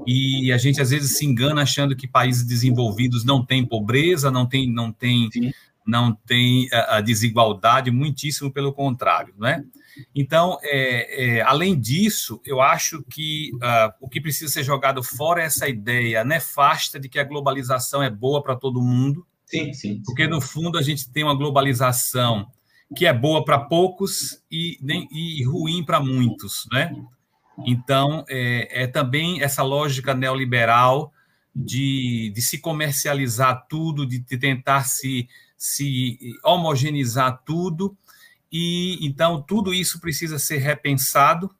E 0.06 0.52
a 0.52 0.58
gente 0.58 0.82
às 0.82 0.90
vezes 0.90 1.16
se 1.16 1.24
engana 1.24 1.62
achando 1.62 1.96
que 1.96 2.06
países 2.06 2.44
desenvolvidos 2.44 3.24
não 3.24 3.42
têm 3.42 3.64
pobreza, 3.64 4.30
não 4.30 4.46
tem, 4.46 4.70
não 4.70 4.92
tem, 4.92 5.30
não 5.86 6.14
tem 6.14 6.68
a, 6.72 7.00
desigualdade, 7.00 7.90
muitíssimo 7.90 8.52
pelo 8.52 8.72
contrário, 8.72 9.34
né? 9.38 9.64
Então, 10.14 10.58
é, 10.62 11.38
é, 11.38 11.42
além 11.42 11.78
disso, 11.78 12.40
eu 12.46 12.60
acho 12.60 13.02
que 13.10 13.50
uh, 13.56 13.92
o 14.00 14.08
que 14.08 14.20
precisa 14.20 14.50
ser 14.50 14.62
jogado 14.62 15.02
fora 15.02 15.42
é 15.42 15.46
essa 15.46 15.68
ideia 15.68 16.24
nefasta 16.24 16.98
de 16.98 17.08
que 17.08 17.18
a 17.18 17.24
globalização 17.24 18.02
é 18.02 18.08
boa 18.08 18.42
para 18.42 18.56
todo 18.56 18.80
mundo, 18.80 19.26
Sim, 19.52 19.72
sim. 19.74 20.02
Porque, 20.06 20.26
no 20.26 20.40
fundo, 20.40 20.78
a 20.78 20.82
gente 20.82 21.10
tem 21.10 21.22
uma 21.22 21.34
globalização 21.34 22.46
que 22.96 23.04
é 23.04 23.12
boa 23.12 23.44
para 23.44 23.58
poucos 23.58 24.42
e, 24.50 24.78
nem, 24.80 25.06
e 25.12 25.44
ruim 25.44 25.84
para 25.84 26.00
muitos, 26.00 26.66
né? 26.72 26.90
Então, 27.66 28.24
é, 28.30 28.84
é, 28.84 28.86
também 28.86 29.42
essa 29.42 29.62
lógica 29.62 30.14
neoliberal 30.14 31.12
de, 31.54 32.32
de 32.34 32.40
se 32.40 32.58
comercializar 32.58 33.66
tudo, 33.68 34.06
de, 34.06 34.20
de 34.20 34.38
tentar 34.38 34.84
se, 34.84 35.28
se 35.62 36.18
homogeneizar 36.42 37.40
tudo, 37.46 37.96
e 38.50 38.98
então 39.00 39.40
tudo 39.40 39.72
isso 39.72 40.00
precisa 40.00 40.36
ser 40.36 40.58
repensado. 40.58 41.54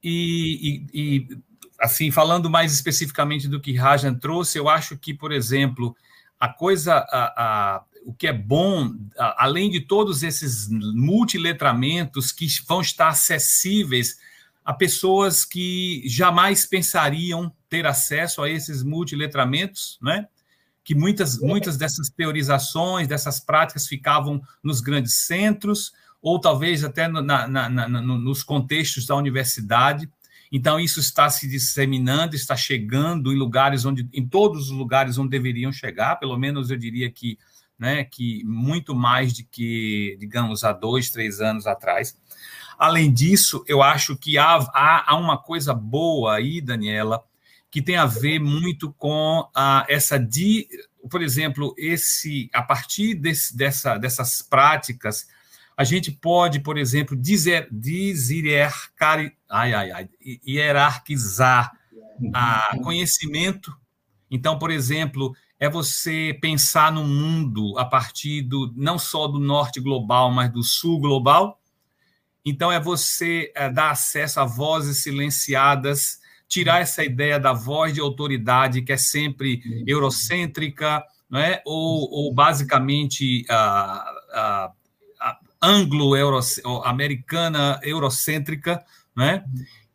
E, 0.00 0.86
e, 0.94 1.00
e, 1.02 1.38
assim, 1.80 2.12
falando 2.12 2.48
mais 2.48 2.72
especificamente 2.72 3.48
do 3.48 3.60
que 3.60 3.74
Rajan 3.74 4.14
trouxe, 4.14 4.58
eu 4.58 4.68
acho 4.68 4.96
que, 4.96 5.12
por 5.12 5.32
exemplo, 5.32 5.96
a 6.38 6.48
coisa, 6.48 6.94
a, 6.94 7.34
a, 7.36 7.84
o 8.04 8.14
que 8.14 8.28
é 8.28 8.32
bom, 8.32 8.94
a, 9.18 9.44
além 9.44 9.70
de 9.70 9.80
todos 9.80 10.22
esses 10.22 10.68
multiletramentos 10.70 12.30
que 12.30 12.46
vão 12.68 12.80
estar 12.80 13.08
acessíveis 13.08 14.20
a 14.64 14.72
pessoas 14.72 15.44
que 15.44 16.00
jamais 16.06 16.64
pensariam 16.64 17.52
ter 17.68 17.86
acesso 17.86 18.40
a 18.40 18.48
esses 18.48 18.84
multiletramentos, 18.84 19.98
né? 20.00 20.28
Que 20.86 20.94
muitas, 20.94 21.40
muitas 21.40 21.76
dessas 21.76 22.08
teorizações, 22.08 23.08
dessas 23.08 23.40
práticas 23.40 23.88
ficavam 23.88 24.40
nos 24.62 24.80
grandes 24.80 25.14
centros, 25.26 25.92
ou 26.22 26.40
talvez 26.40 26.84
até 26.84 27.08
no, 27.08 27.20
na, 27.20 27.48
na, 27.48 27.68
na, 27.68 27.88
nos 27.88 28.44
contextos 28.44 29.04
da 29.04 29.16
universidade. 29.16 30.08
Então, 30.50 30.78
isso 30.78 31.00
está 31.00 31.28
se 31.28 31.48
disseminando, 31.48 32.36
está 32.36 32.54
chegando 32.54 33.32
em 33.32 33.36
lugares 33.36 33.84
onde, 33.84 34.08
em 34.12 34.28
todos 34.28 34.66
os 34.66 34.70
lugares 34.70 35.18
onde 35.18 35.30
deveriam 35.30 35.72
chegar, 35.72 36.20
pelo 36.20 36.38
menos 36.38 36.70
eu 36.70 36.76
diria 36.76 37.10
que, 37.10 37.36
né, 37.76 38.04
que 38.04 38.44
muito 38.44 38.94
mais 38.94 39.32
do 39.32 39.44
que, 39.44 40.16
digamos, 40.20 40.62
há 40.62 40.72
dois, 40.72 41.10
três 41.10 41.40
anos 41.40 41.66
atrás. 41.66 42.16
Além 42.78 43.12
disso, 43.12 43.64
eu 43.66 43.82
acho 43.82 44.16
que 44.16 44.38
há, 44.38 44.54
há, 44.72 45.12
há 45.12 45.16
uma 45.16 45.36
coisa 45.36 45.74
boa 45.74 46.36
aí, 46.36 46.60
Daniela, 46.60 47.24
que 47.76 47.82
tem 47.82 47.96
a 47.96 48.06
ver 48.06 48.38
muito 48.38 48.90
com 48.94 49.46
a, 49.54 49.84
essa 49.86 50.18
de, 50.18 50.66
por 51.10 51.20
exemplo, 51.20 51.74
esse 51.76 52.48
a 52.54 52.62
partir 52.62 53.14
desse, 53.14 53.54
dessa, 53.54 53.98
dessas 53.98 54.40
práticas 54.40 55.26
a 55.76 55.84
gente 55.84 56.10
pode, 56.10 56.60
por 56.60 56.78
exemplo, 56.78 57.14
dizer, 57.14 57.68
desiercar, 57.70 59.30
ai, 59.46 59.74
ai, 59.74 59.90
ai, 59.90 60.08
hierarquizar 60.48 61.70
a 62.32 62.78
conhecimento. 62.82 63.76
Então, 64.30 64.58
por 64.58 64.70
exemplo, 64.70 65.36
é 65.60 65.68
você 65.68 66.34
pensar 66.40 66.90
no 66.90 67.04
mundo 67.04 67.78
a 67.78 67.84
partir 67.84 68.40
do 68.40 68.72
não 68.74 68.98
só 68.98 69.28
do 69.28 69.38
norte 69.38 69.80
global, 69.80 70.30
mas 70.30 70.50
do 70.50 70.62
sul 70.62 70.98
global. 70.98 71.60
Então, 72.42 72.72
é 72.72 72.80
você 72.80 73.52
é, 73.54 73.68
dar 73.68 73.90
acesso 73.90 74.40
a 74.40 74.46
vozes 74.46 75.02
silenciadas, 75.02 76.24
tirar 76.48 76.80
essa 76.80 77.04
ideia 77.04 77.38
da 77.38 77.52
voz 77.52 77.92
de 77.92 78.00
autoridade 78.00 78.80
que 78.82 78.92
é 78.92 78.96
sempre 78.96 79.60
eurocêntrica, 79.86 81.04
não 81.28 81.40
é? 81.40 81.60
ou, 81.64 82.08
ou 82.10 82.32
basicamente 82.32 83.44
uh, 83.50 84.70
uh, 84.70 84.72
anglo-americana, 85.60 87.80
eurocêntrica, 87.82 88.82
né? 89.14 89.44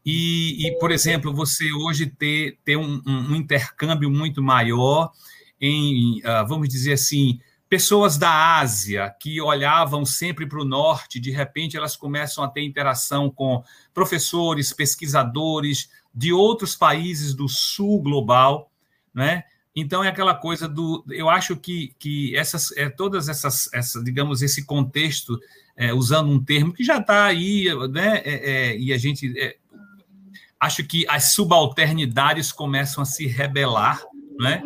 E, 0.03 0.67
e, 0.67 0.79
por 0.79 0.91
exemplo, 0.91 1.31
você 1.33 1.71
hoje 1.71 2.07
ter, 2.07 2.57
ter 2.65 2.75
um, 2.75 2.99
um 3.05 3.35
intercâmbio 3.35 4.09
muito 4.09 4.41
maior 4.41 5.11
em, 5.59 6.19
uh, 6.21 6.47
vamos 6.47 6.67
dizer 6.67 6.93
assim, 6.93 7.39
pessoas 7.69 8.17
da 8.17 8.57
Ásia 8.59 9.15
que 9.19 9.39
olhavam 9.39 10.03
sempre 10.03 10.47
para 10.47 10.59
o 10.59 10.65
norte, 10.65 11.19
de 11.19 11.29
repente 11.29 11.77
elas 11.77 11.95
começam 11.95 12.43
a 12.43 12.49
ter 12.49 12.63
interação 12.63 13.29
com 13.29 13.63
professores, 13.93 14.73
pesquisadores 14.73 15.87
de 16.13 16.33
outros 16.33 16.75
países 16.75 17.33
do 17.33 17.47
sul 17.47 18.01
global, 18.01 18.71
né? 19.13 19.43
Então 19.75 20.03
é 20.03 20.09
aquela 20.09 20.35
coisa 20.35 20.67
do, 20.67 21.03
eu 21.09 21.29
acho 21.29 21.55
que, 21.55 21.95
que 21.97 22.35
essas, 22.35 22.75
é, 22.75 22.89
todas 22.89 23.29
essas, 23.29 23.73
essa, 23.73 24.03
digamos, 24.03 24.41
esse 24.41 24.65
contexto, 24.65 25.39
é, 25.77 25.93
usando 25.93 26.29
um 26.29 26.43
termo 26.43 26.73
que 26.73 26.83
já 26.83 26.97
está 26.97 27.25
aí, 27.25 27.67
né, 27.89 28.21
é, 28.25 28.51
é, 28.51 28.77
e 28.77 28.91
a 28.91 28.97
gente, 28.97 29.33
é, 29.39 29.55
acho 30.59 30.83
que 30.83 31.05
as 31.07 31.31
subalternidades 31.31 32.51
começam 32.51 33.01
a 33.01 33.05
se 33.05 33.25
rebelar, 33.27 34.03
né, 34.37 34.61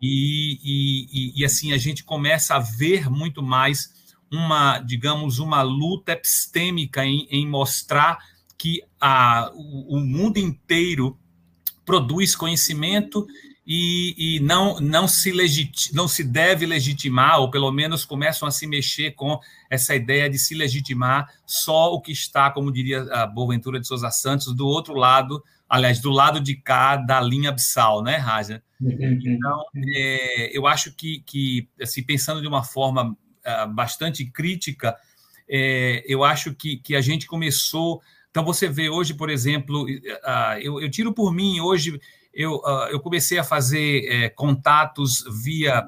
e, 0.00 0.58
e, 0.64 1.40
e, 1.40 1.44
assim 1.44 1.72
a 1.72 1.78
gente 1.78 2.04
começa 2.04 2.54
a 2.54 2.60
ver 2.60 3.10
muito 3.10 3.42
mais 3.42 3.92
uma, 4.30 4.78
digamos, 4.78 5.40
uma 5.40 5.60
luta 5.60 6.12
epistêmica 6.12 7.04
em, 7.04 7.26
em 7.30 7.46
mostrar 7.46 8.18
que 8.56 8.82
a, 9.00 9.50
o, 9.54 9.96
o 9.96 10.00
mundo 10.00 10.38
inteiro 10.38 11.18
produz 11.84 12.36
conhecimento 12.36 13.26
e, 13.70 14.36
e 14.36 14.40
não, 14.40 14.80
não, 14.80 15.06
se 15.06 15.30
legit, 15.30 15.94
não 15.94 16.08
se 16.08 16.24
deve 16.24 16.64
legitimar, 16.64 17.38
ou 17.38 17.50
pelo 17.50 17.70
menos 17.70 18.02
começam 18.02 18.48
a 18.48 18.50
se 18.50 18.66
mexer 18.66 19.10
com 19.12 19.38
essa 19.68 19.94
ideia 19.94 20.28
de 20.30 20.38
se 20.38 20.54
legitimar 20.54 21.28
só 21.44 21.92
o 21.92 22.00
que 22.00 22.10
está, 22.10 22.50
como 22.50 22.72
diria 22.72 23.02
a 23.12 23.26
Boaventura 23.26 23.78
de 23.78 23.86
Souza 23.86 24.10
Santos, 24.10 24.54
do 24.54 24.66
outro 24.66 24.94
lado, 24.94 25.44
aliás, 25.68 26.00
do 26.00 26.10
lado 26.10 26.40
de 26.40 26.56
cá 26.56 26.96
da 26.96 27.20
linha 27.20 27.50
abissal, 27.50 28.02
né, 28.02 28.16
Raja? 28.16 28.62
Então, 28.80 29.64
é, 29.94 30.56
eu 30.56 30.66
acho 30.66 30.94
que, 30.94 31.22
que 31.26 31.68
assim, 31.78 32.02
pensando 32.02 32.40
de 32.40 32.48
uma 32.48 32.64
forma 32.64 33.10
uh, 33.10 33.74
bastante 33.74 34.24
crítica, 34.24 34.96
é, 35.46 36.02
eu 36.06 36.24
acho 36.24 36.54
que, 36.54 36.78
que 36.78 36.94
a 36.96 37.00
gente 37.00 37.26
começou. 37.26 38.00
Então, 38.30 38.44
você 38.44 38.68
vê 38.68 38.88
hoje, 38.88 39.14
por 39.14 39.30
exemplo, 39.30 39.84
uh, 39.84 40.58
eu, 40.60 40.90
tiro 40.90 41.12
por 41.12 41.32
mim 41.32 41.60
hoje 41.60 41.98
eu, 42.32 42.62
eu 42.90 43.00
comecei 43.00 43.38
a 43.38 43.44
fazer 43.44 44.04
é, 44.06 44.28
contatos 44.28 45.24
via. 45.42 45.84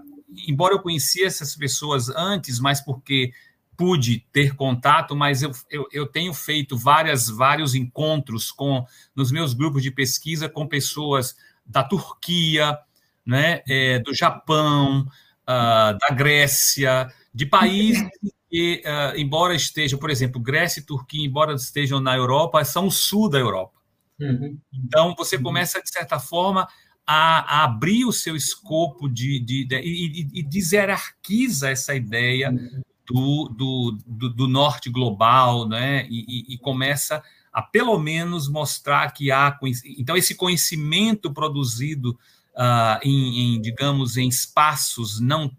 Embora 0.49 0.75
eu 0.75 0.81
conhecia 0.81 1.27
essas 1.27 1.55
pessoas 1.55 2.09
antes, 2.09 2.59
mas 2.59 2.81
porque 2.81 3.33
pude 3.77 4.27
ter 4.33 4.55
contato, 4.57 5.17
mas 5.17 5.43
eu, 5.43 5.53
eu, 5.71 5.87
eu, 5.91 6.07
tenho 6.07 6.35
feito 6.35 6.77
várias, 6.77 7.29
vários 7.29 7.75
encontros 7.75 8.51
com 8.51 8.85
nos 9.15 9.33
meus 9.33 9.55
grupos 9.55 9.83
de 9.83 9.91
pesquisa 9.91 10.49
com 10.49 10.67
pessoas 10.67 11.35
da 11.65 11.83
Turquia, 11.83 12.77
né, 13.25 13.63
é, 13.67 13.99
do 14.01 14.13
Japão, 14.13 15.07
uh, 15.43 15.99
da 15.99 16.15
Grécia, 16.15 17.11
de 17.33 17.47
países 17.47 18.07
que, 18.51 18.83
uh, 18.85 19.17
embora 19.17 19.55
estejam, 19.55 19.99
por 19.99 20.11
exemplo, 20.11 20.41
Grécia 20.41 20.81
e 20.81 20.85
Turquia, 20.85 21.25
embora 21.25 21.55
estejam 21.55 22.01
na 22.01 22.17
Europa, 22.17 22.65
são 22.65 22.89
o 22.89 22.91
sul 22.91 23.31
da 23.31 23.39
Europa. 23.39 23.79
Uhum. 24.21 24.59
Então, 24.75 25.15
você 25.17 25.37
uhum. 25.37 25.45
começa, 25.45 25.81
de 25.81 25.89
certa 25.89 26.19
forma, 26.19 26.67
a, 27.07 27.61
a 27.61 27.65
abrir 27.65 28.05
o 28.05 28.13
seu 28.13 28.35
escopo 28.35 29.09
de, 29.09 29.39
de, 29.39 29.65
de 29.65 29.77
e, 29.81 30.29
e, 30.35 30.43
deserarquiza 30.43 31.71
essa 31.71 31.95
ideia 31.95 32.51
uhum. 32.51 32.83
do, 33.07 33.49
do, 33.57 33.99
do, 34.05 34.31
do, 34.31 34.49
norte 34.49 34.91
global, 34.91 35.69
né? 35.69 36.07
E, 36.11 36.53
e, 36.53 36.59
começa 36.59 37.23
a, 37.53 37.63
pelo 37.63 37.99
menos, 38.01 38.49
mostrar 38.49 39.13
que 39.13 39.31
há... 39.31 39.57
Então, 39.97 40.17
esse 40.17 40.35
conhecimento 40.35 41.33
produzido 41.33 42.19
uh, 42.57 42.99
em, 43.03 43.55
em, 43.55 43.61
digamos, 43.61 44.17
em 44.17 44.29
espaços 44.29 45.21
não, 45.21 45.57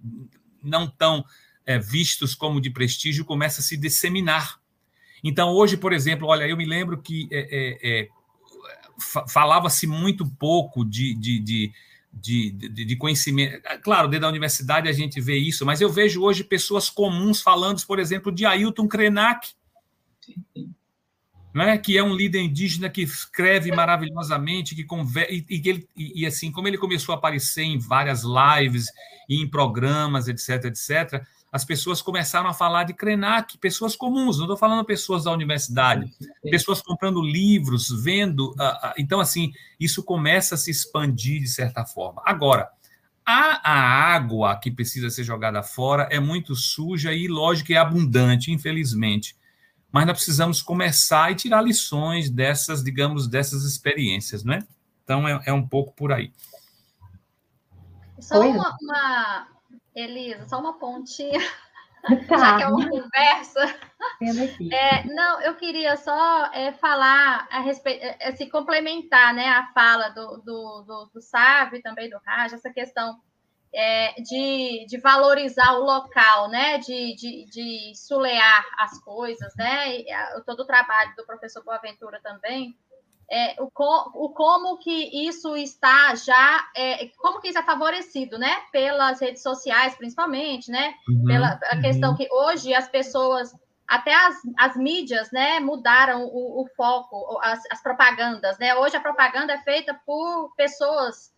não 0.61 0.87
tão 0.87 1.23
é, 1.65 1.77
vistos 1.79 2.35
como 2.35 2.61
de 2.61 2.69
prestígio 2.69 3.25
começa 3.25 3.61
a 3.61 3.63
se 3.63 3.77
disseminar 3.77 4.59
Então, 5.23 5.49
hoje, 5.49 5.77
por 5.77 5.93
exemplo, 5.93 6.27
olha, 6.27 6.47
eu 6.47 6.57
me 6.57 6.65
lembro 6.65 7.01
que 7.01 7.27
é, 7.31 7.47
é, 7.51 8.01
é 8.01 8.07
falava-se 9.27 9.87
muito 9.87 10.29
pouco 10.29 10.85
de, 10.85 11.15
de, 11.15 11.39
de 11.39 11.73
de, 12.13 12.51
de, 12.51 12.85
de, 12.85 12.95
conhecimento. 12.97 13.61
Claro, 13.81 14.09
dentro 14.09 14.23
da 14.23 14.29
universidade 14.29 14.89
a 14.89 14.91
gente 14.91 15.21
vê 15.21 15.37
isso, 15.37 15.65
mas 15.65 15.79
eu 15.79 15.89
vejo 15.89 16.21
hoje 16.21 16.43
pessoas 16.43 16.89
comuns 16.89 17.41
falando, 17.41 17.81
por 17.85 17.99
exemplo, 17.99 18.31
de 18.31 18.45
Ailton 18.45 18.87
Krenak, 18.87 19.53
né, 21.53 21.77
que 21.77 21.97
é 21.97 22.03
um 22.03 22.15
líder 22.15 22.41
indígena 22.41 22.89
que 22.89 23.01
escreve 23.01 23.71
maravilhosamente, 23.71 24.75
que 24.75 24.83
conversa, 24.83 25.31
e, 25.31 25.45
e, 25.49 25.69
ele, 25.69 25.87
e, 25.95 26.21
e, 26.21 26.25
assim, 26.25 26.51
como 26.51 26.67
ele 26.67 26.77
começou 26.77 27.13
a 27.13 27.17
aparecer 27.17 27.63
em 27.63 27.77
várias 27.77 28.23
lives 28.23 28.87
e 29.27 29.41
em 29.41 29.49
programas, 29.49 30.27
etc, 30.27 30.65
etc, 30.65 31.25
as 31.51 31.65
pessoas 31.65 32.01
começaram 32.01 32.49
a 32.49 32.53
falar 32.53 32.85
de 32.85 32.93
Krenak, 32.93 33.57
pessoas 33.57 33.93
comuns, 33.95 34.37
não 34.37 34.45
estou 34.45 34.57
falando 34.57 34.85
pessoas 34.85 35.25
da 35.25 35.31
universidade, 35.31 36.09
pessoas 36.43 36.81
comprando 36.81 37.21
livros, 37.21 37.89
vendo. 38.01 38.51
Uh, 38.51 38.87
uh, 38.87 38.93
então, 38.97 39.19
assim, 39.19 39.51
isso 39.77 40.01
começa 40.01 40.55
a 40.55 40.57
se 40.57 40.71
expandir 40.71 41.41
de 41.41 41.49
certa 41.49 41.85
forma. 41.85 42.21
Agora, 42.25 42.69
a, 43.25 43.69
a 43.69 44.13
água 44.13 44.57
que 44.57 44.71
precisa 44.71 45.09
ser 45.09 45.25
jogada 45.25 45.61
fora 45.61 46.07
é 46.09 46.21
muito 46.21 46.55
suja 46.55 47.13
e, 47.13 47.27
lógico, 47.27 47.73
é 47.73 47.77
abundante, 47.77 48.49
infelizmente. 48.49 49.35
Mas 49.91 50.05
nós 50.05 50.15
precisamos 50.15 50.61
começar 50.61 51.33
e 51.33 51.35
tirar 51.35 51.61
lições 51.61 52.29
dessas, 52.29 52.81
digamos, 52.81 53.27
dessas 53.27 53.65
experiências, 53.65 54.41
não 54.41 54.53
é? 54.53 54.65
Então, 55.03 55.27
é, 55.27 55.41
é 55.47 55.51
um 55.51 55.67
pouco 55.67 55.93
por 55.93 56.13
aí. 56.13 56.31
Só 58.21 58.39
uma, 58.39 58.77
uma 58.81 59.47
Elisa, 59.95 60.47
só 60.47 60.59
uma 60.59 60.77
pontinha, 60.77 61.39
tá. 62.27 62.37
já 62.37 62.57
que 62.57 62.63
é 62.63 62.67
uma 62.67 62.89
conversa. 62.89 63.75
É, 64.71 65.03
não, 65.05 65.41
eu 65.41 65.55
queria 65.55 65.97
só 65.97 66.45
é, 66.53 66.71
falar 66.73 67.47
a 67.51 67.59
respeito, 67.59 68.03
é, 68.03 68.17
é, 68.19 68.31
se 68.31 68.49
complementar 68.49 69.33
né, 69.33 69.47
a 69.49 69.67
fala 69.73 70.09
do, 70.09 70.37
do, 70.37 70.83
do, 70.83 71.05
do 71.13 71.21
Sábio 71.21 71.77
e 71.77 71.81
também 71.81 72.09
do 72.09 72.19
Raj, 72.25 72.53
essa 72.53 72.71
questão 72.71 73.19
é, 73.73 74.13
de, 74.21 74.85
de 74.87 74.97
valorizar 74.97 75.73
o 75.73 75.83
local, 75.83 76.49
né, 76.49 76.77
de, 76.77 77.15
de, 77.15 77.45
de 77.45 77.93
sulear 77.95 78.65
as 78.77 78.99
coisas, 78.99 79.53
né, 79.55 79.99
e, 79.99 80.11
a, 80.11 80.41
todo 80.41 80.61
o 80.61 80.67
trabalho 80.67 81.15
do 81.15 81.25
professor 81.25 81.63
Boaventura 81.63 82.19
também, 82.21 82.77
é, 83.31 83.55
o, 83.59 83.71
o, 83.73 84.29
como 84.29 84.77
que 84.77 85.25
isso 85.25 85.55
está 85.55 86.13
já, 86.15 86.69
é, 86.75 87.07
como 87.17 87.39
que 87.39 87.47
isso 87.47 87.57
é 87.57 87.63
favorecido, 87.63 88.37
né? 88.37 88.57
Pelas 88.73 89.21
redes 89.21 89.41
sociais, 89.41 89.95
principalmente, 89.95 90.69
né? 90.69 90.93
Uhum, 91.07 91.23
Pela 91.25 91.59
a 91.71 91.75
uhum. 91.75 91.81
questão 91.81 92.15
que 92.15 92.27
hoje 92.29 92.73
as 92.73 92.89
pessoas, 92.89 93.55
até 93.87 94.13
as, 94.13 94.35
as 94.59 94.75
mídias, 94.75 95.31
né, 95.31 95.61
mudaram 95.61 96.25
o, 96.25 96.61
o 96.61 96.67
foco, 96.75 97.39
as, 97.41 97.63
as, 97.71 97.81
propagandas, 97.81 98.57
né? 98.59 98.75
Hoje 98.75 98.97
a 98.97 99.01
propaganda 99.01 99.53
é 99.53 99.59
feita 99.59 99.97
por 100.05 100.53
pessoas 100.57 101.31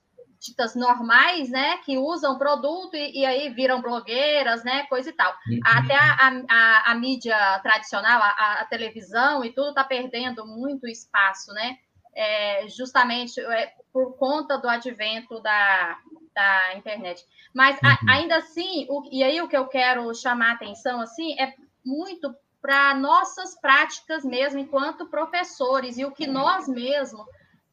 ditas 0.44 0.76
normais, 0.76 1.50
né, 1.50 1.78
que 1.78 1.98
usam 1.98 2.38
produto 2.38 2.96
e, 2.96 3.22
e 3.22 3.26
aí 3.26 3.50
viram 3.50 3.82
blogueiras, 3.82 4.64
né, 4.64 4.84
coisa 4.88 5.10
e 5.10 5.14
tal. 5.14 5.34
Uhum. 5.48 5.60
Até 5.66 5.96
a, 5.96 6.44
a, 6.50 6.92
a, 6.92 6.96
mídia 6.96 7.60
tradicional, 7.64 8.22
a, 8.22 8.62
a 8.62 8.66
televisão 8.66 9.44
e 9.44 9.52
tudo 9.52 9.70
está 9.70 9.84
perdendo 9.84 10.46
muito 10.46 10.88
espaço, 10.88 11.54
né? 11.54 11.78
é, 12.16 12.68
justamente 12.68 13.40
é, 13.40 13.74
por 13.92 14.18
conta 14.18 14.58
do 14.58 14.70
advento 14.70 15.40
da, 15.42 15.98
da 16.34 16.76
internet. 16.76 17.26
Mas 17.54 17.76
uhum. 17.82 17.90
a, 17.90 18.14
ainda 18.14 18.38
assim, 18.38 18.88
o, 18.90 19.04
e 19.12 19.24
aí 19.24 19.42
o 19.42 19.48
que 19.48 19.58
eu 19.58 19.68
quero 19.68 20.14
chamar 20.14 20.52
a 20.52 20.54
atenção 20.54 21.02
assim 21.02 21.40
é 21.40 21.54
muito 21.86 22.34
para 22.62 22.96
nossas 22.96 23.60
práticas 23.60 24.24
mesmo 24.24 24.60
enquanto 24.60 25.10
professores 25.10 25.98
e 25.98 26.06
o 26.06 26.12
que 26.12 26.26
nós 26.26 26.68
mesmos 26.68 27.26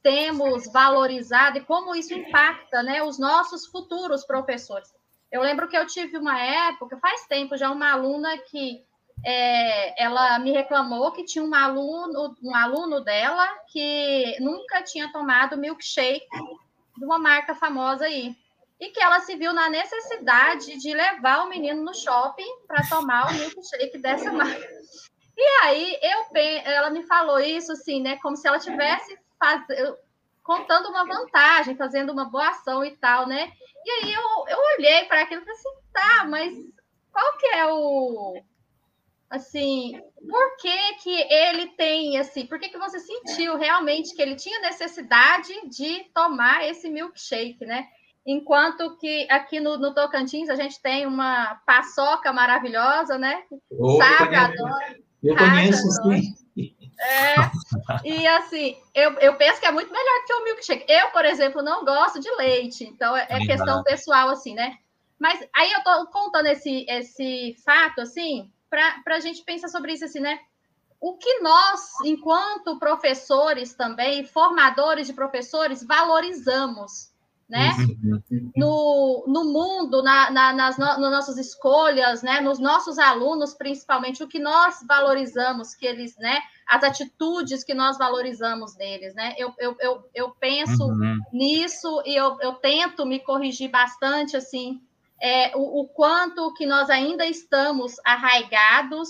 temos 0.03 0.71
valorizado 0.73 1.59
e 1.59 1.65
como 1.65 1.95
isso 1.95 2.15
impacta 2.15 2.83
né, 2.83 3.03
os 3.03 3.19
nossos 3.19 3.67
futuros 3.67 4.25
professores. 4.25 4.89
Eu 5.31 5.43
lembro 5.43 5.69
que 5.69 5.77
eu 5.77 5.87
tive 5.87 6.19
uma 6.19 6.41
época, 6.41 6.99
faz 6.99 7.27
tempo 7.27 7.57
já, 7.57 7.71
uma 7.71 7.93
aluna 7.93 8.37
que 8.39 8.83
é, 9.25 10.03
ela 10.03 10.39
me 10.39 10.51
reclamou 10.51 11.13
que 11.13 11.25
tinha 11.25 11.45
um 11.45 11.55
aluno, 11.55 12.37
um 12.43 12.55
aluno 12.55 13.01
dela 13.01 13.47
que 13.69 14.37
nunca 14.41 14.83
tinha 14.83 15.13
tomado 15.13 15.59
milkshake 15.59 16.27
de 16.97 17.05
uma 17.05 17.19
marca 17.19 17.55
famosa 17.55 18.07
aí. 18.07 18.35
E 18.81 18.89
que 18.89 19.03
ela 19.03 19.21
se 19.21 19.37
viu 19.37 19.53
na 19.53 19.69
necessidade 19.69 20.79
de 20.79 20.95
levar 20.95 21.45
o 21.45 21.51
menino 21.51 21.85
no 21.85 21.95
shopping 21.95 22.49
para 22.67 22.83
tomar 22.89 23.31
o 23.31 23.35
milkshake 23.35 23.99
dessa 23.99 24.33
marca. 24.33 24.69
E 25.37 25.65
aí 25.65 25.99
eu 26.03 26.21
ela 26.65 26.91
me 26.91 27.03
falou 27.05 27.39
isso 27.39 27.73
assim, 27.73 28.01
né? 28.01 28.19
Como 28.23 28.37
se 28.37 28.49
ela 28.49 28.59
tivesse 28.59 29.19
faz, 29.41 29.65
contando 30.43 30.91
uma 30.91 31.07
vantagem, 31.07 31.77
fazendo 31.77 32.13
uma 32.13 32.27
boa 32.27 32.49
ação 32.51 32.85
e 32.85 32.97
tal, 32.97 33.27
né? 33.27 33.51
E 33.85 33.91
aí 33.91 34.13
eu, 34.13 34.23
eu 34.49 34.59
olhei 34.77 35.05
para 35.07 35.23
aquilo 35.23 35.41
e 35.41 35.45
falei 35.45 35.59
assim, 35.59 35.69
tá, 35.93 36.25
mas 36.29 36.55
qual 37.11 37.39
que 37.39 37.47
é 37.47 37.67
o, 37.67 38.43
assim, 39.31 40.01
por 40.29 40.57
que 40.59 40.95
que 41.03 41.33
ele 41.33 41.69
tem, 41.69 42.19
assim, 42.19 42.47
por 42.47 42.59
que 42.59 42.69
que 42.69 42.79
você 42.79 42.99
sentiu 42.99 43.57
realmente 43.57 44.15
que 44.15 44.21
ele 44.21 44.37
tinha 44.37 44.61
necessidade 44.61 45.49
de 45.69 46.05
tomar 46.13 46.67
esse 46.69 46.91
milkshake, 46.91 47.65
né? 47.65 47.87
Enquanto 48.27 48.99
que 48.99 49.27
aqui 49.31 49.61
no, 49.61 49.79
no 49.79 49.95
Tocantins 49.95 50.51
a 50.51 50.55
gente 50.55 50.81
tem 50.83 51.07
uma 51.07 51.55
paçoca 51.65 52.33
maravilhosa, 52.33 53.17
né? 53.17 53.43
Oh, 53.71 53.97
Sabe, 53.97 54.35
eu 54.35 54.41
adora. 54.41 54.97
Eu 55.23 55.37
conheço, 55.37 55.91
sim. 56.03 56.35
É, 57.01 57.35
e 58.05 58.27
assim, 58.27 58.77
eu, 58.95 59.13
eu 59.15 59.35
penso 59.37 59.59
que 59.59 59.67
é 59.67 59.73
muito 59.73 59.91
melhor 59.91 60.25
que 60.27 60.33
o 60.35 60.45
milkshake. 60.45 60.85
Eu, 60.87 61.11
por 61.11 61.25
exemplo, 61.25 61.63
não 61.63 61.85
gosto 61.85 62.21
de 62.21 62.31
leite, 62.37 62.85
então 62.85 63.17
é, 63.17 63.27
é 63.29 63.39
questão 63.47 63.83
pessoal, 63.83 64.29
assim, 64.29 64.55
né? 64.55 64.77
Mas 65.19 65.39
aí 65.55 65.71
eu 65.73 65.83
tô 65.83 66.07
contando 66.07 66.47
esse, 66.47 66.85
esse 66.89 67.55
fato, 67.65 68.01
assim, 68.01 68.51
para 68.71 69.17
a 69.17 69.21
gente 69.21 69.43
pensar 69.45 69.69
sobre 69.69 69.93
isso 69.93 70.05
assim, 70.05 70.21
né? 70.21 70.39
O 71.01 71.17
que 71.17 71.41
nós, 71.41 71.93
enquanto 72.05 72.79
professores 72.79 73.75
também, 73.75 74.25
formadores 74.25 75.07
de 75.07 75.15
professores, 75.15 75.83
valorizamos, 75.83 77.11
né? 77.49 77.71
Uhum. 77.79 78.53
No, 78.55 79.25
no 79.27 79.45
mundo, 79.53 80.03
na, 80.03 80.31
na, 80.31 80.53
nas, 80.53 80.79
no, 80.79 80.87
nas 80.87 81.11
nossas 81.11 81.37
escolhas, 81.37 82.23
né? 82.23 82.41
Nos 82.41 82.59
nossos 82.59 82.99
alunos, 82.99 83.55
principalmente, 83.55 84.23
o 84.23 84.29
que 84.29 84.39
nós 84.39 84.85
valorizamos, 84.87 85.75
que 85.75 85.85
eles, 85.85 86.17
né? 86.17 86.39
As 86.71 86.85
atitudes 86.85 87.65
que 87.65 87.75
nós 87.75 87.99
valorizamos 87.99 88.77
deles, 88.77 89.13
né? 89.13 89.35
Eu, 89.37 89.53
eu, 89.59 89.77
eu, 89.81 90.11
eu 90.15 90.31
penso 90.31 90.87
uhum. 90.87 91.19
nisso 91.33 92.01
e 92.07 92.15
eu, 92.15 92.39
eu 92.41 92.55
tento 92.55 93.05
me 93.05 93.19
corrigir 93.19 93.69
bastante, 93.69 94.37
assim, 94.37 94.81
é, 95.21 95.51
o, 95.57 95.81
o, 95.81 95.89
quanto 95.89 96.55
que 96.55 96.65
nós 96.65 96.89
ainda 96.89 97.27
estamos 97.27 97.97
arraigados 98.05 99.09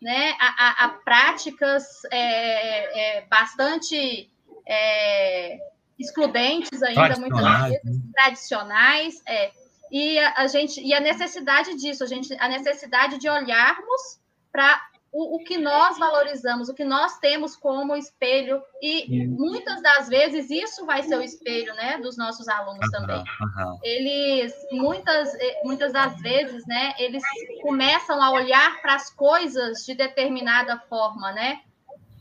né, 0.00 0.36
a, 0.38 0.84
a, 0.84 0.84
a 0.84 0.88
práticas 0.90 2.04
é, 2.12 3.16
é, 3.16 3.26
bastante 3.26 4.30
é, 4.66 5.58
excludentes 5.98 6.82
ainda, 6.82 7.18
muitas 7.18 7.40
vezes, 7.40 7.84
né? 7.84 8.12
tradicionais, 8.14 9.22
é, 9.26 9.50
e 9.90 10.18
a, 10.18 10.34
a, 10.42 10.46
gente 10.46 10.80
e 10.80 10.92
a 10.92 11.00
necessidade 11.00 11.74
disso, 11.76 12.04
a 12.04 12.06
gente 12.06 12.36
a 12.38 12.48
necessidade 12.48 13.18
de 13.18 13.28
olharmos 13.28 14.20
para 14.52 14.80
o, 15.12 15.36
o, 15.36 15.38
que 15.44 15.56
nós 15.56 15.98
valorizamos, 15.98 16.68
o 16.68 16.74
que 16.74 16.84
nós 16.84 17.18
temos 17.18 17.56
como 17.56 17.96
espelho, 17.96 18.62
e 18.82 19.26
muitas 19.26 19.82
das 19.82 20.08
vezes 20.08 20.50
isso 20.50 20.84
vai 20.84 21.02
ser 21.02 21.16
o 21.16 21.22
espelho 21.22 21.74
né, 21.74 21.98
dos 21.98 22.16
nossos 22.16 22.46
alunos 22.48 22.84
uhum, 22.84 22.90
também. 22.90 23.18
Uhum. 23.18 23.78
Eles, 23.82 24.54
muitas, 24.70 25.34
eh, 25.34 25.60
muitas 25.64 25.92
das 25.92 26.20
vezes, 26.20 26.66
né, 26.66 26.94
eles 26.98 27.22
começam 27.62 28.22
a 28.22 28.30
olhar 28.30 28.80
para 28.82 28.94
as 28.94 29.10
coisas 29.10 29.84
de 29.84 29.94
determinada 29.94 30.78
forma, 30.88 31.32
né? 31.32 31.62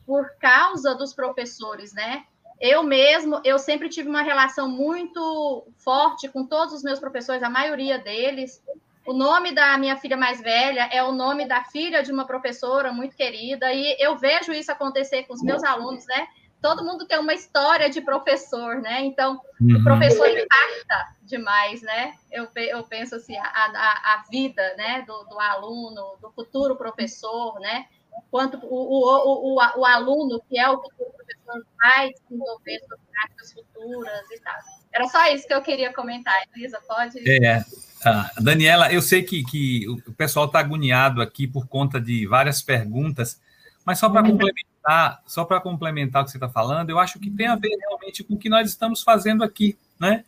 Por 0.06 0.30
causa 0.40 0.96
dos 0.96 1.14
professores, 1.14 1.94
né? 1.94 2.24
Eu 2.60 2.82
mesmo, 2.82 3.40
eu 3.44 3.60
sempre 3.60 3.90
tive 3.90 4.10
uma 4.10 4.24
relação 4.24 4.68
muito 4.68 5.68
forte 5.78 6.28
com 6.30 6.46
todos 6.46 6.74
os 6.74 6.84
meus 6.84 7.00
professores, 7.00 7.44
a 7.44 7.50
maioria 7.50 8.00
deles, 8.00 8.64
o 9.08 9.14
nome 9.14 9.54
da 9.54 9.78
minha 9.78 9.96
filha 9.96 10.18
mais 10.18 10.42
velha 10.42 10.90
é 10.92 11.02
o 11.02 11.14
nome 11.14 11.48
da 11.48 11.64
filha 11.64 12.04
de 12.04 12.12
uma 12.12 12.28
professora 12.28 12.92
muito 12.92 13.16
querida, 13.16 13.72
e 13.72 13.96
eu 14.00 14.18
vejo 14.18 14.52
isso 14.52 14.70
acontecer 14.70 15.24
com 15.24 15.34
os 15.34 15.42
meus 15.42 15.64
alunos, 15.64 16.06
né? 16.06 16.28
Todo 16.62 16.84
mundo 16.84 17.08
tem 17.08 17.18
uma 17.18 17.34
história 17.34 17.90
de 17.90 18.02
professor, 18.02 18.82
né? 18.82 19.06
Então, 19.06 19.40
uhum. 19.62 19.78
o 19.78 19.84
professor 19.84 20.28
impacta 20.28 21.16
demais, 21.22 21.82
né? 21.82 22.16
Eu, 22.30 22.50
eu 22.56 22.84
penso 22.84 23.16
assim, 23.16 23.38
a, 23.38 23.44
a, 23.46 24.16
a 24.16 24.24
vida 24.30 24.76
né? 24.76 25.04
Do, 25.08 25.24
do, 25.26 25.40
aluno, 25.40 26.18
do 26.20 26.30
futuro 26.32 26.76
professor, 26.76 27.60
né? 27.62 27.86
Quanto 28.30 28.58
o, 28.58 28.76
o, 28.76 29.54
o, 29.54 29.80
o, 29.80 29.86
aluno, 29.86 30.42
que 30.50 30.60
é 30.60 30.68
o 30.68 30.82
futuro 30.82 31.12
professor, 31.16 31.66
vai 31.78 32.10
desenvolver 32.12 32.80
suas 32.80 33.00
práticas 33.12 33.54
futuras 33.54 34.32
e 34.32 34.40
tal. 34.42 34.56
Era 34.92 35.08
só 35.08 35.28
isso 35.28 35.48
que 35.48 35.54
eu 35.54 35.62
queria 35.62 35.94
comentar. 35.94 36.36
Elisa, 36.56 36.82
pode. 36.88 37.20
É. 37.30 37.64
Ah, 38.06 38.32
Daniela, 38.40 38.92
eu 38.92 39.02
sei 39.02 39.24
que, 39.24 39.44
que 39.44 39.88
o 39.90 40.14
pessoal 40.14 40.46
está 40.46 40.60
agoniado 40.60 41.22
aqui 41.22 41.48
por 41.48 41.68
conta 41.68 42.00
de 42.00 42.28
várias 42.28 42.62
perguntas, 42.62 43.42
Mas 43.86 44.00
só 44.00 44.10
para 44.10 44.22
complementar, 44.22 45.22
só 45.26 45.46
para 45.46 45.62
complementar 45.62 46.22
o 46.22 46.26
que 46.26 46.32
você 46.32 46.38
está 46.38 46.50
falando, 46.50 46.90
eu 46.90 47.00
acho 47.00 47.20
que 47.20 47.30
tem 47.30 47.48
a 47.48 47.56
ver 47.56 47.76
realmente 47.80 48.24
com 48.24 48.36
o 48.36 48.38
que 48.38 48.50
nós 48.50 48.70
estamos 48.70 49.02
fazendo 49.02 49.44
aqui, 49.44 49.78
né? 50.00 50.24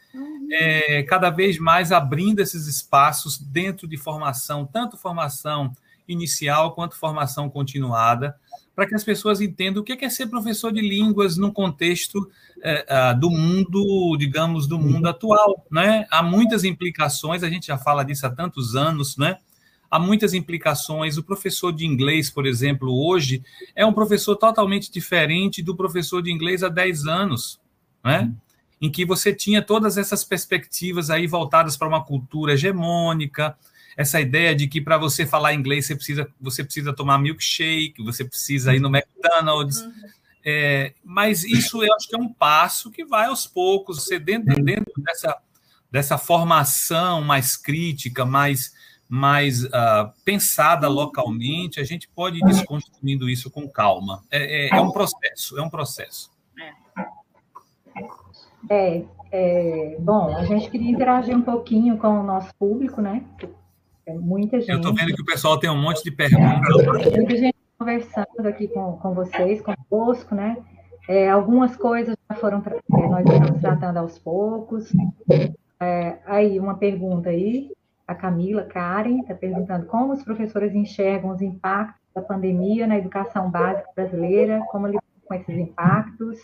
É, 0.52 1.04
cada 1.04 1.30
vez 1.30 1.60
mais 1.60 1.92
abrindo 1.92 2.40
esses 2.40 2.68
espaços 2.68 3.38
dentro 3.38 3.88
de 3.88 3.98
formação, 3.98 4.66
tanto 4.66 4.98
formação 4.98 5.72
inicial 6.08 6.74
quanto 6.74 6.96
formação 6.96 7.50
continuada, 7.50 8.36
para 8.80 8.88
que 8.88 8.96
as 8.96 9.04
pessoas 9.04 9.42
entendam 9.42 9.82
o 9.82 9.86
que 9.86 10.06
é 10.06 10.10
ser 10.10 10.28
professor 10.28 10.72
de 10.72 10.80
línguas 10.80 11.36
no 11.36 11.52
contexto 11.52 12.32
é, 12.64 13.14
do 13.14 13.30
mundo, 13.30 14.16
digamos, 14.18 14.68
do 14.68 14.80
mundo 14.80 15.06
atual, 15.06 15.66
né? 15.70 16.08
Há 16.10 16.24
muitas 16.24 16.64
implicações, 16.64 17.44
a 17.44 17.50
gente 17.50 17.68
já 17.68 17.78
fala 17.78 18.06
disso 18.06 18.26
há 18.26 18.30
tantos 18.30 18.78
anos, 18.78 19.18
né? 19.18 19.38
Há 19.92 20.00
muitas 20.00 20.34
implicações. 20.34 21.18
O 21.18 21.24
professor 21.24 21.74
de 21.74 21.86
inglês, 21.86 22.30
por 22.30 22.48
exemplo, 22.48 23.06
hoje 23.06 23.44
é 23.76 23.86
um 23.86 23.92
professor 23.92 24.38
totalmente 24.38 24.90
diferente 24.90 25.62
do 25.62 25.76
professor 25.76 26.22
de 26.22 26.32
inglês 26.32 26.64
há 26.64 26.70
10 26.70 27.06
anos, 27.06 27.60
né? 28.02 28.32
Em 28.80 28.90
que 28.90 29.04
você 29.04 29.34
tinha 29.36 29.62
todas 29.62 29.98
essas 29.98 30.24
perspectivas 30.24 31.10
aí 31.10 31.28
voltadas 31.28 31.76
para 31.76 31.90
uma 31.90 32.02
cultura 32.06 32.54
hegemônica, 32.54 33.58
essa 33.98 34.20
ideia 34.20 34.56
de 34.56 34.68
que 34.68 34.82
para 34.82 34.98
você 34.98 35.26
falar 35.26 35.54
inglês 35.54 35.86
você 35.86 35.96
precisa, 35.96 36.30
você 36.40 36.64
precisa 36.64 36.94
tomar 36.94 37.18
milkshake, 37.18 38.04
você 38.04 38.24
precisa 38.24 38.76
ir 38.76 38.80
no 38.80 38.90
McDonald's. 38.90 39.82
Uhum. 39.82 39.94
É, 40.46 40.94
mas 41.04 41.44
isso 41.44 41.84
eu 41.84 41.94
acho 41.94 42.08
que 42.08 42.16
é 42.16 42.20
um 42.20 42.32
passo 42.32 42.90
que 42.92 43.06
vai 43.06 43.28
aos 43.28 43.46
poucos, 43.46 44.04
você 44.04 44.18
dentro, 44.18 44.56
dentro 44.64 44.94
dessa, 44.98 45.38
dessa 45.92 46.18
formação 46.18 47.22
mais 47.22 47.58
crítica, 47.58 48.26
mais, 48.26 48.74
mais 49.08 49.66
uh, 49.66 50.12
pensada 50.24 50.88
localmente, 50.88 51.80
a 51.80 51.84
gente 51.84 52.08
pode 52.08 52.38
ir 52.38 52.46
desconstruindo 52.46 53.30
isso 53.30 53.52
com 53.52 53.68
calma. 53.68 54.24
É, 54.32 54.68
é, 54.68 54.78
é 54.78 54.82
um 54.82 54.92
processo, 54.92 55.60
é 55.60 55.62
um 55.62 55.70
processo. 55.70 56.32
É, 58.70 59.04
é, 59.32 59.98
bom, 60.00 60.36
a 60.36 60.46
gente 60.46 60.70
queria 60.70 60.92
interagir 60.92 61.36
um 61.36 61.42
pouquinho 61.42 61.98
com 61.98 62.20
o 62.20 62.24
nosso 62.24 62.54
público, 62.56 63.02
né? 63.02 63.24
É 64.10 64.14
muita 64.14 64.60
gente. 64.60 64.72
Eu 64.72 64.78
estou 64.78 64.94
vendo 64.94 65.14
que 65.14 65.22
o 65.22 65.26
pessoal 65.26 65.60
tem 65.60 65.70
um 65.70 65.80
monte 65.80 66.04
de 66.04 66.10
perguntas. 66.10 66.60
Muita 67.16 67.38
gente 67.38 67.56
conversando 67.78 68.48
aqui 68.48 68.68
com, 68.68 68.94
com 68.94 69.14
vocês, 69.14 69.62
conosco, 69.62 70.34
né? 70.34 70.58
É, 71.08 71.30
algumas 71.30 71.76
coisas 71.76 72.16
já 72.30 72.36
foram, 72.38 72.64
é, 72.66 73.08
nós 73.08 73.24
estamos 73.24 73.62
tratando 73.62 73.98
aos 73.98 74.18
poucos. 74.18 74.92
É, 75.80 76.18
aí, 76.26 76.60
uma 76.60 76.76
pergunta 76.78 77.30
aí, 77.30 77.72
a 78.08 78.16
Camila 78.16 78.64
Karen 78.64 79.22
está 79.22 79.36
perguntando 79.36 79.86
como 79.86 80.14
os 80.14 80.24
professores 80.24 80.74
enxergam 80.74 81.30
os 81.30 81.42
impactos 81.42 82.02
da 82.14 82.22
pandemia 82.22 82.88
na 82.88 82.98
educação 82.98 83.50
básica 83.52 83.88
brasileira, 83.96 84.60
como 84.72 84.88
lidam 84.88 85.02
com 85.24 85.34
esses 85.36 85.56
impactos. 85.56 86.40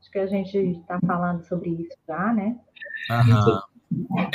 Acho 0.00 0.10
que 0.12 0.18
a 0.20 0.26
gente 0.26 0.56
está 0.56 1.00
falando 1.04 1.44
sobre 1.44 1.70
isso 1.70 1.96
já, 2.06 2.32
né? 2.32 2.56
Aham. 3.10 3.73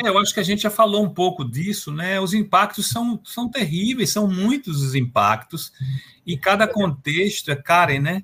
É, 0.03 0.07
eu 0.07 0.17
acho 0.17 0.33
que 0.33 0.39
a 0.39 0.43
gente 0.43 0.63
já 0.63 0.69
falou 0.69 1.03
um 1.03 1.13
pouco 1.13 1.43
disso, 1.43 1.91
né? 1.91 2.19
Os 2.19 2.33
impactos 2.33 2.89
são, 2.89 3.19
são 3.25 3.49
terríveis, 3.49 4.11
são 4.11 4.27
muitos 4.27 4.81
os 4.81 4.95
impactos, 4.95 5.71
e 6.25 6.37
cada 6.37 6.67
contexto, 6.67 7.51
é 7.51 7.55
Karen, 7.55 7.99
né? 7.99 8.23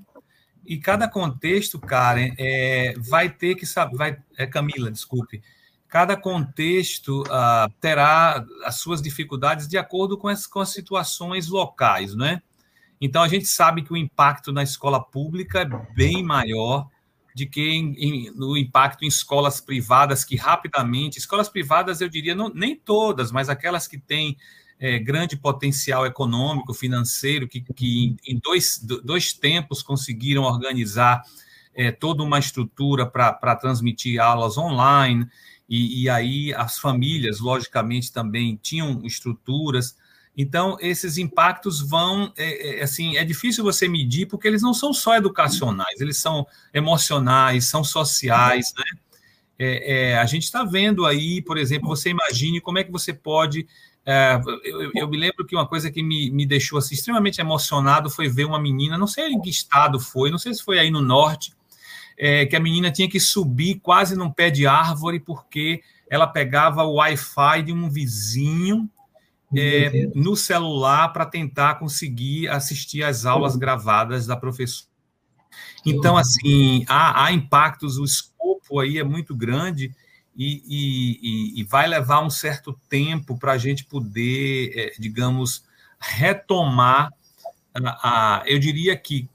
E 0.66 0.78
cada 0.78 1.08
contexto, 1.08 1.80
Karen, 1.80 2.34
é, 2.38 2.94
vai 2.98 3.30
ter 3.30 3.56
que 3.56 3.66
saber, 3.66 3.96
vai, 3.96 4.18
é 4.38 4.48
Camila, 4.48 4.92
desculpe, 4.92 5.42
cada 5.88 6.18
contexto 6.18 7.22
uh, 7.24 7.72
terá 7.80 8.44
as 8.66 8.76
suas 8.76 9.02
dificuldades 9.02 9.68
de 9.68 9.78
acordo 9.78 10.18
com 10.18 10.28
as, 10.28 10.46
com 10.48 10.60
as 10.60 10.70
situações 10.70 11.48
locais, 11.48 12.16
né? 12.16 12.42
Então 13.00 13.22
a 13.22 13.28
gente 13.28 13.46
sabe 13.46 13.82
que 13.82 13.94
o 13.94 13.98
impacto 13.98 14.52
na 14.52 14.64
escola 14.64 15.02
pública 15.02 15.62
é 15.62 15.94
bem 15.94 16.24
maior 16.24 16.90
de 17.36 17.46
que 17.46 17.62
em, 17.62 17.94
em, 17.98 18.32
no 18.34 18.56
impacto 18.56 19.04
em 19.04 19.10
escolas 19.10 19.60
privadas 19.60 20.24
que 20.24 20.38
rapidamente, 20.38 21.20
escolas 21.20 21.50
privadas 21.50 22.00
eu 22.00 22.08
diria 22.08 22.34
não, 22.34 22.48
nem 22.48 22.78
todas, 22.78 23.30
mas 23.30 23.50
aquelas 23.50 23.90
que 23.90 23.98
têm 23.98 24.38
é, 24.80 24.98
grande 24.98 25.36
potencial 25.36 26.06
econômico, 26.06 26.74
financeiro, 26.74 27.46
que, 27.46 27.60
que 27.60 28.16
em 28.26 28.40
dois, 28.42 28.80
dois 29.04 29.34
tempos 29.34 29.84
conseguiram 29.84 30.44
organizar 30.44 31.24
é, 31.74 31.92
toda 31.92 32.24
uma 32.24 32.40
estrutura 32.40 33.06
para 33.06 33.56
transmitir 33.58 34.22
aulas 34.22 34.58
online, 34.58 35.28
e, 35.68 36.04
e 36.04 36.10
aí 36.10 36.54
as 36.54 36.80
famílias, 36.80 37.42
logicamente, 37.42 38.14
também 38.14 38.58
tinham 38.62 39.02
estruturas. 39.04 39.98
Então, 40.38 40.76
esses 40.82 41.18
impactos 41.18 41.82
vão, 41.82 42.32
é, 42.36 42.80
é, 42.80 42.84
assim, 42.84 43.16
é 43.16 43.24
difícil 43.24 43.64
você 43.64 43.88
medir, 43.88 44.28
porque 44.28 44.48
eles 44.48 44.62
não 44.62 44.74
são 44.74 44.94
só 44.94 45.16
educacionais, 45.16 46.02
eles 46.02 46.18
são 46.18 46.46
emocionais, 46.74 47.68
são 47.68 47.84
sociais, 47.84 48.74
né? 48.78 48.84
É, 49.58 50.12
é, 50.12 50.18
a 50.18 50.26
gente 50.26 50.44
está 50.44 50.66
vendo 50.66 51.06
aí, 51.06 51.42
por 51.42 51.58
exemplo, 51.58 51.88
você 51.88 52.10
imagine 52.10 52.60
como 52.60 52.78
é 52.78 52.84
que 52.84 52.92
você 52.92 53.14
pode. 53.14 53.66
É, 54.06 54.40
eu, 54.66 54.92
eu, 54.94 55.08
me 55.08 55.18
lembro 55.18 55.46
que 55.46 55.56
uma 55.56 55.66
coisa 55.66 55.90
que 55.90 56.04
me, 56.04 56.30
me 56.30 56.46
deixou 56.46 56.78
assim, 56.78 56.94
extremamente 56.94 57.40
emocionado 57.40 58.10
foi 58.10 58.28
ver 58.28 58.46
uma 58.46 58.60
menina, 58.60 58.98
não 58.98 59.08
sei 59.08 59.30
em 59.30 59.42
que 59.42 59.50
estado 59.50 60.00
foi, 60.00 60.30
não 60.30 60.38
sei 60.38 60.54
se 60.54 60.62
foi 60.62 60.78
aí 60.78 60.92
no 60.92 61.02
norte, 61.02 61.54
é, 62.18 62.46
que 62.46 62.56
a 62.56 62.60
menina 62.60 62.92
tinha 62.92 63.10
que 63.10 63.20
subir 63.20 63.80
quase 63.80 64.16
num 64.16 64.30
pé 64.30 64.50
de 64.50 64.68
árvore 64.68 65.20
porque 65.20 65.82
ela 66.10 66.28
pegava 66.28 66.84
o 66.84 66.96
Wi-Fi 66.96 67.64
de 67.64 67.74
um 67.74 67.90
vizinho 67.90 68.90
é, 69.56 70.10
no 70.16 70.36
celular 70.36 71.10
para 71.10 71.26
tentar 71.26 71.76
conseguir 71.76 72.48
assistir 72.48 73.04
às 73.04 73.26
aulas 73.26 73.56
gravadas 73.56 74.26
da 74.26 74.36
professora. 74.36 74.90
Então, 75.86 76.18
assim, 76.18 76.84
há, 76.88 77.26
há 77.26 77.32
impactos, 77.32 77.98
o 77.98 78.04
escopo 78.04 78.80
aí 78.80 78.98
é 78.98 79.04
muito 79.04 79.36
grande 79.36 79.94
e, 80.36 80.64
e, 80.68 81.62
e 81.62 81.64
vai 81.64 81.88
levar 81.88 82.22
um 82.22 82.30
certo 82.30 82.80
tempo 82.90 83.38
para 83.38 83.54
a 83.54 83.58
gente 83.58 83.86
poder, 83.86 84.72
é, 84.76 84.94
digamos, 85.00 85.64
retomar 86.00 87.12
a, 87.84 88.40
a, 88.40 88.44
eu 88.46 88.60
diria 88.60 88.96
que 88.96 89.30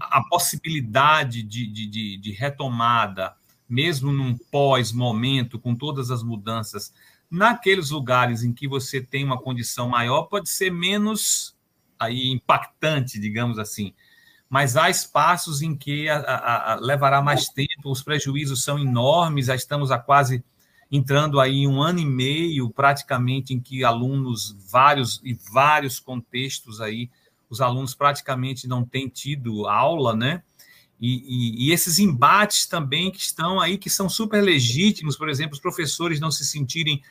a 0.00 0.22
possibilidade 0.28 1.42
de, 1.42 1.66
de, 1.66 2.16
de 2.16 2.32
retomada, 2.32 3.34
mesmo 3.68 4.12
num 4.12 4.36
pós-momento, 4.36 5.58
com 5.58 5.74
todas 5.74 6.10
as 6.10 6.22
mudanças, 6.22 6.92
Naqueles 7.30 7.90
lugares 7.90 8.42
em 8.42 8.52
que 8.52 8.66
você 8.66 9.00
tem 9.00 9.24
uma 9.24 9.40
condição 9.40 9.88
maior, 9.88 10.24
pode 10.24 10.48
ser 10.48 10.70
menos 10.70 11.54
aí 11.98 12.30
impactante, 12.30 13.20
digamos 13.20 13.58
assim. 13.58 13.94
Mas 14.48 14.76
há 14.76 14.90
espaços 14.90 15.62
em 15.62 15.76
que 15.76 16.08
a, 16.08 16.18
a, 16.18 16.72
a 16.72 16.74
levará 16.76 17.22
mais 17.22 17.48
tempo, 17.48 17.90
os 17.90 18.02
prejuízos 18.02 18.64
são 18.64 18.78
enormes, 18.78 19.46
já 19.46 19.54
estamos 19.54 19.92
a 19.92 19.98
quase 19.98 20.42
entrando 20.90 21.38
aí 21.38 21.68
um 21.68 21.80
ano 21.80 22.00
e 22.00 22.06
meio, 22.06 22.68
praticamente, 22.68 23.54
em 23.54 23.60
que 23.60 23.84
alunos, 23.84 24.56
vários 24.68 25.20
e 25.22 25.34
vários 25.52 26.00
contextos 26.00 26.80
aí, 26.80 27.08
os 27.48 27.60
alunos 27.60 27.94
praticamente 27.94 28.66
não 28.66 28.84
têm 28.84 29.08
tido 29.08 29.68
aula, 29.68 30.16
né? 30.16 30.42
E, 31.00 31.24
e, 31.26 31.68
e, 31.68 31.72
esses 31.72 31.98
embates 31.98 32.66
também 32.66 33.10
que 33.10 33.20
estão 33.20 33.58
aí, 33.58 33.78
que 33.78 33.88
são 33.88 34.08
super 34.08 34.42
legítimos, 34.42 35.16
por 35.16 35.30
exemplo, 35.30 35.54
os 35.54 35.60
professores 35.60 36.20
não 36.20 36.30
se 36.30 36.44
sentirem 36.44 37.02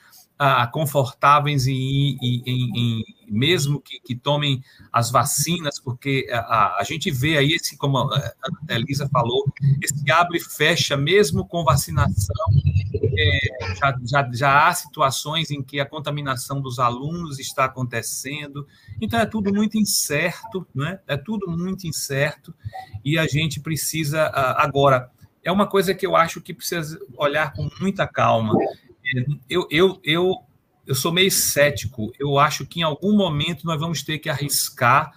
ah, 0.41 0.65
confortáveis 0.67 1.67
em, 1.67 2.17
em, 2.21 2.41
em, 2.47 3.03
mesmo 3.27 3.81
que, 3.81 3.99
que, 3.99 4.15
tomem 4.15 4.63
as 4.91 5.11
vacinas, 5.11 5.81
porque 5.81 6.29
a, 6.31 6.77
a, 6.79 6.83
gente 6.85 7.11
vê 7.11 7.37
aí 7.37 7.51
esse, 7.51 7.75
como 7.75 7.97
a 7.97 8.33
Elisa 8.69 9.09
falou, 9.09 9.43
esse 9.83 10.09
abre 10.09 10.37
e 10.37 10.41
fecha, 10.41 10.95
mesmo 10.95 11.45
com 11.45 11.65
vacinação, 11.65 12.33
é, 13.17 13.75
já, 13.75 13.99
já, 14.05 14.29
já 14.31 14.67
há 14.67 14.73
situações 14.73 15.51
em 15.51 15.61
que 15.61 15.77
a 15.77 15.85
contaminação 15.85 16.61
dos 16.61 16.79
alunos 16.79 17.37
está 17.37 17.65
acontecendo, 17.65 18.65
então 19.01 19.19
é 19.19 19.25
tudo 19.25 19.53
muito 19.53 19.77
incerto, 19.77 20.65
né? 20.73 21.01
é 21.05 21.17
tudo 21.17 21.51
muito 21.51 21.85
incerto, 21.85 22.55
e 23.03 23.19
a 23.19 23.27
gente 23.27 23.59
precisa, 23.59 24.31
agora, 24.55 25.11
é 25.43 25.51
uma 25.51 25.67
coisa 25.67 25.93
que 25.93 26.07
eu 26.07 26.15
acho 26.15 26.39
que 26.39 26.53
precisa 26.53 26.97
olhar 27.17 27.51
com 27.51 27.69
muita 27.81 28.07
calma, 28.07 28.53
eu, 29.49 29.67
eu, 29.69 29.99
eu, 30.03 30.35
eu 30.85 30.95
sou 30.95 31.11
meio 31.11 31.31
cético. 31.31 32.11
Eu 32.19 32.39
acho 32.39 32.65
que 32.65 32.79
em 32.79 32.83
algum 32.83 33.15
momento 33.15 33.65
nós 33.65 33.79
vamos 33.79 34.03
ter 34.03 34.19
que 34.19 34.29
arriscar 34.29 35.11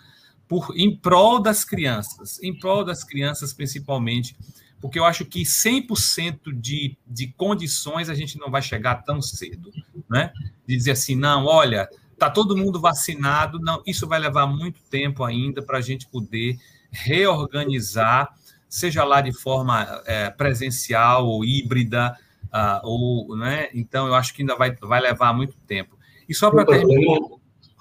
por, 0.49 0.73
em 0.77 0.95
prol 0.95 1.41
das 1.41 1.65
crianças, 1.65 2.39
em 2.43 2.57
prol 2.59 2.85
das 2.85 3.03
crianças 3.03 3.53
principalmente, 3.53 4.37
porque 4.81 4.99
eu 4.99 5.05
acho 5.05 5.25
que 5.25 5.43
100% 5.43 6.53
de, 6.53 6.99
de 7.07 7.29
condições 7.29 8.11
a 8.11 8.15
gente 8.15 8.39
não 8.39 8.51
vai 8.51 8.61
chegar 8.61 8.97
tão 8.97 9.23
cedo, 9.23 9.73
né? 10.11 10.33
De 10.67 10.77
dizer 10.77 10.91
assim, 10.91 11.15
não, 11.15 11.47
olha, 11.47 11.89
tá 12.19 12.29
todo 12.29 12.57
mundo 12.57 12.81
vacinado, 12.81 13.59
não, 13.61 13.83
isso 13.87 14.07
vai 14.07 14.19
levar 14.19 14.47
muito 14.47 14.81
tempo 14.91 15.25
ainda 15.25 15.63
para 15.63 15.79
a 15.79 15.81
gente 15.81 16.07
poder 16.07 16.59
reorganizar, 16.91 18.35
seja 18.69 19.05
lá 19.05 19.21
de 19.21 19.33
forma 19.33 20.03
é, 20.05 20.31
presencial 20.31 21.27
ou 21.27 21.45
híbrida, 21.45 22.17
Uh, 22.53 22.81
ou, 22.87 23.37
né? 23.37 23.69
Então, 23.73 24.07
eu 24.07 24.15
acho 24.15 24.35
que 24.35 24.43
ainda 24.43 24.55
vai, 24.55 24.77
vai 24.83 25.01
levar 25.01 25.33
muito 25.33 25.57
tempo. 25.67 25.97
E 26.29 26.35
só 26.35 26.51
para 26.51 26.67
terminar. 26.67 27.19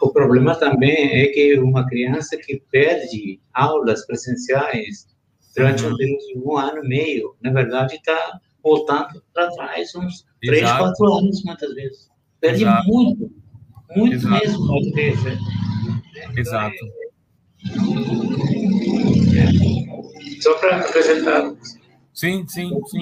o 0.02 0.10
problema 0.14 0.56
também 0.56 1.22
é 1.22 1.28
que 1.28 1.60
uma 1.60 1.86
criança 1.88 2.38
que 2.38 2.64
perde 2.72 3.40
aulas 3.54 4.06
presenciais 4.06 5.08
durante 5.56 5.86
um 5.86 5.96
período 5.96 6.28
de 6.28 6.40
um 6.40 6.58
ano 6.58 6.86
e 6.86 6.88
meio, 6.88 7.36
na 7.42 7.52
verdade, 7.52 7.96
está 7.96 8.40
voltando 8.64 9.22
para 9.34 9.52
trás 9.52 9.94
uns 9.96 10.26
três, 10.42 10.62
quatro 10.72 11.14
anos, 11.14 11.44
muitas 11.44 11.74
vezes. 11.74 12.10
Perde 12.40 12.64
Exato. 12.64 12.88
muito, 12.88 13.32
muito 13.96 14.16
Exato. 14.16 14.46
mesmo, 14.46 14.80
às 14.80 14.92
vezes. 14.92 15.24
Né? 15.24 15.38
Exato. 16.38 16.76
É, 19.36 20.42
só 20.42 20.54
para 20.56 20.78
apresentar. 20.78 21.54
Sim, 22.22 22.48
sim, 22.48 22.70
sim. 22.86 23.00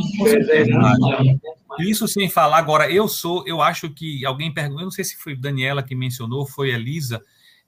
É, 0.50 1.84
isso 1.84 2.08
sem 2.08 2.30
falar 2.30 2.58
agora, 2.58 2.90
eu 2.90 3.06
sou, 3.06 3.46
eu 3.46 3.62
acho 3.62 3.90
que 3.90 4.26
alguém 4.26 4.54
perguntou, 4.54 4.80
eu 4.80 4.86
não 4.86 4.92
sei 4.92 5.04
se 5.04 5.18
foi 5.18 5.36
Daniela 5.36 5.84
que 5.84 5.94
mencionou, 5.94 6.46
foi 6.48 6.70
Elisa. 6.70 7.22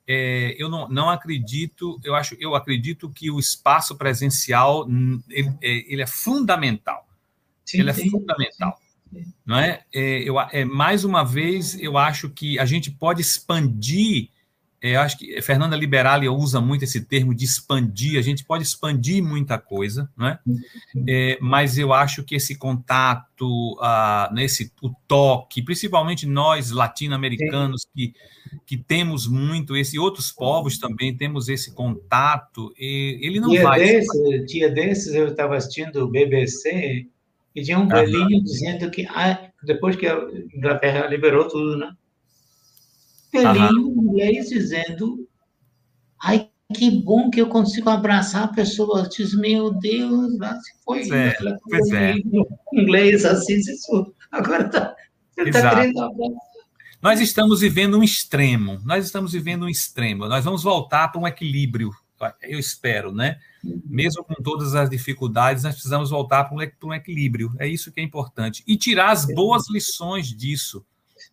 É, 0.08 0.56
eu 0.58 0.70
não, 0.70 0.88
não 0.88 1.10
acredito, 1.10 2.00
eu 2.06 2.16
acho, 2.16 2.38
eu 2.40 2.56
acredito 2.56 3.10
que 3.10 3.30
o 3.30 3.38
espaço 3.38 3.98
presencial 3.98 4.88
ele, 5.30 5.50
é, 5.62 5.94
ele 5.94 6.02
é 6.02 6.08
fundamental. 6.08 7.06
Sim, 7.66 7.82
ele 7.82 7.90
é 7.90 7.94
sim, 7.94 8.10
fundamental. 8.10 8.80
Sim, 9.12 9.26
não 9.46 9.58
é? 9.58 9.84
é? 9.94 10.24
eu, 10.24 10.40
é? 10.40 10.64
Mais 10.64 11.04
uma 11.04 11.26
vez, 11.26 11.78
eu 11.82 11.98
acho 11.98 12.30
que 12.30 12.58
a 12.60 12.66
gente 12.66 12.90
pode 12.90 13.20
expandir 13.20 14.30
é, 14.82 14.96
acho 14.96 15.20
que 15.20 15.40
Fernanda 15.44 15.76
Liberali 15.76 16.28
usa 16.28 16.60
muito 16.60 16.84
esse 16.84 17.06
termo 17.06 17.36
de 17.36 17.46
expandir, 17.46 18.18
a 18.18 18.22
gente 18.22 18.44
pode 18.44 18.64
expandir 18.64 19.24
muita 19.24 19.60
coisa, 19.60 20.10
não 20.18 20.28
é? 20.28 20.40
mas 21.40 21.78
eu 21.78 21.94
acho 21.94 22.24
que 22.24 22.34
esse 22.34 22.58
contato, 22.58 23.78
ah, 23.80 24.32
nesse, 24.34 24.72
o 24.82 24.90
toque, 25.08 25.62
principalmente 25.62 26.26
nós 26.26 26.72
latino-americanos 26.72 27.86
que, 27.94 28.14
que 28.66 28.76
temos 28.76 29.28
muito 29.28 29.78
esse, 29.78 30.00
outros 30.00 30.32
povos 30.32 30.80
também 30.80 31.16
temos 31.16 31.48
esse 31.48 31.76
contato, 31.76 32.74
e 32.76 33.20
ele 33.22 33.40
não 33.40 33.50
dia 33.50 33.62
vai... 33.62 33.80
Desse, 33.80 34.46
dia 34.46 34.70
desses 34.70 35.14
eu 35.14 35.28
estava 35.28 35.58
assistindo 35.58 36.04
o 36.04 36.10
BBC 36.10 37.06
e 37.54 37.62
tinha 37.62 37.78
um 37.78 37.88
velhinho 37.88 38.44
dizendo 38.44 38.90
que 38.90 39.06
ah, 39.06 39.52
depois 39.64 39.96
que 39.96 40.08
a 40.08 40.18
Inglaterra 40.56 41.06
liberou 41.06 41.48
tudo, 41.48 41.78
né? 41.78 41.94
Velhinho 43.32 43.88
uhum. 43.88 44.04
inglês 44.04 44.50
dizendo: 44.50 45.28
ai, 46.22 46.50
que 46.74 46.90
bom 46.90 47.30
que 47.30 47.42
eu 47.42 47.48
consigo 47.48 47.90
abraçar 47.90 48.44
a 48.44 48.48
pessoa. 48.48 49.02
Eu 49.02 49.10
disse, 49.10 49.38
meu 49.38 49.74
Deus, 49.74 50.38
lá 50.38 50.56
se 50.60 50.72
foi. 50.84 51.10
É, 51.12 51.36
pois 51.70 51.92
é. 51.92 52.16
Inglês 52.74 53.26
assim, 53.26 53.56
isso. 53.56 54.14
Agora 54.32 54.70
tá, 54.70 54.96
ele 55.38 55.50
está 55.50 55.76
querendo 55.76 56.36
Nós 57.02 57.20
estamos 57.20 57.62
vivendo 57.62 57.98
um 57.98 58.04
extremo, 58.04 58.80
nós 58.86 59.06
estamos 59.06 59.34
vivendo 59.34 59.64
um 59.64 59.70
extremo. 59.70 60.28
Nós 60.28 60.46
vamos 60.46 60.64
voltar 60.64 61.10
para 61.10 61.22
um 61.22 61.28
equilíbrio, 61.28 61.92
eu 62.42 62.60
espero, 62.60 63.12
né? 63.12 63.40
Uhum. 63.64 63.82
Mesmo 63.86 64.24
com 64.24 64.36
todas 64.36 64.74
as 64.76 64.90
dificuldades, 64.90 65.64
nós 65.64 65.74
precisamos 65.74 66.10
voltar 66.10 66.46
para 66.46 66.56
um, 66.56 66.70
para 66.80 66.90
um 66.90 66.94
equilíbrio. 66.94 67.54
É 67.60 67.68
isso 67.68 67.92
que 67.92 68.00
é 68.00 68.04
importante. 68.04 68.64
E 68.68 68.78
tirar 68.78 69.12
as 69.12 69.26
boas 69.26 69.70
lições 69.70 70.28
disso. 70.28 70.86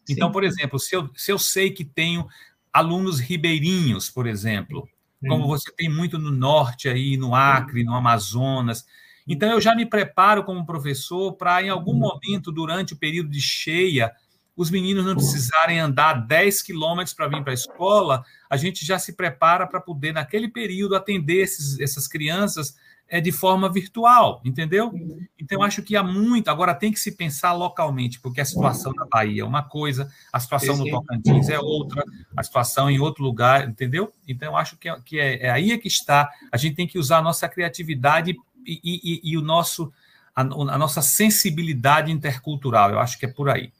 Então, 0.08 0.32
por 0.32 0.44
exemplo, 0.44 0.78
se 0.78 0.94
eu, 0.94 1.10
se 1.14 1.30
eu 1.30 1.38
sei 1.38 1.70
que 1.70 1.84
tenho 1.84 2.26
alunos 2.72 3.18
ribeirinhos, 3.18 4.10
por 4.10 4.26
exemplo, 4.26 4.88
como 5.26 5.42
uhum. 5.42 5.48
você 5.48 5.70
tem 5.72 5.88
muito 5.88 6.18
no 6.18 6.30
norte 6.30 6.88
aí, 6.88 7.16
no 7.16 7.34
Acre, 7.34 7.84
no 7.84 7.94
Amazonas, 7.94 8.86
então 9.26 9.50
eu 9.50 9.60
já 9.60 9.74
me 9.74 9.84
preparo 9.84 10.44
como 10.44 10.64
professor 10.64 11.34
para, 11.34 11.62
em 11.62 11.68
algum 11.68 11.92
uhum. 11.92 11.98
momento, 11.98 12.50
durante 12.50 12.94
o 12.94 12.96
período 12.96 13.28
de 13.28 13.40
cheia, 13.40 14.12
os 14.56 14.70
meninos 14.70 15.04
não 15.04 15.14
precisarem 15.14 15.78
andar 15.78 16.26
10 16.26 16.62
quilômetros 16.62 17.14
para 17.14 17.28
vir 17.28 17.42
para 17.42 17.52
a 17.52 17.54
escola, 17.54 18.24
a 18.50 18.56
gente 18.56 18.84
já 18.84 18.98
se 18.98 19.14
prepara 19.14 19.66
para 19.66 19.80
poder, 19.80 20.12
naquele 20.12 20.48
período, 20.48 20.96
atender 20.96 21.42
esses, 21.42 21.78
essas 21.78 22.08
crianças 22.08 22.76
é 23.08 23.20
de 23.20 23.32
forma 23.32 23.72
virtual, 23.72 24.40
entendeu? 24.44 24.92
Então, 25.38 25.62
acho 25.62 25.82
que 25.82 25.96
há 25.96 26.02
muito. 26.02 26.48
Agora, 26.48 26.74
tem 26.74 26.92
que 26.92 27.00
se 27.00 27.12
pensar 27.12 27.54
localmente, 27.54 28.20
porque 28.20 28.40
a 28.40 28.44
situação 28.44 28.92
na 28.94 29.06
Bahia 29.06 29.42
é 29.42 29.44
uma 29.44 29.62
coisa, 29.62 30.10
a 30.30 30.38
situação 30.38 30.76
no 30.76 30.88
Tocantins 30.88 31.48
é 31.48 31.58
outra, 31.58 32.04
a 32.36 32.42
situação 32.42 32.90
em 32.90 33.00
outro 33.00 33.24
lugar, 33.24 33.66
entendeu? 33.66 34.12
Então, 34.26 34.56
acho 34.56 34.76
que, 34.76 34.88
é, 34.88 35.00
que 35.00 35.18
é, 35.18 35.46
é 35.46 35.50
aí 35.50 35.72
é 35.72 35.78
que 35.78 35.88
está. 35.88 36.28
A 36.52 36.56
gente 36.58 36.76
tem 36.76 36.86
que 36.86 36.98
usar 36.98 37.18
a 37.18 37.22
nossa 37.22 37.48
criatividade 37.48 38.36
e, 38.66 38.80
e, 38.84 39.20
e 39.32 39.38
o 39.38 39.40
nosso, 39.40 39.90
a, 40.36 40.42
a, 40.42 40.78
nossa 40.78 41.00
sensibilidade 41.00 42.12
intercultural. 42.12 42.90
Eu 42.90 42.98
acho 42.98 43.18
que 43.18 43.24
é 43.24 43.28
por 43.28 43.48
aí. 43.48 43.72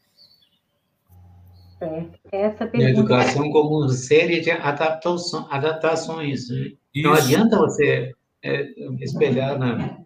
Essa 2.31 2.65
pergunta... 2.65 2.85
A 2.85 2.89
educação 2.89 3.51
como 3.51 3.87
série 3.89 4.41
de 4.41 4.49
adaptações. 4.51 6.49
Né? 6.49 6.71
Não 6.95 7.13
adianta 7.13 7.57
você 7.57 8.11
é, 8.43 8.67
espelhar 8.99 9.57
na, 9.57 9.99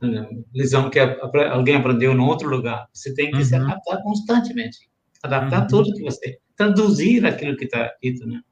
na 0.00 0.28
lição 0.54 0.90
que 0.90 0.98
alguém 0.98 1.76
aprendeu 1.76 2.12
em 2.12 2.18
outro 2.18 2.48
lugar. 2.48 2.88
Você 2.92 3.14
tem 3.14 3.30
que 3.30 3.38
uhum. 3.38 3.44
se 3.44 3.54
adaptar 3.54 4.02
constantemente. 4.02 4.90
Adaptar 5.22 5.62
uhum. 5.62 5.66
tudo 5.68 5.94
que 5.94 6.02
você... 6.02 6.38
Traduzir 6.56 7.24
aquilo 7.24 7.56
que 7.56 7.64
está 7.64 7.90
dito, 8.02 8.26
né? 8.26 8.42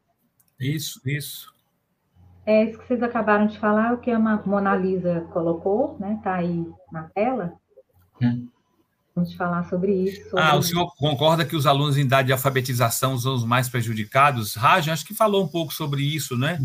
Isso, 0.59 1.01
isso. 1.05 1.53
É 2.47 2.65
isso 2.65 2.79
que 2.79 2.87
vocês 2.87 3.03
acabaram 3.03 3.47
de 3.47 3.59
falar, 3.59 3.93
o 3.93 3.99
que 3.99 4.11
a 4.11 4.19
Mona 4.19 4.75
Lisa 4.75 5.27
colocou, 5.31 5.99
né? 6.01 6.15
Está 6.15 6.37
aí 6.37 6.67
na 6.91 7.03
tela. 7.03 7.53
Hum. 8.23 8.49
Vamos 9.15 9.35
falar 9.35 9.69
sobre 9.69 9.93
isso. 9.93 10.31
Sobre... 10.31 10.41
Ah, 10.41 10.57
o 10.57 10.63
senhor 10.63 10.91
concorda 10.97 11.45
que 11.45 11.55
os 11.55 11.67
alunos 11.67 11.99
em 11.99 12.03
idade 12.03 12.29
de 12.29 12.33
alfabetização 12.33 13.19
são 13.19 13.35
os 13.35 13.45
mais 13.45 13.69
prejudicados? 13.69 14.55
Raja, 14.55 14.93
acho 14.93 15.05
que 15.05 15.13
falou 15.13 15.45
um 15.45 15.49
pouco 15.49 15.75
sobre 15.75 16.03
isso, 16.03 16.39
né? 16.39 16.59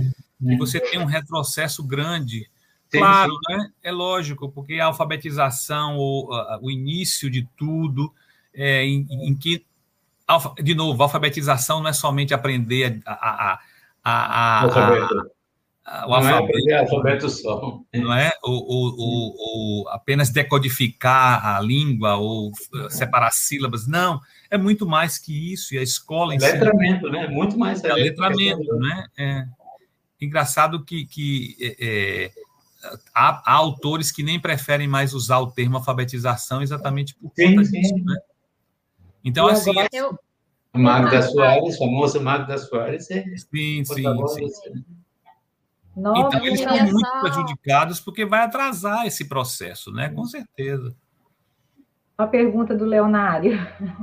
E 0.51 0.57
você 0.57 0.79
tem 0.79 0.99
um 0.99 1.05
retrocesso 1.05 1.83
grande. 1.83 2.49
Claro, 2.91 3.33
né? 3.49 3.69
é 3.83 3.91
lógico, 3.91 4.49
porque 4.49 4.79
a 4.79 4.85
alfabetização, 4.85 5.97
o, 5.97 6.29
o 6.61 6.69
início 6.69 7.29
de 7.29 7.47
tudo, 7.57 8.13
é, 8.53 8.85
em, 8.85 9.07
em, 9.09 9.35
que, 9.35 9.65
de 10.61 10.75
novo, 10.75 11.01
a 11.01 11.05
alfabetização 11.05 11.81
não 11.81 11.89
é 11.89 11.93
somente 11.93 12.33
aprender 12.33 13.01
a, 13.05 13.13
a, 13.13 13.59
a, 14.03 14.63
a, 14.63 14.67
o 16.07 16.13
alfabeto, 16.13 16.69
é 16.69 16.77
alfabeto 16.77 17.29
só. 17.29 17.81
Não 17.93 18.13
é? 18.13 18.31
Ou, 18.41 18.63
ou, 18.63 18.95
ou, 18.97 19.35
ou, 19.37 19.89
apenas 19.89 20.29
decodificar 20.29 21.45
a 21.45 21.59
língua 21.59 22.15
ou 22.15 22.51
separar 22.89 23.31
sílabas. 23.31 23.85
Não, 23.85 24.19
é 24.49 24.57
muito 24.57 24.85
mais 24.85 25.17
que 25.17 25.51
isso. 25.51 25.75
E 25.75 25.77
a 25.77 25.83
escola... 25.83 26.35
Letramento, 26.35 27.09
né? 27.09 27.27
Muito 27.27 27.57
mais. 27.57 27.83
É, 27.83 27.89
é 27.89 27.93
letramento, 27.95 28.75
né? 28.77 29.05
É. 29.17 29.45
Engraçado 30.24 30.84
que, 30.84 31.05
que 31.05 31.57
é, 31.59 31.76
é, 31.80 32.32
há, 33.13 33.41
há, 33.45 33.53
autores 33.53 34.11
que 34.11 34.24
nem 34.24 34.39
preferem 34.39 34.88
mais 34.88 35.13
usar 35.13 35.39
o 35.39 35.51
termo 35.51 35.78
alfabetização 35.78 36.61
exatamente 36.61 37.15
por 37.15 37.30
conta 37.30 37.63
sim, 37.63 37.82
disso, 37.82 37.95
né? 37.95 38.17
Então, 39.24 39.47
assim... 39.47 39.71
Eu... 39.91 40.17
Magda 40.76 41.21
Soares, 41.21 41.78
famosa 41.78 42.19
Magda 42.19 42.57
Soares. 42.57 43.09
É 43.11 43.21
sim, 43.24 43.36
sim, 43.36 43.86
sim. 43.86 44.01
então, 45.95 46.45
eles 46.45 46.59
estão 46.59 46.78
muito 46.88 47.19
prejudicados 47.21 47.99
porque 47.99 48.26
vai 48.26 48.41
atrasar 48.41 49.05
esse 49.05 49.30
processo, 49.30 49.91
né? 49.91 50.09
Com 50.09 50.26
certeza. 50.26 50.95
Uma 52.17 52.28
pergunta 52.28 52.76
do 52.76 52.86
Leonário. 52.86 53.51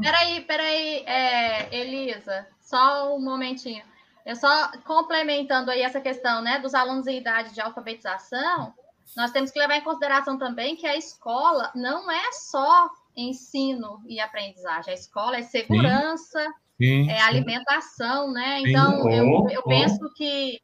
Peraí, 0.01 0.41
peraí, 0.43 1.05
é, 1.07 1.77
Elisa, 1.77 2.47
só 2.61 3.17
um 3.17 3.21
momentinho. 3.21 3.83
Eu 4.25 4.37
só 4.37 4.71
complementando 4.85 5.71
aí 5.71 5.83
essa 5.83 6.01
questão, 6.01 6.43
né, 6.43 6.59
dos 6.59 6.75
alunos 6.75 7.07
em 7.07 7.19
idade 7.19 7.55
de 7.55 7.61
alfabetização, 7.61 8.75
nós 9.17 9.31
temos 9.31 9.51
que 9.51 9.59
levar 9.59 9.77
em 9.77 9.83
consideração 9.83 10.39
também 10.39 10.77
que 10.77 10.87
a 10.87 10.97
escola 10.97 11.71
não 11.75 12.11
é 12.11 12.33
só 12.33 12.89
ensino 13.17 14.01
e 14.07 14.21
aprendizagem, 14.21 14.93
a 14.93 14.97
escola 14.97 15.37
é 15.37 15.43
segurança, 15.43 16.45
sim, 16.79 17.05
sim, 17.05 17.11
é 17.11 17.21
alimentação, 17.21 18.33
né? 18.33 18.61
Então, 18.61 19.11
eu, 19.11 19.49
eu 19.51 19.63
penso 19.65 20.13
que 20.15 20.61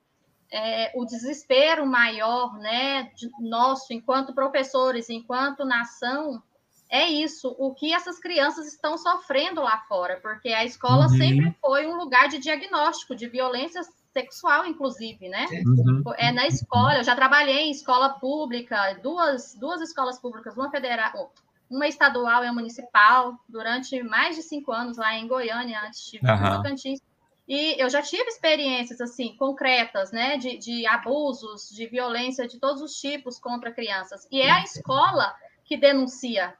é, 0.51 0.93
o 0.95 1.05
desespero 1.05 1.85
maior, 1.87 2.55
né, 2.59 3.11
de, 3.17 3.29
nosso, 3.41 3.93
enquanto 3.93 4.35
professores, 4.35 5.11
enquanto 5.11 5.65
nação, 5.65 6.43
é 6.89 7.09
isso, 7.09 7.55
o 7.59 7.75
que 7.75 7.93
essas 7.93 8.19
crianças 8.19 8.67
estão 8.67 8.97
sofrendo 8.97 9.61
lá 9.61 9.79
fora, 9.89 10.19
porque 10.23 10.49
a 10.51 10.65
escola 10.65 11.07
uhum. 11.07 11.17
sempre 11.17 11.57
foi 11.61 11.87
um 11.87 11.97
lugar 11.97 12.29
de 12.29 12.39
diagnóstico 12.39 13.15
de 13.15 13.29
violência 13.29 13.83
sexual, 14.13 14.65
inclusive, 14.65 15.29
né? 15.29 15.47
Uhum. 15.51 16.03
É 16.17 16.31
na 16.33 16.47
escola, 16.47 16.97
eu 16.97 17.05
já 17.05 17.15
trabalhei 17.15 17.65
em 17.65 17.71
escola 17.71 18.11
pública, 18.11 18.99
duas, 19.03 19.55
duas 19.55 19.81
escolas 19.81 20.19
públicas, 20.19 20.57
uma 20.57 20.71
federal, 20.71 21.33
uma 21.69 21.89
estadual 21.89 22.45
e 22.45 22.47
uma 22.47 22.55
municipal, 22.55 23.35
durante 23.49 24.01
mais 24.03 24.37
de 24.37 24.43
cinco 24.43 24.73
anos 24.73 24.97
lá 24.97 25.15
em 25.15 25.27
Goiânia, 25.27 25.81
antes 25.85 26.11
de 26.11 26.19
uhum. 26.19 26.57
Tocantins. 26.57 27.01
E 27.49 27.81
eu 27.81 27.89
já 27.91 28.03
tive 28.03 28.25
experiências, 28.25 29.01
assim, 29.01 29.37
concretas, 29.37 30.11
né, 30.11 30.37
de, 30.37 30.57
de 30.57 30.87
abusos, 30.87 31.69
de 31.69 31.87
violência 31.87 32.47
de 32.47 32.59
todos 32.59 32.83
os 32.83 32.93
tipos 32.95 33.39
contra 33.39 33.73
crianças. 33.73 34.27
E 34.31 34.41
é 34.41 34.51
a 34.51 34.63
escola 34.63 35.35
que 35.65 35.77
denuncia 35.77 36.55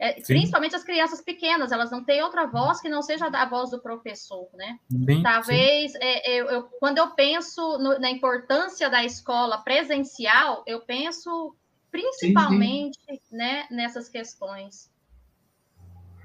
É, 0.00 0.12
principalmente 0.20 0.76
as 0.76 0.84
crianças 0.84 1.20
pequenas, 1.20 1.72
elas 1.72 1.90
não 1.90 2.04
têm 2.04 2.22
outra 2.22 2.46
voz 2.46 2.80
que 2.80 2.88
não 2.88 3.02
seja 3.02 3.26
a 3.26 3.48
voz 3.48 3.70
do 3.70 3.80
professor, 3.80 4.48
né? 4.54 4.78
Sim, 4.88 5.22
Talvez, 5.22 5.92
é, 5.96 6.30
eu, 6.30 6.46
eu, 6.46 6.62
quando 6.78 6.98
eu 6.98 7.10
penso 7.10 7.60
no, 7.78 7.98
na 7.98 8.08
importância 8.08 8.88
da 8.88 9.04
escola 9.04 9.58
presencial, 9.58 10.62
eu 10.68 10.80
penso 10.82 11.52
principalmente 11.90 12.96
sim, 13.08 13.16
sim. 13.16 13.36
Né, 13.36 13.66
nessas 13.70 14.08
questões. 14.08 14.88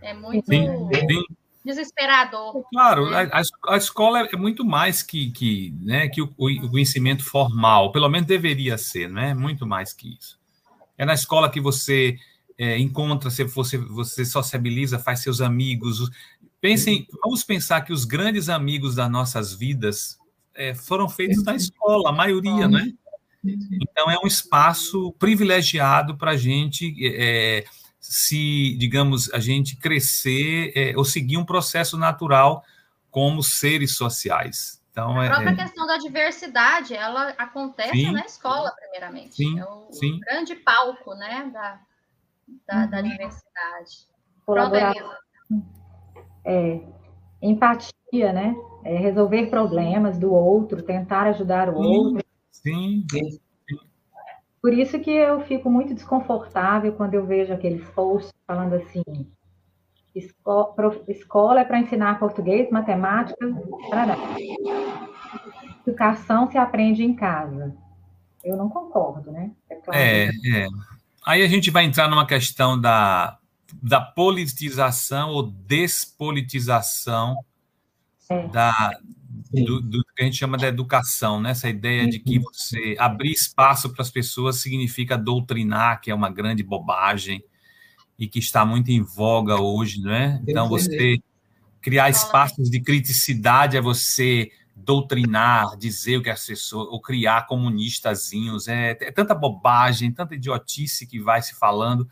É 0.04 0.14
muito 0.14 0.46
desesperador. 1.66 2.64
Claro, 2.72 3.10
né? 3.10 3.30
a, 3.32 3.74
a, 3.74 3.78
escola 3.78 4.20
é 4.20 4.36
muito 4.36 4.66
mais 4.66 5.02
que, 5.02 5.32
que, 5.32 5.74
né, 5.82 6.10
que 6.10 6.22
o, 6.22 6.26
o, 6.38 6.70
conhecimento 6.70 7.24
formal, 7.24 7.92
pelo 7.92 8.10
menos 8.10 8.28
deveria 8.28 8.78
ser, 8.78 9.10
né? 9.10 9.34
Muito 9.34 9.66
mais 9.66 9.94
que 9.94 10.14
isso. 10.14 10.38
É 10.98 11.06
na 11.06 11.14
escola 11.14 11.50
que 11.50 11.62
você 11.62 12.18
é, 12.64 12.80
encontra, 12.80 13.30
você, 13.30 13.78
você 13.78 14.24
sociabiliza, 14.24 14.98
faz 14.98 15.20
seus 15.20 15.42
amigos. 15.42 16.10
Pensem, 16.62 17.08
vamos 17.22 17.44
pensar 17.44 17.82
que 17.82 17.92
os 17.92 18.06
grandes 18.06 18.48
amigos 18.48 18.96
das 18.96 19.12
nossas 19.12 19.54
vidas 19.54 20.18
é, 20.56 20.74
foram 20.74 21.10
feitos 21.10 21.44
na 21.44 21.56
escola, 21.56 22.10
a 22.10 22.14
maioria, 22.14 22.68
né? 22.68 22.92
Então 23.44 24.10
é 24.10 24.18
um 24.24 24.28
espaço 24.28 25.12
privilegiado 25.20 26.18
para 26.18 26.32
a 26.32 26.38
gente 26.38 26.96
é, 27.06 27.66
se, 28.00 28.76
digamos, 28.78 29.32
a 29.34 29.40
gente 29.40 29.76
crescer 29.76 30.72
é, 30.76 30.94
ou 30.96 31.04
seguir 31.04 31.38
um 31.38 31.46
processo 31.46 31.98
natural 31.98 32.64
como 33.12 33.44
seres 33.44 33.96
sociais. 33.98 34.82
Então, 34.92 35.20
a 35.20 35.26
própria 35.26 35.50
é, 35.50 35.56
questão 35.56 35.88
da 35.88 35.98
diversidade, 35.98 36.94
ela 36.94 37.30
acontece 37.30 37.92
sim, 37.92 38.12
na 38.12 38.26
escola, 38.26 38.72
primeiramente. 38.80 39.36
Sim, 39.36 39.60
é 39.60 39.66
o, 39.66 39.88
sim. 39.92 40.20
grande 40.20 40.56
palco, 40.56 41.16
né, 41.16 41.50
da, 41.52 41.80
da, 42.68 42.86
da 42.86 42.98
uhum. 42.98 43.10
diversidade. 43.10 44.08
Colaboração. 44.46 45.12
É, 46.46 46.82
empatia, 47.42 48.34
né? 48.34 48.56
É 48.84 48.98
resolver 48.98 49.48
problemas 49.48 50.18
do 50.18 50.34
outro, 50.34 50.84
tentar 50.84 51.24
ajudar 51.28 51.70
o 51.70 51.78
sim, 51.78 51.88
outro. 51.88 52.26
Sim, 52.52 53.06
sim. 53.10 53.40
Por 54.62 54.74
isso 54.74 54.98
que 55.00 55.12
eu 55.12 55.42
fico 55.42 55.70
muito 55.70 55.94
desconfortável 55.94 56.94
quando 56.94 57.16
eu 57.16 57.26
vejo 57.26 57.54
aqueles 57.54 57.86
posts 57.90 58.34
falando 58.48 58.76
assim: 58.76 59.04
escola 60.16 61.62
é 61.62 61.66
para 61.66 61.80
ensinar 61.80 62.20
português, 62.20 62.70
matemática, 62.70 63.46
tarará. 63.90 64.16
educação 65.86 66.50
se 66.50 66.58
aprende 66.58 67.04
em 67.04 67.14
casa. 67.14 67.76
Eu 68.44 68.56
não 68.56 68.70
concordo, 68.70 69.32
né? 69.32 69.52
É, 69.70 69.76
claro. 69.76 70.00
é, 70.00 70.28
é. 70.28 70.68
Aí 71.26 71.42
a 71.42 71.48
gente 71.48 71.72
vai 71.72 71.86
entrar 71.86 72.10
numa 72.10 72.26
questão 72.26 72.80
da, 72.80 73.38
da 73.82 74.02
politização 74.02 75.30
ou 75.30 75.44
despolitização 75.44 77.38
é. 78.30 78.48
da, 78.50 78.92
do, 79.52 79.82
do, 79.82 80.04
que 80.16 80.22
a 80.22 80.26
gente 80.26 80.38
chama 80.38 80.58
de 80.58 80.66
educação, 80.66 81.42
né? 81.42 81.52
essa 81.52 81.70
ideia 81.70 82.08
de 82.08 82.20
que 82.20 82.40
você 82.40 82.96
abrir 83.00 83.32
espaço 83.32 83.92
para 83.92 84.02
as 84.02 84.12
pessoas 84.12 84.62
significa 84.62 85.18
doutrinar, 85.18 86.02
que 86.02 86.12
é 86.12 86.16
uma 86.16 86.30
grande 86.30 86.64
bobagem 86.64 87.44
e 88.18 88.28
que 88.28 88.40
está 88.40 88.66
muito 88.66 88.92
em 88.92 89.02
voga 89.02 89.60
hoje, 89.60 90.02
não 90.02 90.12
é? 90.12 90.42
Então, 90.48 90.70
você 90.70 91.18
criar 91.82 92.10
espaços 92.10 92.70
de 92.70 92.80
criticidade 92.80 93.76
é 93.76 93.82
você 93.82 94.50
doutrinar, 94.76 95.78
dizer 95.78 96.18
o 96.18 96.24
que 96.24 96.30
as 96.30 96.46
pessoas, 96.46 96.88
ou 96.90 97.00
criar 97.00 97.48
comunistazinhos, 97.48 98.68
é, 98.68 98.92
é 98.92 99.12
tanta 99.12 99.36
bobagem, 99.36 100.12
tanta 100.12 100.36
idiotice 100.36 101.08
que 101.08 101.20
vai 101.20 101.42
se 101.42 101.56
falando. 101.56 102.08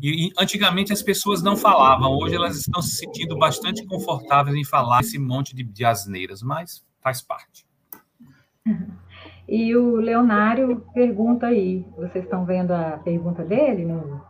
E, 0.00 0.26
e, 0.26 0.32
antigamente 0.38 0.92
as 0.92 1.02
pessoas 1.02 1.42
não 1.42 1.56
falavam, 1.56 2.12
hoje 2.12 2.34
elas 2.34 2.56
estão 2.56 2.82
se 2.82 2.96
sentindo 2.96 3.38
bastante 3.38 3.84
confortáveis 3.86 4.56
em 4.56 4.64
falar 4.64 5.00
esse 5.00 5.18
monte 5.18 5.54
de, 5.54 5.62
de 5.62 5.84
asneiras, 5.84 6.42
mas 6.42 6.84
faz 7.00 7.22
parte. 7.22 7.66
E 9.48 9.76
o 9.76 9.96
Leonário 9.96 10.84
pergunta 10.92 11.46
aí, 11.46 11.86
vocês 11.96 12.24
estão 12.24 12.44
vendo 12.44 12.72
a 12.72 12.98
pergunta 12.98 13.44
dele? 13.44 13.84
No... 13.84 14.20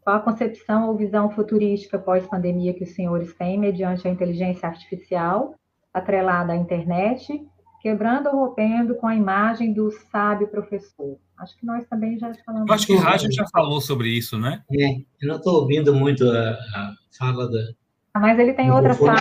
Qual 0.00 0.16
a 0.16 0.20
concepção 0.20 0.88
ou 0.88 0.96
visão 0.96 1.28
futurística 1.30 1.98
pós-pandemia 1.98 2.72
que 2.72 2.84
os 2.84 2.94
senhores 2.94 3.34
têm 3.34 3.58
mediante 3.58 4.06
a 4.06 4.10
inteligência 4.10 4.68
artificial 4.68 5.57
atrelada 5.98 6.52
à 6.52 6.56
internet, 6.56 7.46
quebrando 7.80 8.28
ou 8.28 8.46
rompendo 8.46 8.94
com 8.96 9.06
a 9.06 9.14
imagem 9.14 9.72
do 9.72 9.90
sábio 10.10 10.48
professor. 10.48 11.18
Acho 11.38 11.56
que 11.56 11.64
nós 11.64 11.86
também 11.86 12.18
já 12.18 12.32
falamos. 12.44 12.68
Eu 12.68 12.74
acho 12.74 12.86
que 12.86 12.96
Raja 12.96 13.28
já 13.30 13.46
falou 13.52 13.80
sobre 13.80 14.08
isso, 14.08 14.38
né? 14.38 14.62
É, 14.72 14.96
eu 15.20 15.28
não 15.28 15.36
estou 15.36 15.60
ouvindo 15.60 15.94
muito 15.94 16.28
a, 16.28 16.50
a 16.50 16.94
fala 17.16 17.48
da. 17.48 17.58
Ah, 18.14 18.20
mas 18.20 18.38
ele 18.38 18.54
tem 18.54 18.70
outra 18.70 18.94
fala 18.94 19.18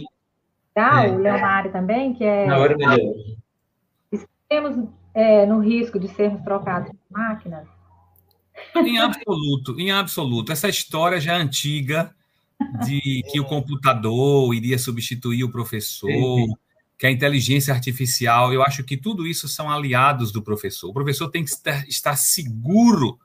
legal, 0.76 1.04
é. 1.04 1.12
o 1.12 1.18
Leonardo 1.20 1.72
também, 1.72 2.14
que 2.14 2.24
é. 2.24 2.48
Na 2.48 2.58
hora 2.58 2.76
melhor. 2.76 2.98
Estamos 4.12 4.90
é, 5.14 5.46
no 5.46 5.60
risco 5.60 6.00
de 6.00 6.08
sermos 6.08 6.42
trocados 6.42 6.90
por 6.92 7.20
máquinas? 7.20 7.68
Em 8.76 8.98
absoluto, 9.00 9.80
em 9.80 9.92
absoluto. 9.92 10.52
Essa 10.52 10.68
história 10.70 11.20
já 11.20 11.34
é 11.34 11.42
antiga 11.42 12.12
de 12.86 13.22
que 13.32 13.40
o 13.40 13.46
computador 13.46 14.54
iria 14.54 14.80
substituir 14.80 15.44
o 15.44 15.52
professor, 15.52 16.48
que 16.98 17.06
a 17.06 17.12
inteligência 17.12 17.74
artificial, 17.74 18.52
eu 18.52 18.64
acho 18.64 18.84
que 18.84 18.98
tudo 18.98 19.28
isso 19.28 19.48
são 19.48 19.70
aliados 19.70 20.32
do 20.32 20.42
professor. 20.42 20.90
O 20.90 20.94
professor 20.94 21.30
tem 21.30 21.46
que 21.46 21.52
estar, 21.88 22.16
seguro 22.16 23.20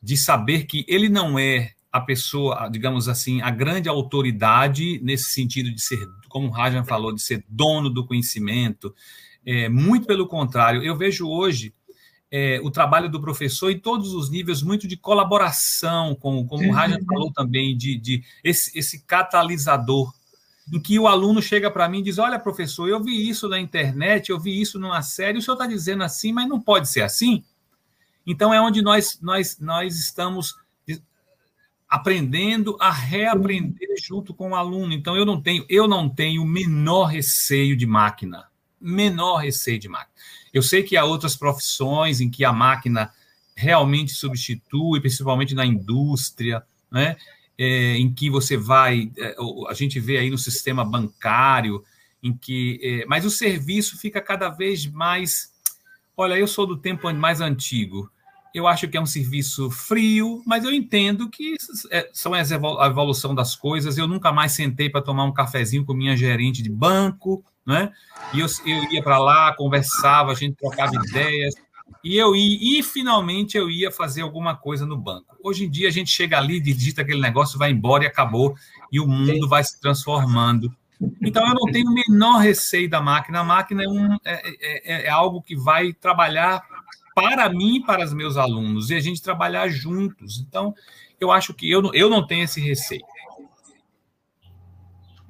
de 0.00 0.16
saber 0.16 0.64
que 0.66 0.84
ele 0.88 1.08
não 1.08 1.38
é 1.38 1.72
a 1.90 2.00
pessoa, 2.00 2.68
digamos 2.68 3.08
assim, 3.08 3.42
a 3.42 3.50
grande 3.50 3.88
autoridade 3.88 5.00
nesse 5.02 5.30
sentido 5.30 5.70
de 5.70 5.82
ser, 5.82 6.08
como 6.28 6.48
o 6.48 6.50
Rajan 6.50 6.84
falou, 6.84 7.12
de 7.12 7.20
ser 7.20 7.44
dono 7.48 7.90
do 7.90 8.06
conhecimento. 8.06 8.94
É, 9.44 9.68
muito 9.68 10.06
pelo 10.06 10.26
contrário, 10.26 10.82
eu 10.82 10.96
vejo 10.96 11.28
hoje 11.28 11.74
é, 12.30 12.58
o 12.62 12.70
trabalho 12.70 13.10
do 13.10 13.20
professor 13.20 13.70
em 13.70 13.78
todos 13.78 14.14
os 14.14 14.30
níveis, 14.30 14.62
muito 14.62 14.88
de 14.88 14.96
colaboração, 14.96 16.14
com, 16.14 16.46
como 16.46 16.66
o 16.66 16.72
Rajan 16.72 17.04
falou 17.04 17.30
também, 17.32 17.76
de, 17.76 17.98
de 17.98 18.24
esse, 18.42 18.76
esse 18.78 19.04
catalisador, 19.04 20.14
em 20.72 20.80
que 20.80 20.98
o 20.98 21.06
aluno 21.06 21.42
chega 21.42 21.70
para 21.70 21.86
mim 21.86 21.98
e 21.98 22.04
diz: 22.04 22.18
Olha, 22.18 22.38
professor, 22.38 22.88
eu 22.88 23.02
vi 23.04 23.28
isso 23.28 23.46
na 23.46 23.60
internet, 23.60 24.30
eu 24.30 24.40
vi 24.40 24.58
isso 24.58 24.78
numa 24.78 25.02
série, 25.02 25.36
o 25.36 25.42
senhor 25.42 25.54
está 25.54 25.66
dizendo 25.66 26.02
assim, 26.02 26.32
mas 26.32 26.48
não 26.48 26.58
pode 26.58 26.88
ser 26.88 27.02
assim. 27.02 27.44
Então 28.26 28.54
é 28.54 28.60
onde 28.60 28.80
nós, 28.80 29.18
nós, 29.20 29.58
nós 29.60 29.98
estamos 29.98 30.56
aprendendo 31.86 32.74
a 32.80 32.90
reaprender 32.90 33.90
junto 34.02 34.32
com 34.32 34.52
o 34.52 34.54
aluno. 34.54 34.94
Então 34.94 35.14
eu 35.14 35.26
não 35.26 35.38
tenho, 35.38 35.66
eu 35.68 35.86
não 35.86 36.08
tenho 36.08 36.42
menor 36.46 37.04
receio 37.04 37.76
de 37.76 37.84
máquina, 37.84 38.46
menor 38.80 39.36
receio 39.36 39.78
de 39.78 39.90
máquina. 39.90 40.14
Eu 40.54 40.62
sei 40.62 40.82
que 40.82 40.96
há 40.96 41.04
outras 41.04 41.36
profissões 41.36 42.22
em 42.22 42.30
que 42.30 42.46
a 42.46 42.52
máquina 42.52 43.12
realmente 43.54 44.12
substitui, 44.12 45.00
principalmente 45.00 45.54
na 45.54 45.66
indústria, 45.66 46.62
né? 46.90 47.16
É, 47.64 47.96
em 47.96 48.12
que 48.12 48.28
você 48.28 48.56
vai, 48.56 49.12
é, 49.16 49.36
a 49.68 49.72
gente 49.72 50.00
vê 50.00 50.18
aí 50.18 50.28
no 50.30 50.36
sistema 50.36 50.84
bancário, 50.84 51.84
em 52.20 52.36
que, 52.36 52.80
é, 52.82 53.06
mas 53.06 53.24
o 53.24 53.30
serviço 53.30 53.96
fica 53.96 54.20
cada 54.20 54.48
vez 54.48 54.84
mais. 54.84 55.52
Olha, 56.16 56.36
eu 56.36 56.48
sou 56.48 56.66
do 56.66 56.76
tempo 56.76 57.12
mais 57.14 57.40
antigo. 57.40 58.10
Eu 58.52 58.66
acho 58.66 58.88
que 58.88 58.96
é 58.96 59.00
um 59.00 59.06
serviço 59.06 59.70
frio, 59.70 60.42
mas 60.44 60.64
eu 60.64 60.72
entendo 60.72 61.30
que 61.30 61.54
é, 61.90 62.10
são 62.12 62.34
a 62.34 62.40
evolução 62.86 63.32
das 63.32 63.54
coisas. 63.54 63.96
Eu 63.96 64.08
nunca 64.08 64.32
mais 64.32 64.52
sentei 64.52 64.90
para 64.90 65.00
tomar 65.00 65.24
um 65.24 65.32
cafezinho 65.32 65.84
com 65.84 65.94
minha 65.94 66.16
gerente 66.16 66.62
de 66.62 66.68
banco, 66.68 67.44
né? 67.64 67.92
E 68.34 68.40
eu, 68.40 68.46
eu 68.66 68.92
ia 68.92 69.02
para 69.02 69.18
lá, 69.18 69.54
conversava, 69.54 70.32
a 70.32 70.34
gente 70.34 70.56
trocava 70.56 70.92
ideias, 70.96 71.54
e 72.04 72.16
eu 72.16 72.34
ia, 72.34 72.80
e 72.80 72.82
finalmente 72.82 73.56
eu 73.56 73.70
ia 73.70 73.90
fazer 73.90 74.22
alguma 74.22 74.56
coisa 74.56 74.84
no 74.84 74.96
banco. 74.96 75.36
Hoje 75.42 75.64
em 75.64 75.70
dia 75.70 75.88
a 75.88 75.92
gente 75.92 76.10
chega 76.10 76.38
ali, 76.38 76.60
digita 76.60 77.02
aquele 77.02 77.20
negócio, 77.20 77.58
vai 77.58 77.70
embora 77.70 78.04
e 78.04 78.06
acabou, 78.06 78.54
e 78.90 78.98
o 78.98 79.06
mundo 79.06 79.48
vai 79.48 79.62
se 79.62 79.80
transformando. 79.80 80.74
Então 81.20 81.46
eu 81.46 81.54
não 81.54 81.72
tenho 81.72 81.90
o 81.90 81.94
menor 81.94 82.38
receio 82.38 82.88
da 82.88 83.00
máquina. 83.00 83.40
A 83.40 83.44
máquina 83.44 83.84
é, 83.84 83.88
um, 83.88 84.14
é, 84.24 84.42
é, 84.44 85.06
é 85.06 85.10
algo 85.10 85.42
que 85.42 85.56
vai 85.56 85.92
trabalhar 85.92 86.62
para 87.14 87.48
mim 87.48 87.76
e 87.76 87.84
para 87.84 88.04
os 88.04 88.12
meus 88.12 88.36
alunos, 88.36 88.90
e 88.90 88.94
a 88.94 89.00
gente 89.00 89.22
trabalhar 89.22 89.68
juntos. 89.68 90.40
Então, 90.40 90.74
eu 91.20 91.30
acho 91.30 91.54
que 91.54 91.70
eu, 91.70 91.92
eu 91.92 92.08
não 92.08 92.26
tenho 92.26 92.44
esse 92.44 92.60
receio. 92.60 93.04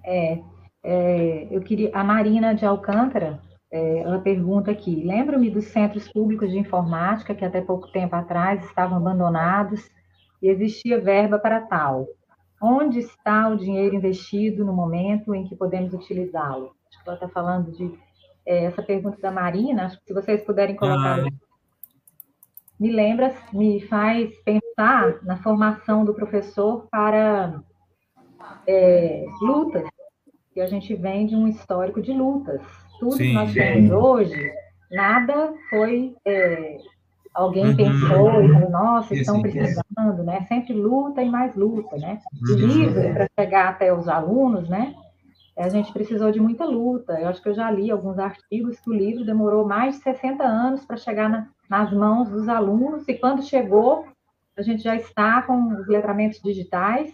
É, 0.04 0.38
é, 0.82 1.48
eu 1.50 1.60
queria, 1.60 1.90
a 1.92 2.02
Marina 2.02 2.54
de 2.54 2.64
Alcântara, 2.64 3.40
é, 3.72 4.00
ela 4.00 4.20
pergunta 4.20 4.70
aqui: 4.70 5.02
lembro-me 5.02 5.50
dos 5.50 5.64
centros 5.64 6.06
públicos 6.12 6.50
de 6.50 6.58
informática 6.58 7.34
que 7.34 7.44
até 7.44 7.62
pouco 7.62 7.90
tempo 7.90 8.14
atrás 8.14 8.62
estavam 8.66 8.98
abandonados 8.98 9.90
e 10.42 10.48
existia 10.48 11.00
verba 11.00 11.38
para 11.38 11.62
tal. 11.62 12.06
Onde 12.60 12.98
está 12.98 13.48
o 13.48 13.56
dinheiro 13.56 13.96
investido 13.96 14.64
no 14.64 14.74
momento 14.74 15.34
em 15.34 15.44
que 15.44 15.56
podemos 15.56 15.94
utilizá-lo? 15.94 16.76
Acho 16.88 17.02
que 17.02 17.08
ela 17.08 17.14
está 17.14 17.28
falando 17.28 17.72
de 17.72 17.98
é, 18.44 18.64
essa 18.66 18.82
pergunta 18.82 19.18
da 19.20 19.30
Marina. 19.30 19.86
Acho 19.86 19.98
que 20.00 20.06
se 20.06 20.12
vocês 20.12 20.42
puderem 20.42 20.76
colocar, 20.76 21.20
ah. 21.20 21.28
me 22.78 22.92
lembra, 22.92 23.34
me 23.52 23.80
faz 23.86 24.30
pensar 24.44 25.22
na 25.22 25.38
formação 25.38 26.04
do 26.04 26.14
professor 26.14 26.86
para 26.90 27.62
é, 28.66 29.24
lutas, 29.40 29.88
e 30.54 30.60
a 30.60 30.66
gente 30.66 30.94
vem 30.94 31.26
de 31.26 31.34
um 31.34 31.48
histórico 31.48 32.02
de 32.02 32.12
lutas. 32.12 32.62
Tudo 33.02 33.16
Sim, 33.16 33.30
que 33.30 33.34
nós 33.34 33.52
temos 33.52 33.90
hoje, 33.90 34.52
nada 34.88 35.52
foi. 35.68 36.14
É, 36.24 36.78
alguém 37.34 37.66
uhum. 37.66 37.76
pensou 37.76 38.44
e 38.44 38.52
falou, 38.52 38.70
nossa, 38.70 39.12
estão 39.12 39.42
precisando, 39.42 40.22
né? 40.22 40.46
Sempre 40.48 40.72
luta 40.72 41.20
e 41.20 41.28
mais 41.28 41.56
luta, 41.56 41.96
né? 41.96 42.20
O 42.40 42.52
uhum. 42.52 42.58
livro, 42.58 43.14
para 43.14 43.28
chegar 43.36 43.70
até 43.70 43.92
os 43.92 44.06
alunos, 44.06 44.68
né? 44.68 44.94
A 45.58 45.68
gente 45.68 45.92
precisou 45.92 46.30
de 46.30 46.38
muita 46.38 46.64
luta. 46.64 47.14
Eu 47.18 47.28
acho 47.28 47.42
que 47.42 47.48
eu 47.48 47.54
já 47.54 47.68
li 47.72 47.90
alguns 47.90 48.20
artigos 48.20 48.78
que 48.78 48.88
o 48.88 48.94
livro 48.94 49.24
demorou 49.24 49.66
mais 49.66 49.96
de 49.96 50.02
60 50.02 50.44
anos 50.44 50.86
para 50.86 50.96
chegar 50.96 51.28
na, 51.28 51.48
nas 51.68 51.92
mãos 51.92 52.30
dos 52.30 52.48
alunos, 52.48 53.08
e 53.08 53.14
quando 53.14 53.42
chegou, 53.42 54.06
a 54.56 54.62
gente 54.62 54.80
já 54.80 54.94
está 54.94 55.42
com 55.42 55.74
os 55.74 55.88
letramentos 55.88 56.40
digitais, 56.40 57.12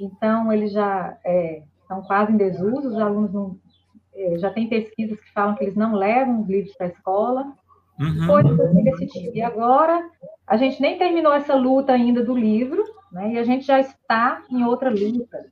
então 0.00 0.50
eles 0.50 0.72
já 0.72 1.14
é, 1.22 1.62
estão 1.82 2.00
quase 2.00 2.32
em 2.32 2.38
desuso, 2.38 2.88
os 2.88 2.98
alunos 2.98 3.32
não, 3.34 3.50
é, 3.50 3.63
já 4.38 4.50
tem 4.50 4.68
pesquisas 4.68 5.20
que 5.20 5.32
falam 5.32 5.54
que 5.54 5.64
eles 5.64 5.76
não 5.76 5.94
levam 5.94 6.42
os 6.42 6.48
livros 6.48 6.74
para 6.76 6.86
a 6.86 6.90
escola, 6.90 7.52
uhum. 7.98 8.26
coisas 8.26 8.74
desse 8.74 9.06
tipo. 9.06 9.36
E 9.36 9.42
agora, 9.42 10.08
a 10.46 10.56
gente 10.56 10.80
nem 10.80 10.98
terminou 10.98 11.32
essa 11.32 11.54
luta 11.54 11.92
ainda 11.92 12.22
do 12.22 12.36
livro, 12.36 12.82
né, 13.12 13.32
e 13.32 13.38
a 13.38 13.44
gente 13.44 13.66
já 13.66 13.80
está 13.80 14.42
em 14.50 14.64
outra 14.64 14.90
luta. 14.90 15.46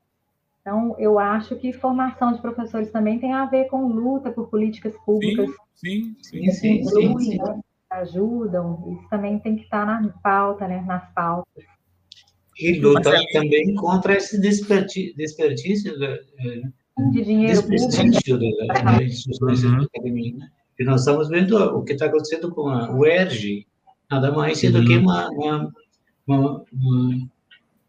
Então, 0.61 0.95
eu 0.99 1.19
acho 1.19 1.57
que 1.57 1.73
formação 1.73 2.33
de 2.33 2.41
professores 2.41 2.91
também 2.93 3.19
tem 3.19 3.33
a 3.33 3.47
ver 3.47 3.67
com 3.67 3.87
luta 3.87 4.31
por 4.31 4.49
políticas 4.49 4.95
públicas. 5.05 5.51
Sim, 5.75 6.15
sim, 6.21 6.51
sim. 6.51 6.53
sim, 6.53 6.85
sim, 6.85 7.19
sim. 7.19 7.39
Né, 7.39 7.61
ajudam, 7.91 8.97
isso 8.97 9.09
também 9.11 9.39
tem 9.39 9.57
que 9.57 9.65
estar 9.65 9.85
na 9.85 10.09
pauta, 10.23 10.67
né, 10.67 10.83
nas 10.87 11.13
pautas. 11.13 11.65
E 12.59 12.79
luta 12.79 13.13
também 13.33 13.75
contra 13.75 14.17
esse 14.17 14.41
desperdício, 14.41 15.15
desperdício 15.17 15.93
de 16.99 17.24
dinheiro 17.24 17.62
desperdício 17.68 18.38
das 18.38 19.03
instituições 19.03 19.64
uhum. 19.64 19.82
academia. 19.82 20.36
Né? 20.36 20.51
E 20.78 20.84
nós 20.84 21.01
estamos 21.01 21.28
vendo 21.28 21.57
o 21.57 21.82
que 21.82 21.93
está 21.93 22.07
acontecendo 22.07 22.51
com 22.51 22.68
a 22.68 22.90
UERJ, 22.93 23.66
nada 24.11 24.32
mais 24.32 24.62
uhum. 24.62 24.72
do 24.72 24.84
que 24.84 24.97
uma, 24.97 25.30
uma, 25.30 25.74
uma, 26.26 26.64
uma, 26.74 27.30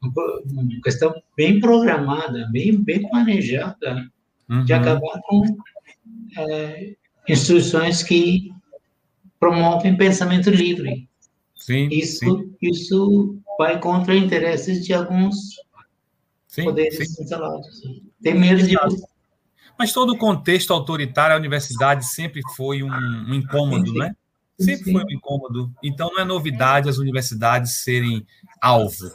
uma, 0.01 0.81
questão 0.83 1.13
bem 1.35 1.59
programada, 1.59 2.47
bem, 2.51 2.77
bem 2.77 3.07
planejada, 3.09 4.09
uhum. 4.49 4.63
de 4.63 4.73
acabar 4.73 5.19
com 5.27 5.43
é, 6.37 6.95
instituições 7.27 8.03
que 8.03 8.51
promovem 9.39 9.97
pensamento 9.97 10.49
livre. 10.49 11.07
Sim, 11.55 11.87
isso, 11.91 12.19
sim. 12.19 12.55
isso 12.61 13.37
vai 13.57 13.79
contra 13.79 14.15
interesses 14.15 14.85
de 14.85 14.93
alguns 14.93 15.55
sim, 16.47 16.63
poderes 16.63 16.95
sim. 16.95 17.23
instalados. 17.23 17.81
Tem 18.23 18.33
medo 18.33 18.63
de. 18.63 18.75
Mas 19.77 19.91
todo 19.91 20.13
o 20.13 20.17
contexto 20.17 20.71
autoritário, 20.71 21.35
a 21.35 21.39
universidade 21.39 22.05
sempre 22.05 22.41
foi 22.55 22.83
um, 22.83 22.91
um 22.91 23.33
incômodo, 23.33 23.91
sim, 23.91 23.97
né? 23.97 24.15
Sempre 24.59 24.91
foi 24.91 25.03
um 25.03 25.11
incômodo. 25.11 25.71
Então 25.83 26.09
não 26.11 26.21
é 26.21 26.25
novidade 26.25 26.87
as 26.87 26.97
universidades 26.97 27.83
serem 27.83 28.25
alvo. 28.61 29.11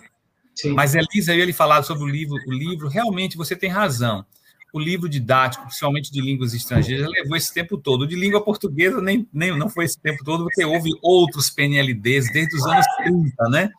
Mas 0.75 0.95
Elisa, 0.95 1.33
eu 1.33 1.39
ia 1.39 1.45
lhe 1.45 1.53
falar 1.53 1.83
sobre 1.85 2.05
o 2.05 2.09
livro. 2.09 2.37
O 2.47 2.53
livro, 2.53 2.89
realmente, 2.89 3.37
você 3.37 3.57
tem 3.57 3.71
razão 3.71 4.27
o 4.73 4.79
livro 4.79 5.09
didático, 5.09 5.65
principalmente 5.65 6.13
de 6.13 6.21
línguas 6.21 6.53
estrangeiras, 6.53 7.09
levou 7.11 7.37
esse 7.37 7.53
tempo 7.53 7.79
todo. 7.79 8.03
O 8.03 8.07
de 8.07 8.17
língua 8.17 8.43
portuguesa 8.43 9.01
nem, 9.01 9.27
nem 9.33 9.57
não 9.57 9.69
foi 9.69 9.85
esse 9.85 9.99
tempo 9.99 10.23
todo, 10.25 10.45
porque 10.45 10.65
houve 10.65 10.91
outros 11.03 11.51
PNLDs 11.51 12.31
desde 12.33 12.57
os 12.57 12.67
anos 12.67 12.87
30, 12.99 13.49
né? 13.51 13.71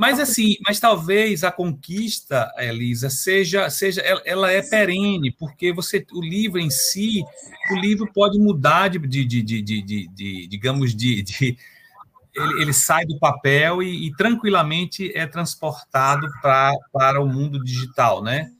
Mas 0.00 0.18
assim, 0.18 0.56
mas 0.66 0.80
talvez 0.80 1.44
a 1.44 1.52
conquista, 1.52 2.50
Elisa, 2.56 3.10
seja, 3.10 3.68
seja 3.68 4.00
ela 4.24 4.50
é 4.50 4.62
perene, 4.62 5.30
porque 5.30 5.74
você, 5.74 6.06
o 6.14 6.22
livro 6.22 6.58
em 6.58 6.70
si, 6.70 7.22
o 7.70 7.76
livro 7.76 8.10
pode 8.10 8.38
mudar 8.38 8.88
de, 8.88 8.98
de, 8.98 9.26
de, 9.26 9.42
de, 9.42 9.60
de, 9.62 10.06
de 10.08 10.46
digamos, 10.46 10.94
de, 10.94 11.20
de 11.20 11.58
ele, 12.34 12.62
ele, 12.62 12.72
sai 12.72 13.04
do 13.04 13.18
papel 13.18 13.82
e, 13.82 14.06
e 14.06 14.16
tranquilamente 14.16 15.12
é 15.14 15.26
transportado 15.26 16.26
pra, 16.40 16.72
para 16.90 17.20
o 17.20 17.28
mundo 17.28 17.62
digital, 17.62 18.22
né? 18.22 18.50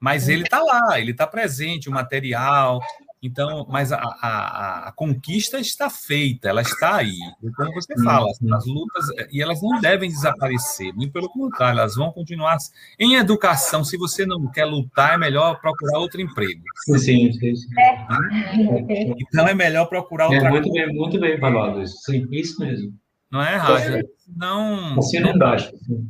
Mas 0.00 0.26
ele 0.26 0.44
está 0.44 0.62
lá, 0.62 0.98
ele 0.98 1.10
está 1.10 1.26
presente, 1.26 1.90
o 1.90 1.92
material. 1.92 2.80
Então, 3.22 3.66
mas 3.68 3.92
a, 3.92 3.98
a, 3.98 4.88
a, 4.88 4.92
conquista 4.92 5.58
está 5.58 5.90
feita, 5.90 6.48
ela 6.48 6.62
está 6.62 6.96
aí. 6.96 7.18
Como 7.56 7.72
você 7.72 7.94
fala, 8.02 8.30
as 8.30 8.66
lutas, 8.66 9.04
e 9.32 9.42
elas 9.42 9.60
não 9.60 9.80
devem 9.80 10.08
desaparecer, 10.08 10.94
muito 10.94 11.12
pelo 11.12 11.28
contrário, 11.28 11.80
elas 11.80 11.96
vão 11.96 12.12
continuar. 12.12 12.56
Em 12.98 13.16
educação, 13.16 13.82
se 13.82 13.96
você 13.96 14.24
não 14.24 14.46
quer 14.50 14.64
lutar, 14.64 15.14
é 15.14 15.18
melhor 15.18 15.60
procurar 15.60 15.98
outro 15.98 16.20
emprego. 16.20 16.62
Sim, 16.84 17.32
sim, 17.32 17.32
sim. 17.32 17.56
É. 17.78 19.14
Então 19.20 19.48
é 19.48 19.54
melhor 19.54 19.86
procurar 19.86 20.28
outro 20.28 20.46
é, 20.46 20.50
muito 20.50 20.70
bem, 20.70 20.94
muito 20.94 21.20
bem 21.20 21.38
falado 21.38 21.82
isso. 21.82 21.96
Sim, 22.02 22.26
isso 22.30 22.60
mesmo. 22.60 22.94
Não 23.30 23.42
é, 23.42 23.56
Raja? 23.56 24.02
Não. 24.36 24.98
Assim 24.98 25.20
não 25.20 25.30
embaixo. 25.30 25.70
Sim. 25.84 26.08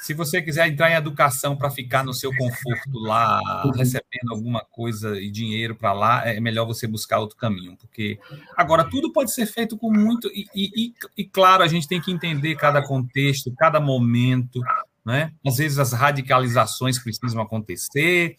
Se 0.00 0.14
você 0.14 0.40
quiser 0.40 0.66
entrar 0.66 0.90
em 0.90 0.94
educação 0.94 1.54
para 1.54 1.70
ficar 1.70 2.02
no 2.02 2.14
seu 2.14 2.34
conforto 2.34 2.98
lá, 2.98 3.38
recebendo 3.76 4.30
alguma 4.30 4.64
coisa 4.64 5.20
e 5.20 5.30
dinheiro 5.30 5.74
para 5.74 5.92
lá, 5.92 6.26
é 6.26 6.40
melhor 6.40 6.64
você 6.64 6.86
buscar 6.86 7.18
outro 7.18 7.36
caminho, 7.36 7.76
porque 7.76 8.18
agora 8.56 8.88
tudo 8.88 9.12
pode 9.12 9.30
ser 9.30 9.44
feito 9.44 9.76
com 9.76 9.92
muito 9.92 10.28
e, 10.28 10.46
e, 10.54 10.94
e 11.18 11.24
claro 11.24 11.62
a 11.62 11.68
gente 11.68 11.86
tem 11.86 12.00
que 12.00 12.10
entender 12.10 12.56
cada 12.56 12.82
contexto, 12.82 13.52
cada 13.58 13.78
momento, 13.78 14.60
né? 15.04 15.32
Às 15.46 15.58
vezes 15.58 15.78
as 15.78 15.92
radicalizações 15.92 16.98
precisam 16.98 17.42
acontecer, 17.42 18.36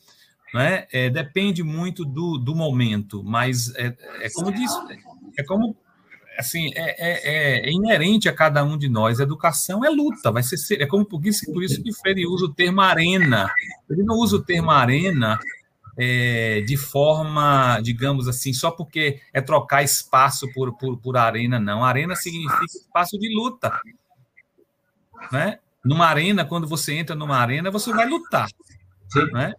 né? 0.56 0.88
É, 0.92 1.12
depende 1.12 1.62
muito 1.62 2.04
do, 2.04 2.40
do 2.40 2.56
momento, 2.56 3.24
mas 3.24 3.72
é, 3.76 3.96
é 4.22 4.30
como 4.34 4.52
disse, 4.52 4.76
é 5.38 5.44
como 5.44 5.78
assim, 6.42 6.72
é, 6.76 6.96
é, 6.98 7.70
é, 7.70 7.72
inerente 7.72 8.28
a 8.28 8.34
cada 8.34 8.64
um 8.64 8.78
de 8.78 8.90
nós. 8.90 9.20
Educação 9.20 9.86
é 9.86 9.90
luta, 9.90 10.32
vai 10.32 10.44
ser 10.44 10.82
é 10.82 10.86
como 10.86 11.06
por 11.06 11.26
isso, 11.26 11.52
por 11.52 11.64
isso 11.64 11.82
que 11.82 11.94
Freire 11.94 12.28
usa 12.28 12.46
o 12.46 12.54
termo 12.54 12.82
arena. 12.82 13.50
Ele 13.90 14.04
não 14.04 14.16
usa 14.18 14.36
o 14.36 14.44
termo 14.44 14.70
arena 14.70 15.40
é, 15.98 16.62
de 16.62 16.78
forma, 16.78 17.80
digamos 17.82 18.28
assim, 18.28 18.54
só 18.54 18.72
porque 18.72 19.22
é 19.34 19.42
trocar 19.42 19.84
espaço 19.84 20.52
por, 20.54 20.78
por, 20.78 20.98
por 20.98 21.18
arena, 21.18 21.60
não. 21.60 21.84
Arena 21.84 22.16
significa 22.16 22.66
espaço 22.66 23.18
de 23.18 23.34
luta, 23.34 23.72
né? 25.32 25.60
Numa 25.84 26.06
arena, 26.06 26.46
quando 26.46 26.68
você 26.68 26.94
entra 26.94 27.16
numa 27.16 27.38
arena, 27.38 27.72
você 27.72 27.92
vai 27.92 28.08
lutar, 28.08 28.48
né? 29.34 29.54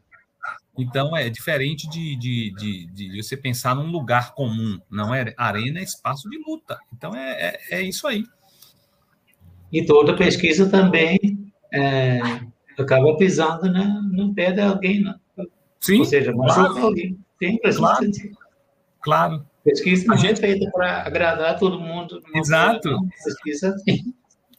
Então, 0.77 1.15
é 1.17 1.29
diferente 1.29 1.89
de, 1.89 2.17
de, 2.17 2.55
de, 2.55 2.87
de, 2.87 3.23
você 3.23 3.37
pensar 3.37 3.75
num 3.75 3.91
lugar 3.91 4.35
comum, 4.35 4.79
não 4.91 5.15
é? 5.15 5.35
Arena 5.37 5.81
é 5.81 5.83
espaço 5.83 6.31
de 6.31 6.39
luta. 6.39 6.79
Então, 6.93 7.15
é, 7.15 7.59
é, 7.71 7.79
é 7.79 7.83
isso 7.83 8.07
aí. 8.07 8.25
E 9.71 9.85
toda 9.85 10.17
pesquisa 10.17 10.69
também 10.71 11.19
é, 11.73 12.21
acaba 12.79 13.17
pisando 13.17 13.71
né, 13.71 13.85
no 14.13 14.35
pé 14.35 14.53
de 14.53 14.61
alguém, 14.61 15.03
né? 15.03 15.15
Sim, 15.81 15.99
Ou 15.99 16.05
seja, 16.05 16.33
claro. 16.33 16.79
alguém. 16.79 17.19
Tem 17.39 17.59
claro. 17.59 18.11
claro. 19.01 19.47
Pesquisa 19.65 20.07
não 20.07 20.15
é 20.15 20.37
feita 20.37 20.71
para 20.71 21.03
agradar 21.03 21.59
todo 21.59 21.81
mundo. 21.81 22.21
Exato. 22.35 22.97
Pesquisa 23.25 23.77
tem 23.85 24.15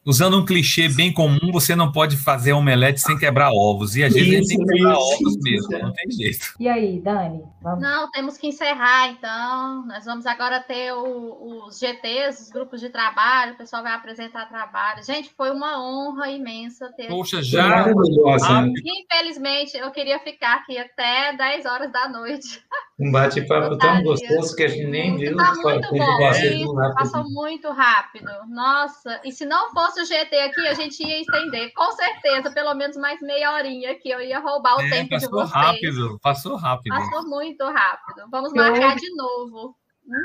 usando 0.06 0.38
um 0.38 0.46
clichê 0.46 0.90
bem 0.90 1.14
comum, 1.14 1.52
você 1.52 1.76
não 1.76 1.92
pode 1.92 2.18
fazer 2.18 2.54
omelete 2.54 3.02
sem 3.02 3.18
quebrar 3.18 3.52
ovos. 3.52 3.96
E 3.96 4.04
às 4.04 4.14
vezes 4.14 4.42
isso, 4.42 4.48
tem 4.50 4.58
que 4.58 4.66
quebrar 4.66 4.94
isso, 4.94 5.02
ovos 5.02 5.36
isso, 5.36 5.40
mesmo, 5.42 5.88
não 5.88 5.94
tem 5.94 6.12
jeito. 6.12 6.54
E 6.60 6.68
aí, 6.68 7.00
Dani? 7.00 7.44
Vamos. 7.62 7.82
Não, 7.82 8.12
temos 8.12 8.38
que 8.38 8.48
encerrar, 8.48 9.10
então. 9.10 9.86
Nós 9.88 10.06
vamos 10.06 10.26
agora 10.26 10.60
ter 10.60 10.92
o, 10.94 11.66
os 11.68 11.80
GTs, 11.80 12.44
os 12.44 12.50
grupos 12.50 12.82
de 12.82 12.90
trabalho, 12.90 13.54
o 13.54 13.58
pessoal 13.58 13.84
vai 13.84 13.94
apresentar 13.94 14.48
trabalho. 14.48 15.04
Gente, 15.04 15.32
foi 15.36 15.52
uma 15.52 15.82
honra 15.82 16.30
imensa 16.30 16.92
ter. 16.96 17.08
Poxa, 17.08 17.42
já. 17.42 17.86
Ah, 17.86 18.66
infelizmente, 18.86 19.78
eu 19.78 19.92
queria 19.92 20.20
ficar 20.20 20.56
aqui 20.56 20.78
até 20.78 21.36
10 21.36 21.66
horas 21.66 21.92
da 21.92 22.10
noite. 22.10 22.62
Um 23.00 23.12
bate-papo 23.12 23.76
tão 23.78 24.04
gostoso 24.04 24.56
que 24.56 24.64
a 24.64 24.68
gente 24.68 24.86
nem 24.86 25.18
viu. 25.18 25.36
Tá 25.36 25.54
muito 25.56 25.90
bom. 25.90 26.94
Passou 26.94 27.24
muito 27.32 27.72
rápido. 27.72 28.30
Nossa, 28.48 29.20
e 29.24 29.32
se 29.32 29.46
não 29.46 29.72
fosse 29.72 30.02
o 30.02 30.06
GT 30.06 30.36
aqui, 30.42 30.68
a 30.68 30.76
gente 30.76 31.04
ia 31.04 31.22
estender, 31.22 31.74
com 31.74 31.92
certeza, 31.94 32.52
pelo 32.52 32.74
menos 32.76 32.96
mais 32.96 33.20
meia 33.22 33.54
horinha 33.54 33.96
que 33.96 34.10
eu 34.10 34.22
ia 34.22 34.40
roubar 34.40 34.78
o 34.78 34.82
é, 34.82 34.90
tempo 34.90 35.18
de 35.18 35.28
vocês. 35.28 35.52
Rápido, 35.52 36.20
passou 36.22 36.56
rápido. 36.56 36.96
Passou 36.96 37.28
muito 37.28 37.64
rápido. 37.64 38.30
Vamos 38.30 38.54
marcar 38.54 38.96
de 38.96 39.16
novo. 39.16 39.76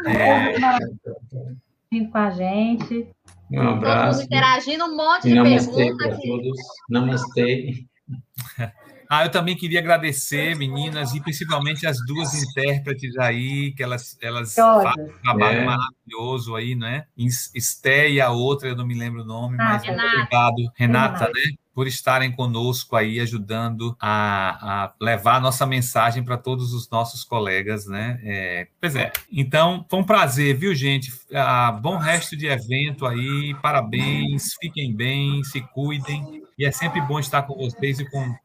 É. 0.06 0.54
Com 1.90 2.18
a 2.18 2.30
gente. 2.30 3.08
Um 3.50 3.66
abraço. 3.66 4.24
interagindo, 4.24 4.84
um 4.84 4.94
monte 4.94 5.28
de 5.28 5.34
Namastê 5.34 5.94
perguntas. 5.96 6.20
Todos. 6.20 6.58
Namastê. 6.90 7.86
Ah, 9.08 9.24
eu 9.24 9.30
também 9.30 9.56
queria 9.56 9.80
agradecer, 9.80 10.54
meninas, 10.54 11.14
e 11.14 11.20
principalmente 11.20 11.86
as 11.86 11.96
duas 12.06 12.34
intérpretes 12.34 13.16
aí, 13.16 13.72
que 13.72 13.82
elas, 13.82 14.18
elas 14.20 14.54
fazem 14.54 15.04
um 15.04 15.22
trabalho 15.22 15.58
é. 15.60 15.64
maravilhoso 15.64 16.54
aí, 16.54 16.74
né? 16.74 17.06
Esté 17.16 18.10
e 18.10 18.20
a 18.20 18.30
outra, 18.30 18.68
eu 18.68 18.76
não 18.76 18.86
me 18.86 18.94
lembro 18.94 19.22
o 19.22 19.24
nome, 19.24 19.56
ah, 19.58 19.64
mas 19.64 19.82
Renata. 19.82 20.08
obrigado, 20.08 20.72
Renata, 20.74 21.18
Renata, 21.24 21.32
né? 21.34 21.56
Por 21.74 21.86
estarem 21.86 22.32
conosco 22.32 22.96
aí, 22.96 23.20
ajudando 23.20 23.96
a, 24.00 24.84
a 24.84 24.92
levar 25.00 25.36
a 25.36 25.40
nossa 25.40 25.64
mensagem 25.64 26.24
para 26.24 26.36
todos 26.36 26.74
os 26.74 26.90
nossos 26.90 27.24
colegas, 27.24 27.86
né? 27.86 28.20
É, 28.24 28.66
pois 28.80 28.96
é. 28.96 29.12
Então, 29.32 29.86
foi 29.88 30.00
um 30.00 30.04
prazer, 30.04 30.56
viu, 30.56 30.74
gente? 30.74 31.12
Ah, 31.32 31.72
bom 31.72 31.96
resto 31.96 32.36
de 32.36 32.46
evento 32.46 33.06
aí, 33.06 33.54
parabéns, 33.62 34.54
fiquem 34.60 34.92
bem, 34.94 35.42
se 35.44 35.60
cuidem. 35.60 36.42
E 36.58 36.66
é 36.66 36.72
sempre 36.72 37.00
bom 37.00 37.20
estar 37.20 37.42
com 37.42 37.54
vocês 37.54 38.00
e 38.00 38.10
com 38.10 38.36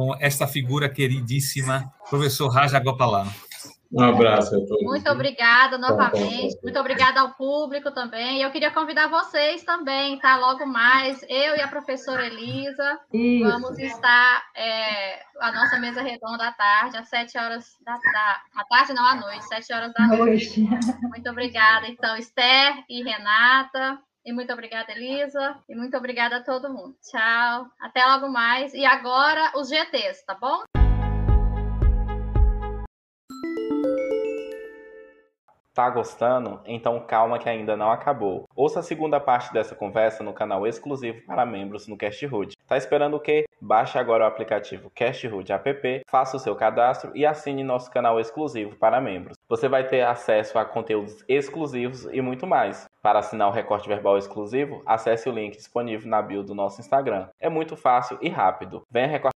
com 0.00 0.16
esta 0.18 0.46
figura 0.46 0.88
queridíssima, 0.88 1.92
professor 2.08 2.48
Raja 2.48 2.80
Gopalan. 2.80 3.26
Um 3.92 4.02
abraço 4.02 4.54
a 4.54 4.58
todos. 4.60 4.82
Muito 4.82 5.10
obrigada 5.10 5.76
novamente. 5.76 6.56
Muito 6.62 6.78
obrigada 6.80 7.20
ao 7.20 7.34
público 7.34 7.90
também. 7.90 8.40
Eu 8.40 8.50
queria 8.50 8.70
convidar 8.70 9.08
vocês 9.08 9.62
também, 9.62 10.18
tá? 10.18 10.38
Logo 10.38 10.64
mais, 10.64 11.22
eu 11.28 11.54
e 11.54 11.60
a 11.60 11.68
professora 11.68 12.24
Elisa 12.26 12.98
Isso. 13.12 13.44
vamos 13.44 13.78
estar 13.78 14.42
é, 14.56 15.20
a 15.38 15.52
nossa 15.52 15.78
mesa 15.78 16.00
redonda 16.00 16.48
à 16.48 16.52
tarde, 16.52 16.96
às 16.96 17.08
sete 17.08 17.36
horas 17.36 17.76
da, 17.84 17.92
da 17.92 18.40
à 18.56 18.64
tarde, 18.70 18.94
não 18.94 19.04
à 19.04 19.16
noite, 19.16 19.46
sete 19.48 19.70
horas 19.70 19.92
da 19.92 20.06
noite. 20.06 20.60
noite. 20.62 20.98
Muito 21.02 21.28
obrigada, 21.28 21.86
então, 21.88 22.16
Esther 22.16 22.84
e 22.88 23.02
Renata. 23.02 23.98
E 24.24 24.32
muito 24.32 24.52
obrigada, 24.52 24.92
Elisa. 24.92 25.56
E 25.68 25.74
muito 25.74 25.96
obrigada 25.96 26.36
a 26.36 26.44
todo 26.44 26.72
mundo. 26.72 26.96
Tchau. 27.02 27.66
Até 27.80 28.04
logo 28.04 28.28
mais. 28.28 28.74
E 28.74 28.84
agora 28.84 29.52
os 29.56 29.68
GTs, 29.68 30.24
tá 30.26 30.34
bom? 30.34 30.79
Tá 35.72 35.88
gostando? 35.88 36.60
Então 36.66 36.98
calma 37.06 37.38
que 37.38 37.48
ainda 37.48 37.76
não 37.76 37.90
acabou. 37.90 38.44
Ouça 38.56 38.80
a 38.80 38.82
segunda 38.82 39.20
parte 39.20 39.52
dessa 39.52 39.74
conversa 39.74 40.24
no 40.24 40.32
canal 40.32 40.66
exclusivo 40.66 41.24
para 41.26 41.46
membros 41.46 41.86
no 41.86 41.96
CastHood. 41.96 42.56
Tá 42.66 42.76
esperando 42.76 43.14
o 43.14 43.20
quê? 43.20 43.44
Baixe 43.60 43.98
agora 43.98 44.24
o 44.24 44.26
aplicativo 44.26 44.90
CastHood 44.90 45.52
app, 45.52 46.02
faça 46.08 46.36
o 46.36 46.40
seu 46.40 46.56
cadastro 46.56 47.12
e 47.14 47.24
assine 47.24 47.62
nosso 47.62 47.90
canal 47.90 48.18
exclusivo 48.18 48.74
para 48.76 49.00
membros. 49.00 49.36
Você 49.48 49.68
vai 49.68 49.86
ter 49.86 50.00
acesso 50.02 50.58
a 50.58 50.64
conteúdos 50.64 51.24
exclusivos 51.28 52.06
e 52.06 52.20
muito 52.20 52.46
mais. 52.46 52.88
Para 53.02 53.20
assinar 53.20 53.48
o 53.48 53.52
recorte 53.52 53.88
verbal 53.88 54.18
exclusivo, 54.18 54.82
acesse 54.84 55.28
o 55.28 55.32
link 55.32 55.56
disponível 55.56 56.08
na 56.08 56.20
bio 56.20 56.42
do 56.42 56.54
nosso 56.54 56.80
Instagram. 56.80 57.28
É 57.38 57.48
muito 57.48 57.76
fácil 57.76 58.18
e 58.20 58.28
rápido. 58.28 58.82
Venha 58.90 59.06
recortar 59.06 59.39